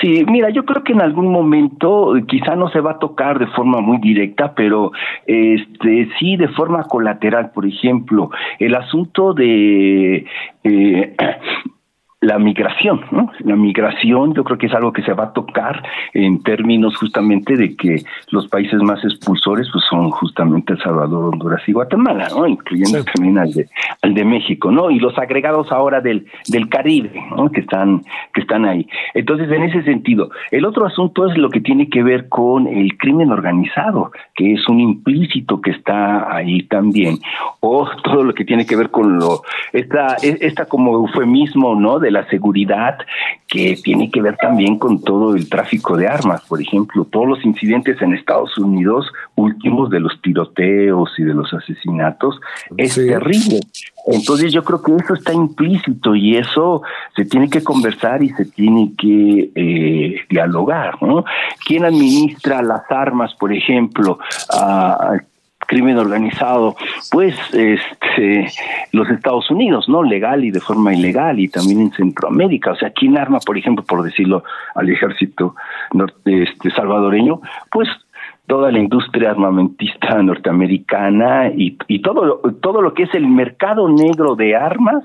Sí, 0.00 0.24
mira, 0.26 0.48
yo 0.50 0.64
creo 0.64 0.82
que 0.82 0.92
en 0.92 1.02
algún 1.02 1.30
momento 1.30 2.14
quizá 2.26 2.56
no 2.56 2.70
se 2.70 2.80
va 2.80 2.92
a 2.92 2.98
tocar 2.98 3.38
de 3.38 3.46
forma 3.48 3.80
muy 3.80 3.98
directa, 3.98 4.54
pero 4.54 4.92
este 5.26 6.08
sí 6.18 6.36
de 6.36 6.48
forma 6.48 6.84
colateral, 6.84 7.50
por 7.50 7.66
ejemplo, 7.66 8.30
el 8.58 8.74
asunto 8.74 9.34
de 9.34 10.24
eh, 10.64 11.16
la 12.20 12.38
migración, 12.38 13.00
¿no? 13.12 13.32
La 13.40 13.56
migración 13.56 14.34
yo 14.34 14.44
creo 14.44 14.58
que 14.58 14.66
es 14.66 14.74
algo 14.74 14.92
que 14.92 15.02
se 15.02 15.14
va 15.14 15.24
a 15.24 15.32
tocar 15.32 15.82
en 16.12 16.42
términos 16.42 16.94
justamente 16.96 17.56
de 17.56 17.74
que 17.76 18.02
los 18.30 18.46
países 18.48 18.82
más 18.82 19.02
expulsores 19.02 19.68
pues 19.72 19.84
son 19.88 20.10
justamente 20.10 20.74
El 20.74 20.82
Salvador, 20.82 21.32
Honduras 21.32 21.62
y 21.66 21.72
Guatemala, 21.72 22.28
¿no? 22.28 22.46
Incluyendo 22.46 23.02
también 23.04 23.38
al 23.38 23.50
de, 23.52 23.68
al 24.02 24.12
de 24.12 24.24
México, 24.26 24.70
¿no? 24.70 24.90
Y 24.90 24.98
los 24.98 25.16
agregados 25.16 25.72
ahora 25.72 26.02
del, 26.02 26.26
del 26.48 26.68
Caribe, 26.68 27.10
¿no? 27.34 27.50
Que 27.50 27.60
están, 27.60 28.02
que 28.34 28.42
están 28.42 28.66
ahí. 28.66 28.86
Entonces, 29.14 29.50
en 29.50 29.62
ese 29.62 29.82
sentido, 29.84 30.30
el 30.50 30.66
otro 30.66 30.84
asunto 30.84 31.26
es 31.26 31.38
lo 31.38 31.48
que 31.48 31.60
tiene 31.60 31.88
que 31.88 32.02
ver 32.02 32.28
con 32.28 32.66
el 32.66 32.98
crimen 32.98 33.32
organizado, 33.32 34.12
que 34.34 34.52
es 34.52 34.68
un 34.68 34.80
implícito 34.80 35.62
que 35.62 35.70
está 35.70 36.34
ahí 36.34 36.64
también, 36.64 37.18
o 37.60 37.88
todo 38.04 38.24
lo 38.24 38.34
que 38.34 38.44
tiene 38.44 38.66
que 38.66 38.76
ver 38.76 38.90
con 38.90 39.18
lo, 39.18 39.40
esta, 39.72 40.16
esta 40.22 40.66
como 40.66 40.96
eufemismo, 40.96 41.74
¿no? 41.74 41.98
De 41.98 42.09
la 42.10 42.28
seguridad 42.28 42.98
que 43.46 43.76
tiene 43.82 44.10
que 44.10 44.22
ver 44.22 44.36
también 44.36 44.78
con 44.78 45.02
todo 45.02 45.34
el 45.34 45.48
tráfico 45.48 45.96
de 45.96 46.08
armas, 46.08 46.42
por 46.42 46.60
ejemplo, 46.60 47.04
todos 47.04 47.26
los 47.26 47.44
incidentes 47.44 48.00
en 48.00 48.14
Estados 48.14 48.56
Unidos 48.58 49.06
últimos 49.34 49.90
de 49.90 50.00
los 50.00 50.20
tiroteos 50.22 51.10
y 51.18 51.24
de 51.24 51.34
los 51.34 51.52
asesinatos 51.52 52.40
es 52.76 52.94
terrible. 52.94 53.60
Entonces 54.06 54.52
yo 54.52 54.62
creo 54.64 54.82
que 54.82 54.96
eso 54.96 55.14
está 55.14 55.32
implícito 55.32 56.14
y 56.14 56.36
eso 56.36 56.82
se 57.16 57.24
tiene 57.24 57.50
que 57.50 57.62
conversar 57.62 58.22
y 58.22 58.30
se 58.30 58.44
tiene 58.44 58.92
que 58.96 59.50
eh, 59.54 60.20
dialogar, 60.28 61.02
¿no? 61.02 61.24
¿Quién 61.66 61.84
administra 61.84 62.62
las 62.62 62.90
armas, 62.90 63.34
por 63.34 63.52
ejemplo? 63.52 64.18
a 64.52 65.20
crimen 65.70 65.98
organizado, 65.98 66.74
pues 67.12 67.36
este, 67.52 68.48
los 68.90 69.08
Estados 69.08 69.48
Unidos, 69.52 69.88
¿no? 69.88 70.02
Legal 70.02 70.44
y 70.44 70.50
de 70.50 70.58
forma 70.58 70.92
ilegal 70.92 71.38
y 71.38 71.46
también 71.46 71.80
en 71.80 71.92
Centroamérica. 71.92 72.72
O 72.72 72.74
sea, 72.74 72.90
¿quién 72.90 73.16
arma, 73.16 73.38
por 73.38 73.56
ejemplo, 73.56 73.84
por 73.84 74.02
decirlo, 74.02 74.42
al 74.74 74.90
ejército 74.90 75.54
este, 76.24 76.70
salvadoreño? 76.72 77.40
Pues 77.70 77.88
toda 78.48 78.72
la 78.72 78.80
industria 78.80 79.30
armamentista 79.30 80.20
norteamericana 80.20 81.52
y, 81.56 81.78
y 81.86 82.02
todo, 82.02 82.40
todo 82.60 82.82
lo 82.82 82.92
que 82.92 83.04
es 83.04 83.14
el 83.14 83.28
mercado 83.28 83.88
negro 83.88 84.34
de 84.34 84.56
armas 84.56 85.04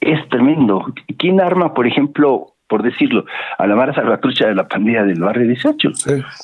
es 0.00 0.26
tremendo. 0.30 0.86
¿Quién 1.18 1.42
arma, 1.42 1.74
por 1.74 1.86
ejemplo, 1.86 2.54
por 2.68 2.82
decirlo, 2.82 3.24
a 3.56 3.66
la 3.66 3.74
Mara 3.74 3.94
Salvatrucha 3.94 4.46
de 4.46 4.54
la 4.54 4.68
pandilla 4.68 5.02
del 5.02 5.20
barrio 5.20 5.46
18. 5.46 5.90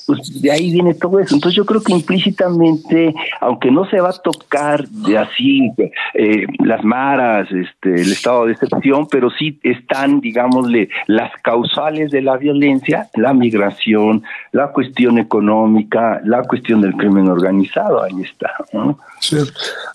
Pues 0.06 0.42
de 0.42 0.50
ahí 0.50 0.72
viene 0.72 0.94
todo 0.94 1.20
eso. 1.20 1.34
Entonces 1.34 1.56
yo 1.56 1.66
creo 1.66 1.82
que 1.82 1.92
implícitamente, 1.92 3.14
aunque 3.40 3.70
no 3.70 3.88
se 3.90 4.00
va 4.00 4.08
a 4.10 4.12
tocar 4.12 4.88
de 4.88 5.18
así 5.18 5.70
eh, 6.14 6.46
las 6.64 6.82
maras, 6.82 7.48
este, 7.52 7.94
el 7.94 8.10
estado 8.10 8.46
de 8.46 8.52
excepción, 8.52 9.06
pero 9.08 9.30
sí 9.30 9.60
están, 9.62 10.20
digámosle, 10.20 10.88
las 11.06 11.30
causales 11.42 12.10
de 12.10 12.22
la 12.22 12.36
violencia, 12.36 13.08
la 13.14 13.34
migración, 13.34 14.22
la 14.52 14.68
cuestión 14.68 15.18
económica, 15.18 16.20
la 16.24 16.42
cuestión 16.42 16.80
del 16.80 16.94
crimen 16.94 17.28
organizado, 17.28 18.02
ahí 18.02 18.22
está. 18.22 18.50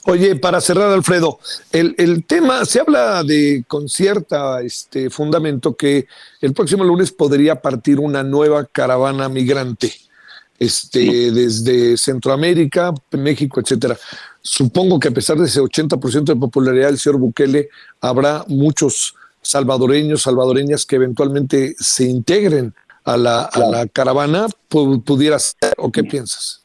Oye, 0.05 0.35
para 0.35 0.61
cerrar, 0.61 0.91
Alfredo, 0.91 1.39
el, 1.71 1.95
el 1.97 2.23
tema, 2.25 2.65
se 2.65 2.81
habla 2.81 3.23
de 3.23 3.63
con 3.67 3.89
cierta 3.89 4.61
este, 4.61 5.09
fundamento 5.09 5.75
que 5.75 6.07
el 6.41 6.53
próximo 6.53 6.83
lunes 6.83 7.11
podría 7.11 7.61
partir 7.61 7.99
una 7.99 8.23
nueva 8.23 8.65
caravana 8.65 9.29
migrante 9.29 9.93
este, 10.59 11.31
desde 11.31 11.97
Centroamérica, 11.97 12.93
México, 13.11 13.61
etcétera. 13.61 13.97
Supongo 14.41 14.99
que 14.99 15.07
a 15.07 15.11
pesar 15.11 15.37
de 15.37 15.45
ese 15.45 15.61
80% 15.61 16.23
de 16.25 16.35
popularidad 16.35 16.87
del 16.87 16.99
señor 16.99 17.19
Bukele, 17.19 17.69
habrá 18.01 18.43
muchos 18.47 19.15
salvadoreños, 19.41 20.23
salvadoreñas 20.23 20.85
que 20.85 20.97
eventualmente 20.97 21.75
se 21.79 22.05
integren 22.05 22.73
a 23.05 23.17
la, 23.17 23.43
a 23.43 23.59
la 23.59 23.87
caravana. 23.87 24.47
¿Pudiera 24.67 25.39
ser 25.39 25.73
o 25.77 25.91
qué 25.91 26.03
piensas? 26.03 26.58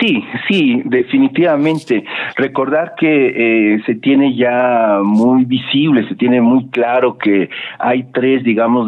Sí, 0.00 0.24
sí, 0.46 0.82
definitivamente. 0.84 2.04
Recordar 2.36 2.94
que 2.96 3.74
eh, 3.74 3.82
se 3.84 3.96
tiene 3.96 4.36
ya 4.36 5.00
muy 5.02 5.44
visible, 5.44 6.06
se 6.08 6.14
tiene 6.14 6.40
muy 6.40 6.68
claro 6.68 7.18
que 7.18 7.48
hay 7.78 8.04
tres, 8.12 8.44
digamos, 8.44 8.86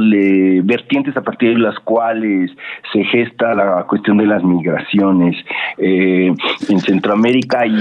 vertientes 0.64 1.16
a 1.16 1.22
partir 1.22 1.54
de 1.54 1.60
las 1.60 1.78
cuales 1.80 2.52
se 2.92 3.02
gesta 3.04 3.54
la 3.54 3.84
cuestión 3.88 4.18
de 4.18 4.26
las 4.26 4.44
migraciones 4.44 5.36
eh, 5.78 6.32
en 6.68 6.78
Centroamérica 6.80 7.66
y, 7.66 7.76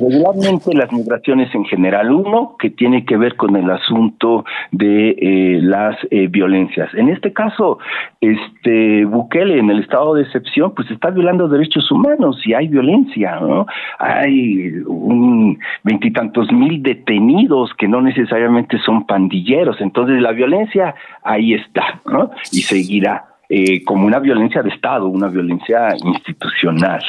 regularmente 0.00 0.74
las 0.74 0.90
migraciones 0.92 1.54
en 1.54 1.64
general. 1.66 2.10
Uno, 2.10 2.56
que 2.58 2.70
tiene 2.70 3.04
que 3.04 3.16
ver 3.16 3.36
con 3.36 3.56
el 3.56 3.70
asunto 3.70 4.44
de 4.70 5.10
eh, 5.10 5.58
las 5.60 5.96
violencias. 6.30 6.92
En 6.94 7.08
este 7.08 7.32
caso, 7.32 7.78
este 8.20 9.04
Bukele, 9.04 9.58
en 9.58 9.70
el 9.70 9.80
estado 9.80 10.14
de 10.14 10.22
excepción, 10.22 10.72
pues 10.74 10.90
está 10.90 11.10
violando 11.10 11.48
derechos 11.48 11.90
humanos 11.90 12.40
y 12.44 12.54
hay 12.54 12.69
violencia, 12.70 13.38
¿no? 13.40 13.66
Hay 13.98 14.70
un 14.86 15.58
veintitantos 15.82 16.50
mil 16.52 16.82
detenidos 16.82 17.74
que 17.74 17.88
no 17.88 18.00
necesariamente 18.00 18.78
son 18.78 19.06
pandilleros, 19.06 19.80
entonces 19.80 20.20
la 20.20 20.32
violencia 20.32 20.94
ahí 21.22 21.54
está, 21.54 22.00
¿no? 22.06 22.30
Y 22.52 22.62
seguirá. 22.62 23.29
Eh, 23.52 23.82
como 23.82 24.06
una 24.06 24.20
violencia 24.20 24.62
de 24.62 24.68
Estado, 24.68 25.08
una 25.08 25.26
violencia 25.26 25.88
institucional. 26.04 27.02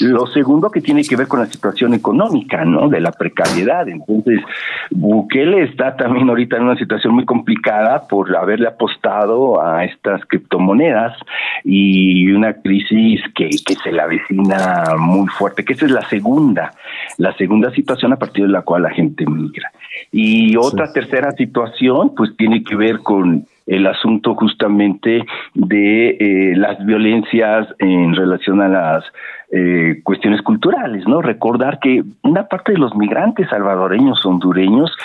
Lo 0.00 0.26
segundo 0.28 0.70
que 0.70 0.80
tiene 0.80 1.04
que 1.04 1.16
ver 1.16 1.28
con 1.28 1.38
la 1.40 1.44
situación 1.44 1.92
económica, 1.92 2.64
¿no? 2.64 2.88
De 2.88 2.98
la 2.98 3.12
precariedad. 3.12 3.86
Entonces, 3.86 4.40
Bukele 4.90 5.64
está 5.64 5.98
también 5.98 6.30
ahorita 6.30 6.56
en 6.56 6.62
una 6.62 6.78
situación 6.78 7.12
muy 7.12 7.26
complicada 7.26 8.08
por 8.08 8.34
haberle 8.34 8.68
apostado 8.68 9.62
a 9.62 9.84
estas 9.84 10.24
criptomonedas 10.24 11.18
y 11.62 12.32
una 12.32 12.54
crisis 12.54 13.20
que, 13.34 13.50
que 13.50 13.74
se 13.74 13.92
la 13.92 14.04
avecina 14.04 14.96
muy 14.96 15.28
fuerte, 15.28 15.62
que 15.62 15.74
esa 15.74 15.84
es 15.84 15.92
la 15.92 16.08
segunda, 16.08 16.72
la 17.18 17.36
segunda 17.36 17.70
situación 17.72 18.14
a 18.14 18.16
partir 18.16 18.46
de 18.46 18.52
la 18.52 18.62
cual 18.62 18.84
la 18.84 18.90
gente 18.92 19.26
migra. 19.26 19.70
Y 20.10 20.56
otra 20.56 20.90
tercera 20.90 21.32
situación, 21.32 22.14
pues 22.16 22.34
tiene 22.38 22.64
que 22.64 22.76
ver 22.76 23.00
con 23.00 23.44
el 23.66 23.86
asunto 23.86 24.34
justamente 24.34 25.24
de 25.54 26.08
eh, 26.10 26.56
las 26.56 26.84
violencias 26.84 27.68
en 27.78 28.14
relación 28.14 28.60
a 28.60 28.68
las 28.68 29.04
eh, 29.52 30.00
cuestiones 30.04 30.42
culturales, 30.42 31.06
¿no? 31.08 31.20
Recordar 31.22 31.80
que 31.80 32.04
una 32.22 32.44
parte 32.44 32.72
de 32.72 32.78
los 32.78 32.94
migrantes 32.94 33.48
salvadoreños 33.48 34.24
hondureños 34.24 34.96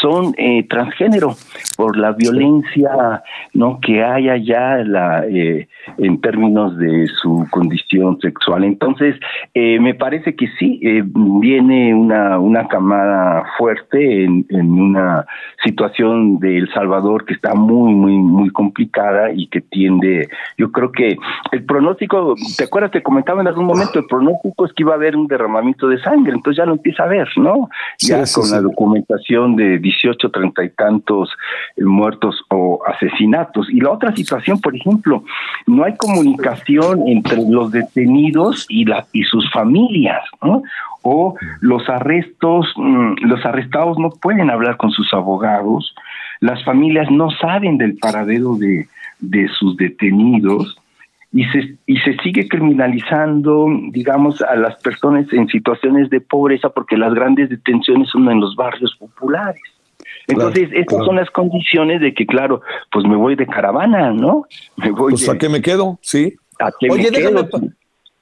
son 0.00 0.32
eh, 0.38 0.64
transgénero 0.68 1.34
por 1.76 1.96
la 1.96 2.12
violencia, 2.12 3.22
¿no? 3.52 3.80
Que 3.80 4.04
hay 4.04 4.28
allá 4.28 4.76
la, 4.84 5.24
eh, 5.26 5.66
en 5.98 6.20
términos 6.20 6.78
de 6.78 7.08
su 7.20 7.46
condición 7.50 8.20
sexual. 8.20 8.62
Entonces, 8.64 9.16
eh, 9.54 9.80
me 9.80 9.94
parece 9.94 10.36
que 10.36 10.46
sí, 10.58 10.78
eh, 10.82 11.02
viene 11.04 11.92
una, 11.92 12.38
una 12.38 12.68
camada 12.68 13.44
fuerte 13.58 14.24
en, 14.24 14.46
en 14.50 14.70
una 14.70 15.26
situación 15.64 16.38
de 16.38 16.58
El 16.58 16.72
Salvador 16.72 17.24
que 17.24 17.34
está 17.34 17.54
muy, 17.54 17.92
muy, 17.92 18.12
muy 18.18 18.50
complicada 18.50 19.32
y 19.32 19.48
que 19.48 19.60
tiende, 19.60 20.28
yo 20.56 20.70
creo 20.70 20.92
que 20.92 21.16
el 21.50 21.64
pronóstico, 21.64 22.34
¿te 22.56 22.64
acuerdas? 22.64 22.92
Te 22.92 23.02
comentaba 23.02 23.40
en 23.40 23.48
algún 23.48 23.66
momento 23.66 23.79
el 23.94 24.06
pronóstico 24.06 24.66
es 24.66 24.72
que 24.72 24.82
iba 24.82 24.92
a 24.92 24.96
haber 24.96 25.16
un 25.16 25.26
derramamiento 25.26 25.88
de 25.88 26.00
sangre, 26.00 26.32
entonces 26.32 26.58
ya 26.58 26.66
lo 26.66 26.72
empieza 26.72 27.04
a 27.04 27.06
ver, 27.06 27.28
¿no? 27.36 27.68
Ya 27.98 28.22
con 28.34 28.50
la 28.50 28.60
documentación 28.60 29.56
de 29.56 29.78
18, 29.78 30.30
treinta 30.30 30.64
y 30.64 30.70
tantos 30.70 31.30
eh, 31.76 31.84
muertos 31.84 32.42
o 32.50 32.80
asesinatos. 32.86 33.68
Y 33.70 33.80
la 33.80 33.90
otra 33.90 34.14
situación, 34.14 34.60
por 34.60 34.74
ejemplo, 34.74 35.24
no 35.66 35.84
hay 35.84 35.96
comunicación 35.96 37.06
entre 37.06 37.38
los 37.48 37.70
detenidos 37.72 38.66
y, 38.68 38.84
la, 38.84 39.06
y 39.12 39.24
sus 39.24 39.50
familias, 39.52 40.22
¿no? 40.42 40.62
O 41.02 41.34
los 41.60 41.88
arrestos, 41.88 42.72
mm, 42.76 43.14
los 43.22 43.44
arrestados 43.44 43.98
no 43.98 44.10
pueden 44.10 44.50
hablar 44.50 44.76
con 44.76 44.90
sus 44.90 45.12
abogados, 45.14 45.94
las 46.40 46.62
familias 46.64 47.10
no 47.10 47.30
saben 47.30 47.78
del 47.78 47.96
paradero 47.98 48.56
de, 48.56 48.88
de 49.20 49.48
sus 49.48 49.76
detenidos 49.76 50.79
y 51.32 51.44
se, 51.44 51.78
y 51.86 51.96
se 51.98 52.16
sigue 52.22 52.48
criminalizando, 52.48 53.66
digamos, 53.90 54.42
a 54.42 54.56
las 54.56 54.76
personas 54.82 55.32
en 55.32 55.46
situaciones 55.46 56.10
de 56.10 56.20
pobreza 56.20 56.70
porque 56.70 56.96
las 56.96 57.14
grandes 57.14 57.48
detenciones 57.48 58.08
son 58.08 58.28
en 58.30 58.40
los 58.40 58.56
barrios 58.56 58.96
populares. 58.98 59.62
Entonces, 60.26 60.68
estas 60.72 61.04
son 61.04 61.16
las 61.16 61.30
condiciones 61.30 62.00
de 62.00 62.14
que, 62.14 62.26
claro, 62.26 62.62
pues 62.90 63.04
me 63.06 63.16
voy 63.16 63.36
de 63.36 63.46
caravana, 63.46 64.12
¿no? 64.12 64.44
Me 64.76 64.90
voy 64.90 65.12
pues 65.12 65.28
a 65.28 65.38
qué 65.38 65.48
me 65.48 65.60
quedo, 65.60 65.98
sí. 66.02 66.34
Oye, 66.88 67.10
déjame, 67.10 67.48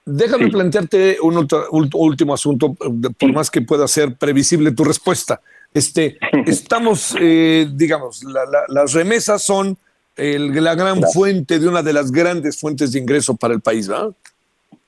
déjame 0.04 0.48
plantearte 0.48 1.18
un 1.20 1.46
último 1.94 2.34
asunto, 2.34 2.74
por 2.74 3.32
más 3.32 3.50
que 3.50 3.62
pueda 3.62 3.86
ser 3.88 4.16
previsible 4.16 4.72
tu 4.72 4.84
respuesta. 4.84 5.40
Este, 5.74 6.18
estamos, 6.46 7.16
eh, 7.20 7.68
digamos, 7.72 8.24
las 8.68 8.92
remesas 8.92 9.44
son 9.44 9.76
la 10.18 10.74
gran 10.74 11.00
fuente 11.14 11.58
de 11.58 11.68
una 11.68 11.82
de 11.82 11.92
las 11.92 12.10
grandes 12.10 12.60
fuentes 12.60 12.92
de 12.92 13.00
ingreso 13.00 13.36
para 13.36 13.54
el 13.54 13.60
país, 13.60 13.88
¿verdad? 13.88 14.10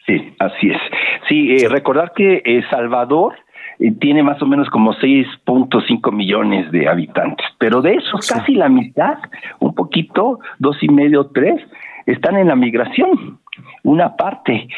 Sí, 0.07 0.35
así 0.39 0.71
es. 0.71 0.81
Sí, 1.29 1.57
eh, 1.57 1.69
recordar 1.69 2.13
que 2.15 2.43
eh, 2.45 2.63
Salvador 2.71 3.35
eh, 3.79 3.93
tiene 4.01 4.23
más 4.23 4.43
o 4.43 4.47
menos 4.47 4.69
como 4.71 4.93
6.5 4.95 6.13
millones 6.13 6.71
de 6.73 6.89
habitantes, 6.89 7.47
pero 7.59 7.81
de 7.81 7.95
esos 7.95 8.27
casi 8.27 8.55
la 8.55 8.69
mitad, 8.69 9.19
un 9.61 9.75
poquito, 9.75 10.41
dos 10.59 10.77
y 10.83 10.89
medio, 10.89 11.27
tres, 11.27 11.61
están 12.07 12.37
en 12.37 12.49
la 12.49 12.57
migración 12.57 13.39
una 13.83 14.17
parte, 14.17 14.69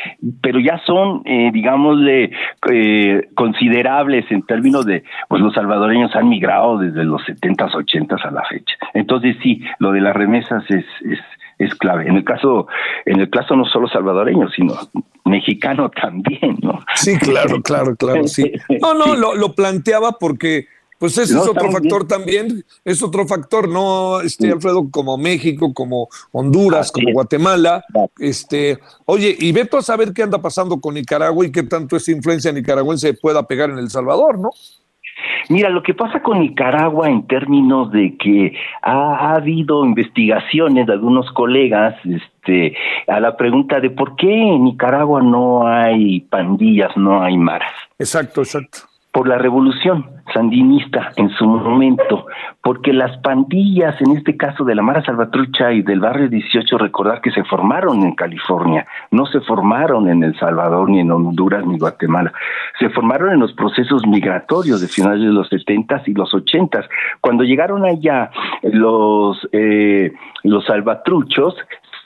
pero 0.40 0.58
ya 0.60 0.80
son, 0.86 1.22
eh, 1.24 1.50
digámosle, 1.52 2.30
eh, 2.70 3.28
considerables 3.34 4.30
en 4.30 4.42
términos 4.42 4.86
de, 4.86 5.04
pues 5.28 5.42
los 5.42 5.54
salvadoreños 5.54 6.14
han 6.14 6.28
migrado 6.28 6.78
desde 6.78 7.04
los 7.04 7.22
70s, 7.22 7.72
80s 7.72 8.24
a 8.24 8.30
la 8.30 8.44
fecha. 8.44 8.74
Entonces 8.94 9.36
sí, 9.42 9.60
lo 9.78 9.92
de 9.92 10.00
las 10.00 10.14
remesas 10.14 10.64
es, 10.68 10.84
es, 11.04 11.18
es 11.58 11.74
clave. 11.74 12.08
En 12.08 12.16
el 12.16 12.24
caso, 12.24 12.66
en 13.04 13.20
el 13.20 13.30
caso 13.30 13.56
no 13.56 13.64
solo 13.64 13.88
salvadoreño, 13.88 14.48
sino 14.50 14.74
mexicano 15.24 15.90
también, 15.90 16.58
¿no? 16.62 16.80
Sí, 16.94 17.18
claro, 17.18 17.62
claro, 17.62 17.96
claro, 17.96 18.26
sí. 18.26 18.52
No, 18.80 18.94
no, 18.94 19.14
lo, 19.14 19.34
lo 19.34 19.54
planteaba 19.54 20.12
porque 20.18 20.66
pues 21.02 21.18
ese 21.18 21.36
es 21.36 21.48
otro 21.48 21.68
factor 21.68 22.06
también, 22.06 22.64
es 22.84 23.02
otro 23.02 23.26
factor, 23.26 23.68
¿no, 23.68 24.20
este, 24.20 24.52
Alfredo? 24.52 24.88
Como 24.88 25.18
México, 25.18 25.74
como 25.74 26.06
Honduras, 26.30 26.92
como 26.92 27.10
Guatemala. 27.12 27.84
Este, 28.20 28.78
oye, 29.04 29.34
y 29.36 29.50
ve 29.50 29.68
a 29.72 29.82
saber 29.82 30.12
qué 30.12 30.22
anda 30.22 30.40
pasando 30.40 30.80
con 30.80 30.94
Nicaragua 30.94 31.44
y 31.44 31.50
qué 31.50 31.64
tanto 31.64 31.96
esa 31.96 32.12
influencia 32.12 32.52
nicaragüense 32.52 33.14
pueda 33.14 33.48
pegar 33.48 33.70
en 33.70 33.78
El 33.78 33.90
Salvador, 33.90 34.38
¿no? 34.38 34.50
Mira, 35.48 35.70
lo 35.70 35.82
que 35.82 35.92
pasa 35.92 36.22
con 36.22 36.38
Nicaragua 36.38 37.10
en 37.10 37.26
términos 37.26 37.90
de 37.90 38.16
que 38.16 38.54
ha, 38.82 39.34
habido 39.34 39.84
investigaciones 39.84 40.86
de 40.86 40.92
algunos 40.92 41.28
colegas 41.32 41.96
este, 42.04 42.76
a 43.08 43.18
la 43.18 43.36
pregunta 43.36 43.80
de 43.80 43.90
por 43.90 44.14
qué 44.14 44.32
en 44.32 44.62
Nicaragua 44.62 45.20
no 45.20 45.66
hay 45.66 46.20
pandillas, 46.20 46.96
no 46.96 47.20
hay 47.24 47.36
maras. 47.36 47.72
Exacto, 47.98 48.42
exacto 48.42 48.91
por 49.12 49.28
la 49.28 49.38
revolución. 49.38 50.06
sandinista 50.32 51.12
en 51.16 51.28
su 51.30 51.44
momento, 51.44 52.26
porque 52.62 52.92
las 52.92 53.18
pandillas, 53.18 54.00
en 54.00 54.16
este 54.16 54.36
caso 54.36 54.64
de 54.64 54.74
la 54.74 54.80
Mara 54.80 55.04
Salvatrucha 55.04 55.72
y 55.72 55.82
del 55.82 56.00
barrio 56.00 56.28
18, 56.28 56.78
recordar 56.78 57.20
que 57.20 57.32
se 57.32 57.44
formaron 57.44 58.02
en 58.02 58.14
California, 58.14 58.86
no 59.10 59.26
se 59.26 59.40
formaron 59.40 60.08
en 60.08 60.22
El 60.22 60.38
Salvador, 60.38 60.88
ni 60.88 61.00
en 61.00 61.10
Honduras, 61.10 61.66
ni 61.66 61.76
Guatemala, 61.76 62.32
se 62.78 62.88
formaron 62.90 63.32
en 63.32 63.40
los 63.40 63.52
procesos 63.52 64.06
migratorios 64.06 64.80
de 64.80 64.88
finales 64.88 65.20
de 65.20 65.32
los 65.32 65.48
70 65.48 66.02
y 66.06 66.14
los 66.14 66.32
80 66.32 66.88
Cuando 67.20 67.42
llegaron 67.42 67.84
allá 67.84 68.30
los, 68.62 69.46
eh, 69.52 70.12
los 70.44 70.64
salvatruchos, 70.64 71.56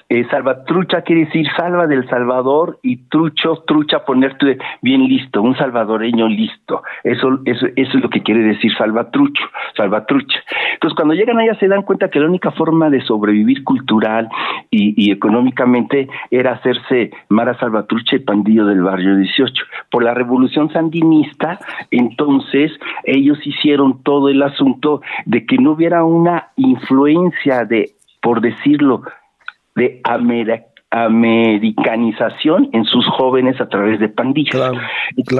eh, 0.08 0.24
salvatrucha 0.30 1.02
quiere 1.02 1.24
decir 1.24 1.46
salva 1.56 1.86
del 1.86 2.08
Salvador 2.08 2.78
y 2.82 3.08
trucho, 3.08 3.64
trucha, 3.66 4.04
ponerte 4.04 4.58
bien 4.80 5.08
listo, 5.08 5.42
un 5.42 5.56
salvadoreño 5.56 6.28
listo. 6.28 6.82
Eso, 7.02 7.40
eso, 7.44 7.66
eso 7.74 7.98
es 7.98 8.02
lo 8.02 8.08
que 8.08 8.22
quiere 8.22 8.42
decir 8.42 8.72
salvatrucho, 8.76 9.42
salvatrucha. 9.76 10.38
Entonces, 10.74 10.94
cuando 10.94 11.14
llegan 11.14 11.38
allá 11.38 11.58
se 11.58 11.66
dan 11.66 11.82
cuenta 11.82 12.08
que 12.08 12.20
la 12.20 12.26
única 12.26 12.52
forma 12.52 12.88
de 12.88 13.00
sobrevivir 13.00 13.64
cultural 13.64 14.28
y, 14.70 14.94
y 14.96 15.10
económicamente 15.10 16.08
era 16.30 16.52
hacerse 16.52 17.10
Mara 17.28 17.58
Salvatrucha 17.58 18.16
y 18.16 18.20
pandillo 18.20 18.66
del 18.66 18.82
barrio 18.82 19.16
18. 19.16 19.64
Por 19.90 20.04
la 20.04 20.14
revolución 20.14 20.70
sandinista, 20.72 21.58
entonces 21.90 22.70
ellos 23.04 23.38
hicieron 23.44 24.02
todo 24.04 24.28
el 24.28 24.42
asunto 24.42 25.00
de 25.24 25.46
que 25.46 25.58
no 25.58 25.72
hubiera 25.72 26.04
una 26.04 26.50
influencia 26.56 27.64
de, 27.64 27.90
por 28.20 28.40
decirlo, 28.40 29.02
de 29.76 30.00
americanización 30.90 32.70
en 32.72 32.84
sus 32.84 33.06
jóvenes 33.06 33.60
a 33.60 33.68
través 33.68 34.00
de 34.00 34.08
pandillas. 34.08 34.72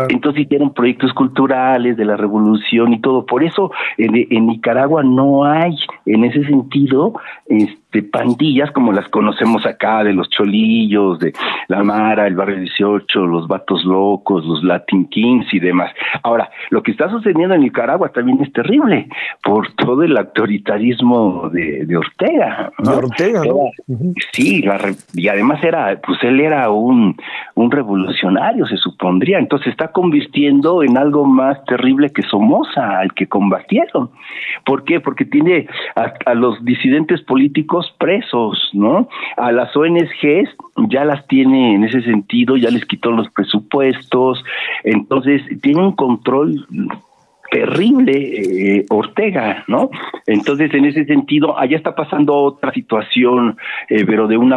Entonces 0.09 0.43
hicieron 0.43 0.75
proyectos 0.75 1.13
culturales 1.15 1.97
de 1.97 2.05
la 2.05 2.17
revolución 2.17 2.93
y 2.93 3.01
todo. 3.01 3.25
Por 3.25 3.43
eso 3.43 3.71
en, 3.97 4.27
en 4.31 4.47
Nicaragua 4.47 5.03
no 5.03 5.45
hay 5.45 5.75
en 6.05 6.25
ese 6.25 6.45
sentido 6.45 7.15
este, 7.47 7.86
de 7.97 8.03
pandillas 8.03 8.71
como 8.73 8.93
las 8.93 9.09
conocemos 9.09 9.65
acá, 9.65 10.05
de 10.05 10.13
los 10.13 10.29
cholillos, 10.29 11.19
de 11.19 11.33
la 11.69 11.83
Mara, 11.83 12.27
el 12.27 12.37
barrio 12.37 12.59
18, 12.59 13.21
los 13.25 13.49
vatos 13.49 13.87
locos, 13.87 14.45
los 14.45 14.63
Latin 14.63 15.09
Kings 15.09 15.47
y 15.55 15.61
demás. 15.61 15.91
Ahora, 16.23 16.51
lo 16.69 16.83
que 16.83 16.91
está 16.91 17.09
sucediendo 17.09 17.55
en 17.55 17.63
Nicaragua 17.63 18.11
también 18.11 18.43
es 18.43 18.53
terrible 18.53 19.09
por 19.43 19.73
todo 19.77 20.03
el 20.03 20.15
autoritarismo 20.15 21.49
de, 21.49 21.97
Ortega. 21.97 22.71
De 22.79 22.91
Ortega, 22.91 23.43
Sí, 24.33 24.63
y 25.15 25.29
además 25.29 25.65
era, 25.65 25.99
pues 26.05 26.23
él 26.23 26.41
era 26.41 26.69
un, 26.71 27.17
un 27.55 27.71
revolucionario, 27.71 28.67
se 28.67 28.77
supondría. 28.77 29.39
Entonces 29.39 29.69
está 29.69 29.89
convirtiendo 29.89 30.83
en 30.83 30.99
algo 30.99 31.25
más 31.25 31.65
terrible 31.65 32.11
que 32.11 32.21
Somoza, 32.21 32.99
al 32.99 33.15
que 33.15 33.27
combatieron. 33.27 34.11
¿Por 34.67 34.85
qué? 34.85 35.01
Porque 35.01 35.25
tiene 35.25 35.67
a 35.95 36.35
los 36.35 36.63
disidentes 36.63 37.23
políticos 37.23 37.86
presos, 37.93 38.71
¿no? 38.73 39.09
A 39.37 39.53
las 39.53 39.77
ONGs 39.77 40.57
ya 40.89 41.05
las 41.05 41.27
tiene 41.27 41.75
en 41.75 41.85
ese 41.85 42.03
sentido, 42.03 42.57
ya 42.57 42.71
les 42.71 42.85
quitó 42.85 43.11
los 43.11 43.29
presupuestos, 43.31 44.45
entonces 44.85 45.43
tiene 45.61 45.83
un 45.83 45.93
control 45.93 46.67
terrible 47.51 48.13
eh, 48.13 48.87
Ortega, 48.91 49.65
¿no? 49.69 49.91
Entonces, 50.27 50.73
en 50.75 50.85
ese 50.85 51.05
sentido, 51.05 51.59
allá 51.59 51.77
está 51.77 51.95
pasando 51.95 52.35
otra 52.35 52.73
situación, 52.73 53.57
eh, 53.89 54.05
pero 54.05 54.27
de 54.27 54.37
un 54.37 54.53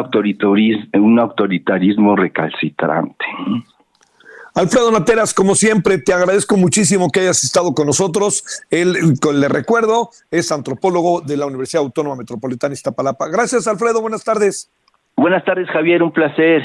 un 0.94 1.20
autoritarismo 1.20 2.16
recalcitrante. 2.16 3.26
Alfredo 4.60 4.92
Nateras, 4.92 5.34
como 5.34 5.56
siempre, 5.56 6.00
te 6.00 6.12
agradezco 6.12 6.58
muchísimo 6.58 7.10
que 7.10 7.22
hayas 7.22 7.46
estado 7.46 7.74
con 7.74 7.88
nosotros. 7.88 8.44
Él, 8.70 8.94
le 9.34 9.48
recuerdo, 9.48 10.10
es 10.32 10.52
antropólogo 10.52 11.22
de 11.22 11.38
la 11.38 11.46
Universidad 11.46 11.82
Autónoma 11.82 12.18
Metropolitana 12.18 12.74
Iztapalapa. 12.74 13.30
Gracias, 13.30 13.68
Alfredo. 13.68 14.02
Buenas 14.02 14.26
tardes. 14.26 14.70
Buenas 15.16 15.46
tardes, 15.46 15.70
Javier. 15.70 16.04
Un 16.04 16.12
placer. 16.12 16.62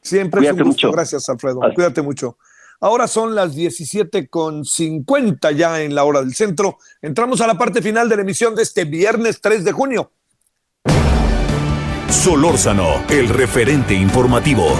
Siempre 0.00 0.46
es 0.46 0.52
un 0.52 0.62
gusto. 0.62 0.92
Gracias, 0.92 1.28
Alfredo. 1.28 1.62
Cuídate 1.74 2.00
mucho. 2.00 2.36
Ahora 2.80 3.08
son 3.08 3.34
las 3.34 3.56
17 3.56 4.28
con 4.28 4.64
50 4.64 5.50
ya 5.50 5.82
en 5.82 5.96
la 5.96 6.04
hora 6.04 6.20
del 6.20 6.32
centro. 6.32 6.78
Entramos 7.02 7.40
a 7.40 7.48
la 7.48 7.58
parte 7.58 7.82
final 7.82 8.08
de 8.08 8.14
la 8.14 8.22
emisión 8.22 8.54
de 8.54 8.62
este 8.62 8.84
viernes 8.84 9.40
3 9.40 9.64
de 9.64 9.72
junio. 9.72 10.12
Solórzano, 12.08 13.02
el 13.10 13.28
referente 13.30 13.94
informativo. 13.94 14.78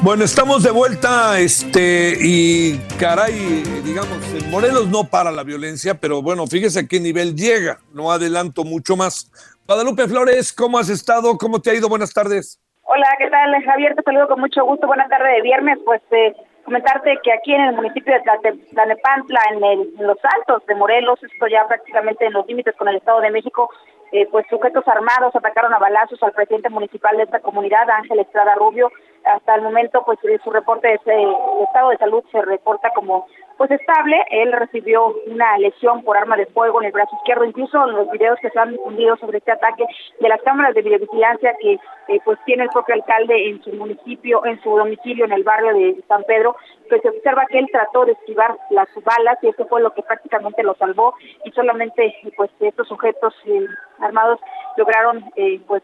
Bueno, 0.00 0.22
estamos 0.22 0.62
de 0.62 0.70
vuelta, 0.70 1.40
este, 1.40 2.14
y 2.20 2.78
caray, 3.00 3.64
digamos, 3.84 4.16
en 4.32 4.48
Morelos 4.48 4.86
no 4.86 5.02
para 5.02 5.32
la 5.32 5.42
violencia, 5.42 5.94
pero 5.94 6.22
bueno, 6.22 6.46
fíjese 6.46 6.80
a 6.80 6.86
qué 6.86 7.00
nivel 7.00 7.34
llega, 7.34 7.78
no 7.92 8.12
adelanto 8.12 8.62
mucho 8.62 8.96
más. 8.96 9.28
Guadalupe 9.66 10.06
Flores, 10.06 10.52
¿cómo 10.52 10.78
has 10.78 10.88
estado? 10.88 11.36
¿Cómo 11.36 11.60
te 11.60 11.70
ha 11.70 11.74
ido? 11.74 11.88
Buenas 11.88 12.14
tardes. 12.14 12.60
Hola, 12.84 13.08
¿qué 13.18 13.28
tal, 13.28 13.50
Javier? 13.64 13.96
Te 13.96 14.02
saludo 14.02 14.28
con 14.28 14.40
mucho 14.40 14.64
gusto. 14.64 14.86
Buenas 14.86 15.10
tardes 15.10 15.34
de 15.36 15.42
viernes. 15.42 15.78
Pues 15.84 16.00
eh, 16.12 16.32
comentarte 16.68 17.18
que 17.22 17.32
aquí 17.32 17.54
en 17.54 17.62
el 17.62 17.74
municipio 17.74 18.12
de 18.12 18.20
Tlanepantla, 18.20 19.40
en, 19.52 19.64
en 19.64 20.06
los 20.06 20.18
Altos 20.36 20.66
de 20.66 20.74
Morelos, 20.74 21.18
esto 21.22 21.46
ya 21.46 21.66
prácticamente 21.66 22.26
en 22.26 22.34
los 22.34 22.46
límites 22.46 22.76
con 22.76 22.88
el 22.88 22.96
Estado 22.96 23.22
de 23.22 23.30
México, 23.30 23.70
eh, 24.12 24.28
pues 24.30 24.46
sujetos 24.50 24.86
armados 24.86 25.34
atacaron 25.34 25.72
a 25.72 25.78
balazos 25.78 26.22
al 26.22 26.32
presidente 26.32 26.68
municipal 26.68 27.16
de 27.16 27.22
esta 27.22 27.40
comunidad, 27.40 27.88
Ángel 27.88 28.18
Estrada 28.18 28.54
Rubio. 28.54 28.92
Hasta 29.24 29.54
el 29.54 29.62
momento, 29.62 30.02
pues 30.04 30.18
su 30.44 30.50
reporte 30.50 30.88
de 30.88 31.14
el 31.14 31.34
estado 31.64 31.88
de 31.88 31.96
salud 31.96 32.22
se 32.30 32.42
reporta 32.42 32.90
como 32.90 33.26
pues 33.58 33.70
estable. 33.72 34.24
Él 34.30 34.52
recibió 34.52 35.14
una 35.26 35.58
lesión 35.58 36.02
por 36.04 36.16
arma 36.16 36.36
de 36.36 36.46
fuego 36.46 36.80
en 36.80 36.86
el 36.86 36.92
brazo 36.92 37.14
izquierdo. 37.16 37.44
Incluso 37.44 37.86
en 37.86 37.96
los 37.96 38.10
videos 38.10 38.38
que 38.40 38.50
se 38.50 38.58
han 38.58 38.72
difundido 38.72 39.16
sobre 39.16 39.38
este 39.38 39.52
ataque 39.52 39.84
de 40.20 40.28
las 40.28 40.40
cámaras 40.42 40.74
de 40.74 40.82
videovigilancia 40.82 41.54
que 41.60 41.72
eh, 41.72 42.20
pues 42.24 42.38
tiene 42.46 42.62
el 42.62 42.70
propio 42.70 42.94
alcalde 42.94 43.48
en 43.48 43.62
su 43.62 43.72
municipio, 43.72 44.46
en 44.46 44.62
su 44.62 44.70
domicilio 44.70 45.24
en 45.24 45.32
el 45.32 45.42
barrio 45.42 45.74
de 45.74 46.02
San 46.06 46.22
Pedro, 46.22 46.56
pues 46.88 47.02
se 47.02 47.08
observa 47.08 47.46
que 47.46 47.58
él 47.58 47.68
trató 47.70 48.06
de 48.06 48.12
esquivar 48.12 48.56
las 48.70 48.88
balas 49.04 49.38
y 49.42 49.48
eso 49.48 49.66
fue 49.66 49.82
lo 49.82 49.92
que 49.92 50.02
prácticamente 50.02 50.62
lo 50.62 50.74
salvó 50.74 51.14
y 51.44 51.50
solamente 51.50 52.14
pues 52.36 52.50
estos 52.60 52.86
sujetos 52.88 53.34
eh, 53.44 53.66
armados 53.98 54.38
lograron 54.76 55.24
eh, 55.34 55.60
pues 55.66 55.82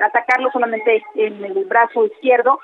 atacarlo 0.00 0.50
solamente 0.52 1.02
en 1.14 1.42
el 1.42 1.64
brazo 1.64 2.04
izquierdo. 2.04 2.60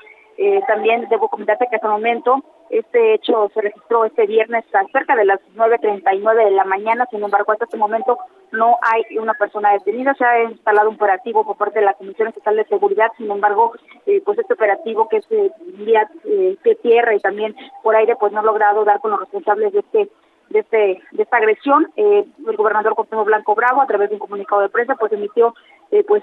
también 0.68 1.08
debo 1.08 1.28
comentarte 1.28 1.66
que 1.70 1.76
hasta 1.76 1.86
el 1.86 1.94
momento 1.94 2.42
este 2.78 3.14
hecho 3.14 3.50
se 3.54 3.60
registró 3.60 4.04
este 4.04 4.26
viernes 4.26 4.64
a 4.74 4.84
cerca 4.92 5.14
de 5.14 5.24
las 5.24 5.40
9.39 5.56 6.44
de 6.44 6.50
la 6.50 6.64
mañana, 6.64 7.06
sin 7.10 7.22
embargo, 7.22 7.52
hasta 7.52 7.64
este 7.64 7.76
momento 7.76 8.18
no 8.52 8.76
hay 8.82 9.18
una 9.18 9.34
persona 9.34 9.72
detenida. 9.72 10.14
Se 10.14 10.24
ha 10.24 10.42
instalado 10.44 10.88
un 10.88 10.96
operativo 10.96 11.44
por 11.44 11.56
parte 11.56 11.78
de 11.78 11.84
la 11.84 11.94
Comisión 11.94 12.28
Estatal 12.28 12.56
de 12.56 12.64
Seguridad, 12.64 13.12
sin 13.16 13.30
embargo, 13.30 13.72
eh, 14.06 14.20
pues 14.24 14.38
este 14.38 14.54
operativo 14.54 15.08
que 15.08 15.18
es 15.18 15.26
eh, 15.30 15.50
vía 15.78 16.08
eh, 16.24 16.56
tierra 16.82 17.14
y 17.14 17.20
también 17.20 17.54
por 17.82 17.94
aire, 17.96 18.16
pues 18.16 18.32
no 18.32 18.40
ha 18.40 18.44
logrado 18.44 18.84
dar 18.84 19.00
con 19.00 19.12
los 19.12 19.20
responsables 19.20 19.72
de 19.72 19.78
este 19.80 20.08
de, 20.50 20.60
este, 20.60 21.02
de 21.12 21.22
esta 21.22 21.36
agresión. 21.36 21.90
Eh, 21.96 22.24
el 22.46 22.56
gobernador 22.56 22.94
Cuauhtémoc 22.94 23.26
Blanco 23.26 23.54
Bravo, 23.54 23.82
a 23.82 23.86
través 23.86 24.08
de 24.08 24.16
un 24.16 24.20
comunicado 24.20 24.62
de 24.62 24.68
prensa, 24.68 24.94
pues 24.94 25.12
emitió 25.12 25.54
eh, 25.90 26.04
pues 26.06 26.22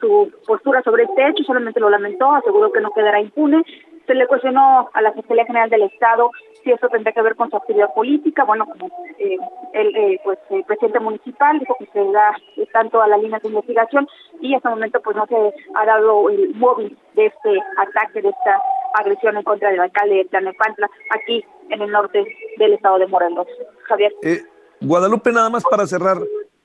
su 0.00 0.32
postura 0.46 0.82
sobre 0.82 1.04
este 1.04 1.28
hecho, 1.28 1.44
solamente 1.44 1.80
lo 1.80 1.90
lamentó, 1.90 2.32
aseguró 2.32 2.72
que 2.72 2.80
no 2.80 2.90
quedará 2.90 3.20
impune 3.20 3.62
se 4.08 4.14
le 4.14 4.26
cuestionó 4.26 4.88
a 4.92 5.02
la 5.02 5.12
Fiscalía 5.12 5.44
General 5.44 5.68
del 5.70 5.82
Estado 5.82 6.30
si 6.64 6.72
eso 6.72 6.88
tendría 6.88 7.12
que 7.12 7.22
ver 7.22 7.36
con 7.36 7.50
su 7.50 7.56
actividad 7.56 7.92
política. 7.94 8.44
Bueno, 8.44 8.66
como 8.66 8.86
eh, 9.18 9.36
el, 9.74 9.96
eh, 9.96 10.20
pues, 10.24 10.38
el 10.50 10.64
presidente 10.64 10.98
municipal 10.98 11.58
dijo 11.58 11.76
que 11.78 11.86
se 11.92 12.04
da 12.10 12.34
están 12.56 12.90
todas 12.90 13.08
las 13.08 13.20
líneas 13.20 13.42
de 13.42 13.48
investigación 13.48 14.08
y 14.40 14.54
hasta 14.54 14.70
el 14.70 14.76
momento 14.76 15.00
pues 15.02 15.14
no 15.14 15.26
se 15.26 15.54
ha 15.74 15.84
dado 15.84 16.30
el 16.30 16.54
móvil 16.54 16.96
de 17.14 17.26
este 17.26 17.60
ataque, 17.76 18.22
de 18.22 18.30
esta 18.30 18.62
agresión 18.94 19.36
en 19.36 19.42
contra 19.42 19.70
del 19.70 19.80
alcalde 19.80 20.16
de 20.16 20.24
Tlanepantla, 20.24 20.88
aquí 21.14 21.44
en 21.68 21.82
el 21.82 21.90
norte 21.90 22.24
del 22.56 22.72
estado 22.72 22.98
de 22.98 23.06
Morelos. 23.06 23.46
Javier. 23.82 24.12
Eh, 24.22 24.40
Guadalupe, 24.80 25.32
nada 25.32 25.50
más 25.50 25.64
para 25.64 25.86
cerrar, 25.86 26.16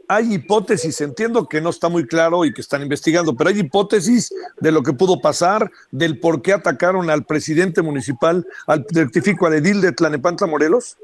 hay 0.08 0.34
hipótesis, 0.34 1.00
entiendo 1.02 1.48
que 1.48 1.62
no 1.62 1.70
está 1.70 1.90
muy 1.90 2.06
claro 2.06 2.46
y 2.46 2.54
que 2.54 2.62
están 2.62 2.82
investigando, 2.82 3.36
pero 3.36 3.50
hay 3.50 3.60
hipótesis 3.60 4.34
de 4.60 4.72
lo 4.72 4.84
que 4.84 4.94
pudo 4.94 5.22
pasar, 5.22 5.70
del 5.92 6.20
por 6.20 6.42
qué 6.42 6.54
atacaron 6.54 7.10
al 7.10 7.26
presidente 7.26 7.82
municipal, 7.82 8.46
al 8.68 8.86
rectifico 8.94 9.48
al 9.48 9.56
edil 9.56 9.82
de 9.82 9.92
Tlanepantla 9.92 10.48
Morelos. 10.48 10.98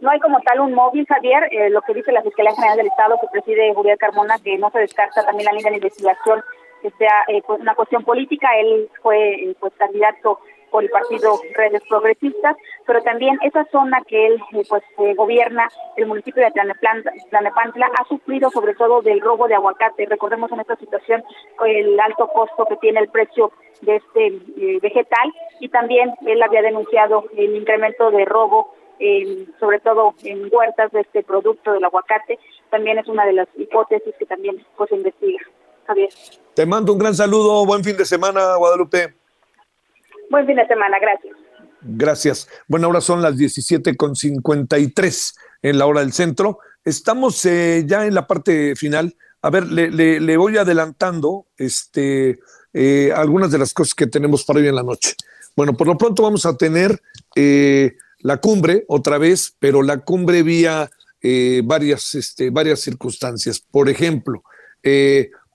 No 0.00 0.10
hay 0.10 0.20
como 0.20 0.38
tal 0.40 0.60
un 0.60 0.74
móvil, 0.74 1.06
Javier. 1.06 1.44
Eh, 1.50 1.70
lo 1.70 1.80
que 1.80 1.94
dice 1.94 2.12
la 2.12 2.22
Fiscalía 2.22 2.54
General 2.54 2.76
del 2.76 2.88
Estado, 2.88 3.18
que 3.20 3.26
preside 3.32 3.72
Julián 3.74 3.96
Carmona, 3.96 4.38
que 4.38 4.58
no 4.58 4.70
se 4.70 4.80
descarta 4.80 5.24
también 5.24 5.46
la 5.46 5.52
línea 5.52 5.70
de 5.70 5.78
investigación 5.78 6.42
que 6.82 6.90
sea 6.98 7.24
eh, 7.28 7.40
pues 7.46 7.58
una 7.60 7.74
cuestión 7.74 8.04
política. 8.04 8.48
Él 8.60 8.90
fue 9.02 9.34
eh, 9.34 9.56
pues 9.58 9.72
candidato 9.78 10.40
por 10.70 10.82
el 10.82 10.90
partido 10.90 11.40
Redes 11.54 11.82
Progresistas, 11.88 12.56
pero 12.86 13.02
también 13.02 13.38
esa 13.42 13.64
zona 13.70 14.02
que 14.06 14.26
él 14.26 14.42
eh, 14.52 14.62
pues 14.68 14.82
eh, 14.98 15.14
gobierna, 15.14 15.68
el 15.96 16.06
municipio 16.06 16.42
de 16.42 16.50
Tlanepantla, 16.50 17.90
ha 17.98 18.04
sufrido 18.08 18.50
sobre 18.50 18.74
todo 18.74 19.02
del 19.02 19.20
robo 19.20 19.48
de 19.48 19.54
aguacate. 19.54 20.06
Recordemos 20.06 20.50
en 20.52 20.60
esta 20.60 20.76
situación 20.76 21.22
el 21.64 21.98
alto 22.00 22.28
costo 22.28 22.66
que 22.66 22.76
tiene 22.76 23.00
el 23.00 23.08
precio 23.08 23.52
de 23.82 23.96
este 23.96 24.26
eh, 24.26 24.78
vegetal 24.80 25.32
y 25.60 25.68
también 25.68 26.14
él 26.26 26.42
había 26.42 26.62
denunciado 26.62 27.24
el 27.36 27.54
incremento 27.56 28.10
de 28.10 28.24
robo 28.24 28.74
sobre 29.58 29.80
todo 29.80 30.14
en 30.22 30.48
huertas 30.50 30.90
de 30.92 31.00
este 31.00 31.24
producto 31.24 31.72
del 31.72 31.84
aguacate, 31.84 32.38
también 32.70 32.96
es 32.96 33.06
una 33.08 33.26
de 33.26 33.32
las 33.32 33.48
hipótesis 33.56 34.14
que 34.18 34.24
también 34.24 34.64
pues, 34.76 34.88
se 34.88 34.96
investiga. 34.96 35.40
Javier. 35.86 36.08
Te 36.54 36.66
mando 36.66 36.92
un 36.92 36.98
gran 36.98 37.14
saludo, 37.14 37.66
buen 37.66 37.84
fin 37.84 37.96
de 37.96 38.04
semana, 38.04 38.56
Guadalupe. 38.56 39.23
Buen 40.34 40.46
fin 40.48 40.56
de 40.56 40.66
semana, 40.66 40.98
gracias. 40.98 41.36
Gracias. 41.80 42.48
Bueno, 42.66 42.88
ahora 42.88 43.00
son 43.00 43.22
las 43.22 43.36
17.53 43.36 45.34
en 45.62 45.78
la 45.78 45.86
hora 45.86 46.00
del 46.00 46.12
centro. 46.12 46.58
Estamos 46.84 47.46
eh, 47.46 47.84
ya 47.86 48.04
en 48.04 48.14
la 48.14 48.26
parte 48.26 48.74
final. 48.74 49.14
A 49.42 49.50
ver, 49.50 49.68
le, 49.68 50.36
voy 50.36 50.56
adelantando 50.56 51.46
este, 51.56 52.40
eh, 52.72 53.12
algunas 53.14 53.52
de 53.52 53.58
las 53.58 53.72
cosas 53.72 53.94
que 53.94 54.08
tenemos 54.08 54.42
para 54.44 54.58
hoy 54.58 54.66
en 54.66 54.74
la 54.74 54.82
noche. 54.82 55.14
Bueno, 55.54 55.76
por 55.76 55.86
lo 55.86 55.96
pronto 55.96 56.24
vamos 56.24 56.46
a 56.46 56.56
tener 56.56 57.00
eh, 57.36 57.92
la 58.18 58.38
cumbre 58.38 58.84
otra 58.88 59.18
vez, 59.18 59.54
pero 59.60 59.82
la 59.82 59.98
cumbre 59.98 60.42
vía 60.42 60.90
varias, 61.62 62.16
este, 62.16 62.50
varias 62.50 62.80
circunstancias. 62.80 63.60
Por 63.60 63.88
ejemplo, 63.88 64.42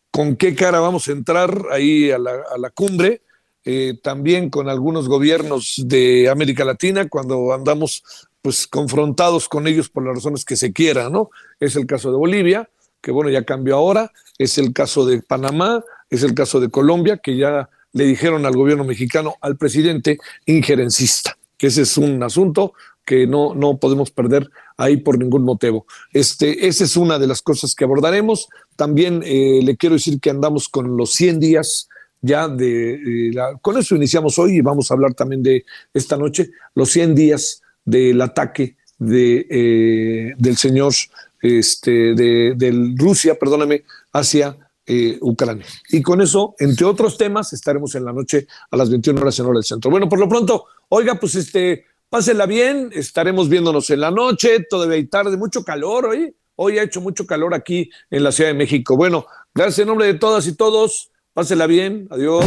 con 0.10 0.38
qué 0.38 0.56
cara 0.56 0.80
vamos 0.80 1.10
a 1.10 1.12
entrar 1.12 1.66
ahí 1.70 2.12
a 2.12 2.18
la, 2.18 2.32
a 2.50 2.58
la 2.58 2.70
cumbre 2.70 3.24
eh, 3.66 4.00
también 4.02 4.50
con 4.50 4.70
algunos 4.70 5.08
gobiernos 5.08 5.84
de 5.86 6.30
América 6.30 6.64
Latina 6.64 7.08
cuando 7.10 7.54
andamos 7.54 8.04
pues 8.42 8.68
confrontados 8.68 9.50
con 9.50 9.68
ellos 9.68 9.90
por 9.90 10.06
las 10.06 10.16
razones 10.16 10.46
que 10.46 10.56
se 10.56 10.72
quiera, 10.72 11.10
¿no? 11.10 11.30
Es 11.60 11.76
el 11.76 11.86
caso 11.86 12.12
de 12.12 12.18
Bolivia, 12.18 12.70
que 13.02 13.12
bueno, 13.12 13.30
ya 13.30 13.44
cambió 13.44 13.76
ahora, 13.76 14.12
es 14.38 14.58
el 14.58 14.74
caso 14.74 15.06
de 15.06 15.22
Panamá, 15.22 15.84
es 16.10 16.24
el 16.24 16.34
caso 16.34 16.60
de 16.60 16.70
Colombia, 16.70 17.18
que 17.18 17.38
ya 17.38 17.70
le 17.92 18.06
dijeron 18.06 18.46
al 18.46 18.56
gobierno 18.56 18.84
mexicano, 18.84 19.36
al 19.42 19.58
presidente, 19.58 20.20
injerencista, 20.46 21.38
que 21.58 21.68
ese 21.68 21.82
es 21.82 21.98
un 21.98 22.24
asunto 22.24 22.74
que 23.06 23.26
no, 23.26 23.56
no 23.56 23.78
podemos 23.78 24.12
perder 24.12 24.52
ahí 24.78 24.98
por 24.98 25.18
ningún 25.18 25.44
motivo. 25.44 25.86
Este, 26.14 26.68
esa 26.68 26.84
es 26.84 26.96
una 26.96 27.18
de 27.18 27.26
las 27.26 27.42
cosas 27.42 27.74
que 27.74 27.84
abordaremos. 27.84 28.48
También 28.76 29.24
eh, 29.26 29.62
le 29.64 29.76
quiero 29.78 29.96
decir 29.96 30.20
que 30.20 30.30
andamos 30.30 30.70
con 30.70 30.96
los 30.96 31.12
100 31.14 31.40
días 31.40 31.90
ya 32.22 32.48
de, 32.48 33.32
la, 33.34 33.58
con 33.62 33.78
eso 33.78 33.96
iniciamos 33.96 34.38
hoy 34.40 34.58
y 34.58 34.62
vamos 34.62 34.90
a 34.90 34.94
hablar 34.94 35.14
también 35.14 35.44
de 35.44 35.66
esta 35.94 36.18
noche, 36.18 36.52
los 36.76 36.90
100 36.92 37.16
días 37.16 37.62
del 37.86 38.22
ataque 38.22 38.78
de, 38.98 39.48
eh, 39.50 40.34
del 40.38 40.58
señor 40.58 40.94
este, 41.42 42.14
de, 42.14 42.94
Rusia, 42.98 43.38
perdóname, 43.40 43.84
hacia 44.14 44.58
eh, 44.86 45.18
Ucrania. 45.22 45.66
Y 45.90 46.02
con 46.02 46.22
eso, 46.22 46.56
entre 46.60 46.86
otros 46.86 47.18
temas, 47.18 47.54
estaremos 47.54 47.96
en 47.96 48.06
la 48.06 48.14
noche 48.14 48.48
a 48.70 48.78
las 48.78 48.90
21 48.90 49.22
horas 49.22 49.40
en 49.40 49.46
hora 49.46 49.56
del 49.56 49.64
centro. 49.64 49.90
Bueno, 49.90 50.10
por 50.10 50.20
lo 50.20 50.28
pronto, 50.28 50.66
oiga, 50.90 51.16
pues 51.16 51.36
este, 51.36 51.86
pásela 52.10 52.46
bien, 52.46 52.90
estaremos 52.94 53.50
viéndonos 53.50 53.90
en 53.90 54.02
la 54.02 54.12
noche, 54.12 54.66
todavía 54.70 54.96
hay 54.96 55.06
tarde, 55.06 55.38
mucho 55.38 55.64
calor 55.64 56.08
hoy. 56.08 56.36
Hoy 56.62 56.78
ha 56.78 56.84
hecho 56.84 57.00
mucho 57.00 57.26
calor 57.26 57.54
aquí 57.54 57.90
en 58.10 58.22
la 58.22 58.34
Ciudad 58.34 58.50
de 58.50 58.54
México. 58.54 58.98
Bueno, 58.98 59.26
gracias 59.56 59.80
en 59.80 59.88
nombre 59.88 60.08
de 60.08 60.16
todas 60.16 60.46
y 60.46 60.58
todos. 60.58 61.09
Pásela 61.34 61.68
bien, 61.68 62.08
adiós. 62.10 62.46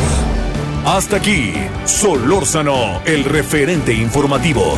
Hasta 0.85 1.17
aquí, 1.17 1.53
Solórzano, 1.87 3.01
el 3.07 3.25
referente 3.25 3.93
informativo. 3.93 4.77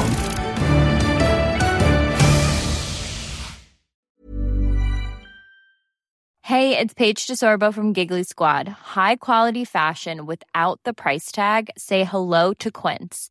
Hey, 6.42 6.76
it's 6.78 6.92
Paige 6.92 7.26
DeSorbo 7.26 7.72
from 7.72 7.94
Giggly 7.94 8.22
Squad. 8.22 8.68
High 8.68 9.16
quality 9.16 9.64
fashion 9.64 10.26
without 10.26 10.78
the 10.84 10.92
price 10.92 11.32
tag. 11.32 11.70
Say 11.78 12.04
hello 12.04 12.52
to 12.54 12.70
Quince. 12.70 13.30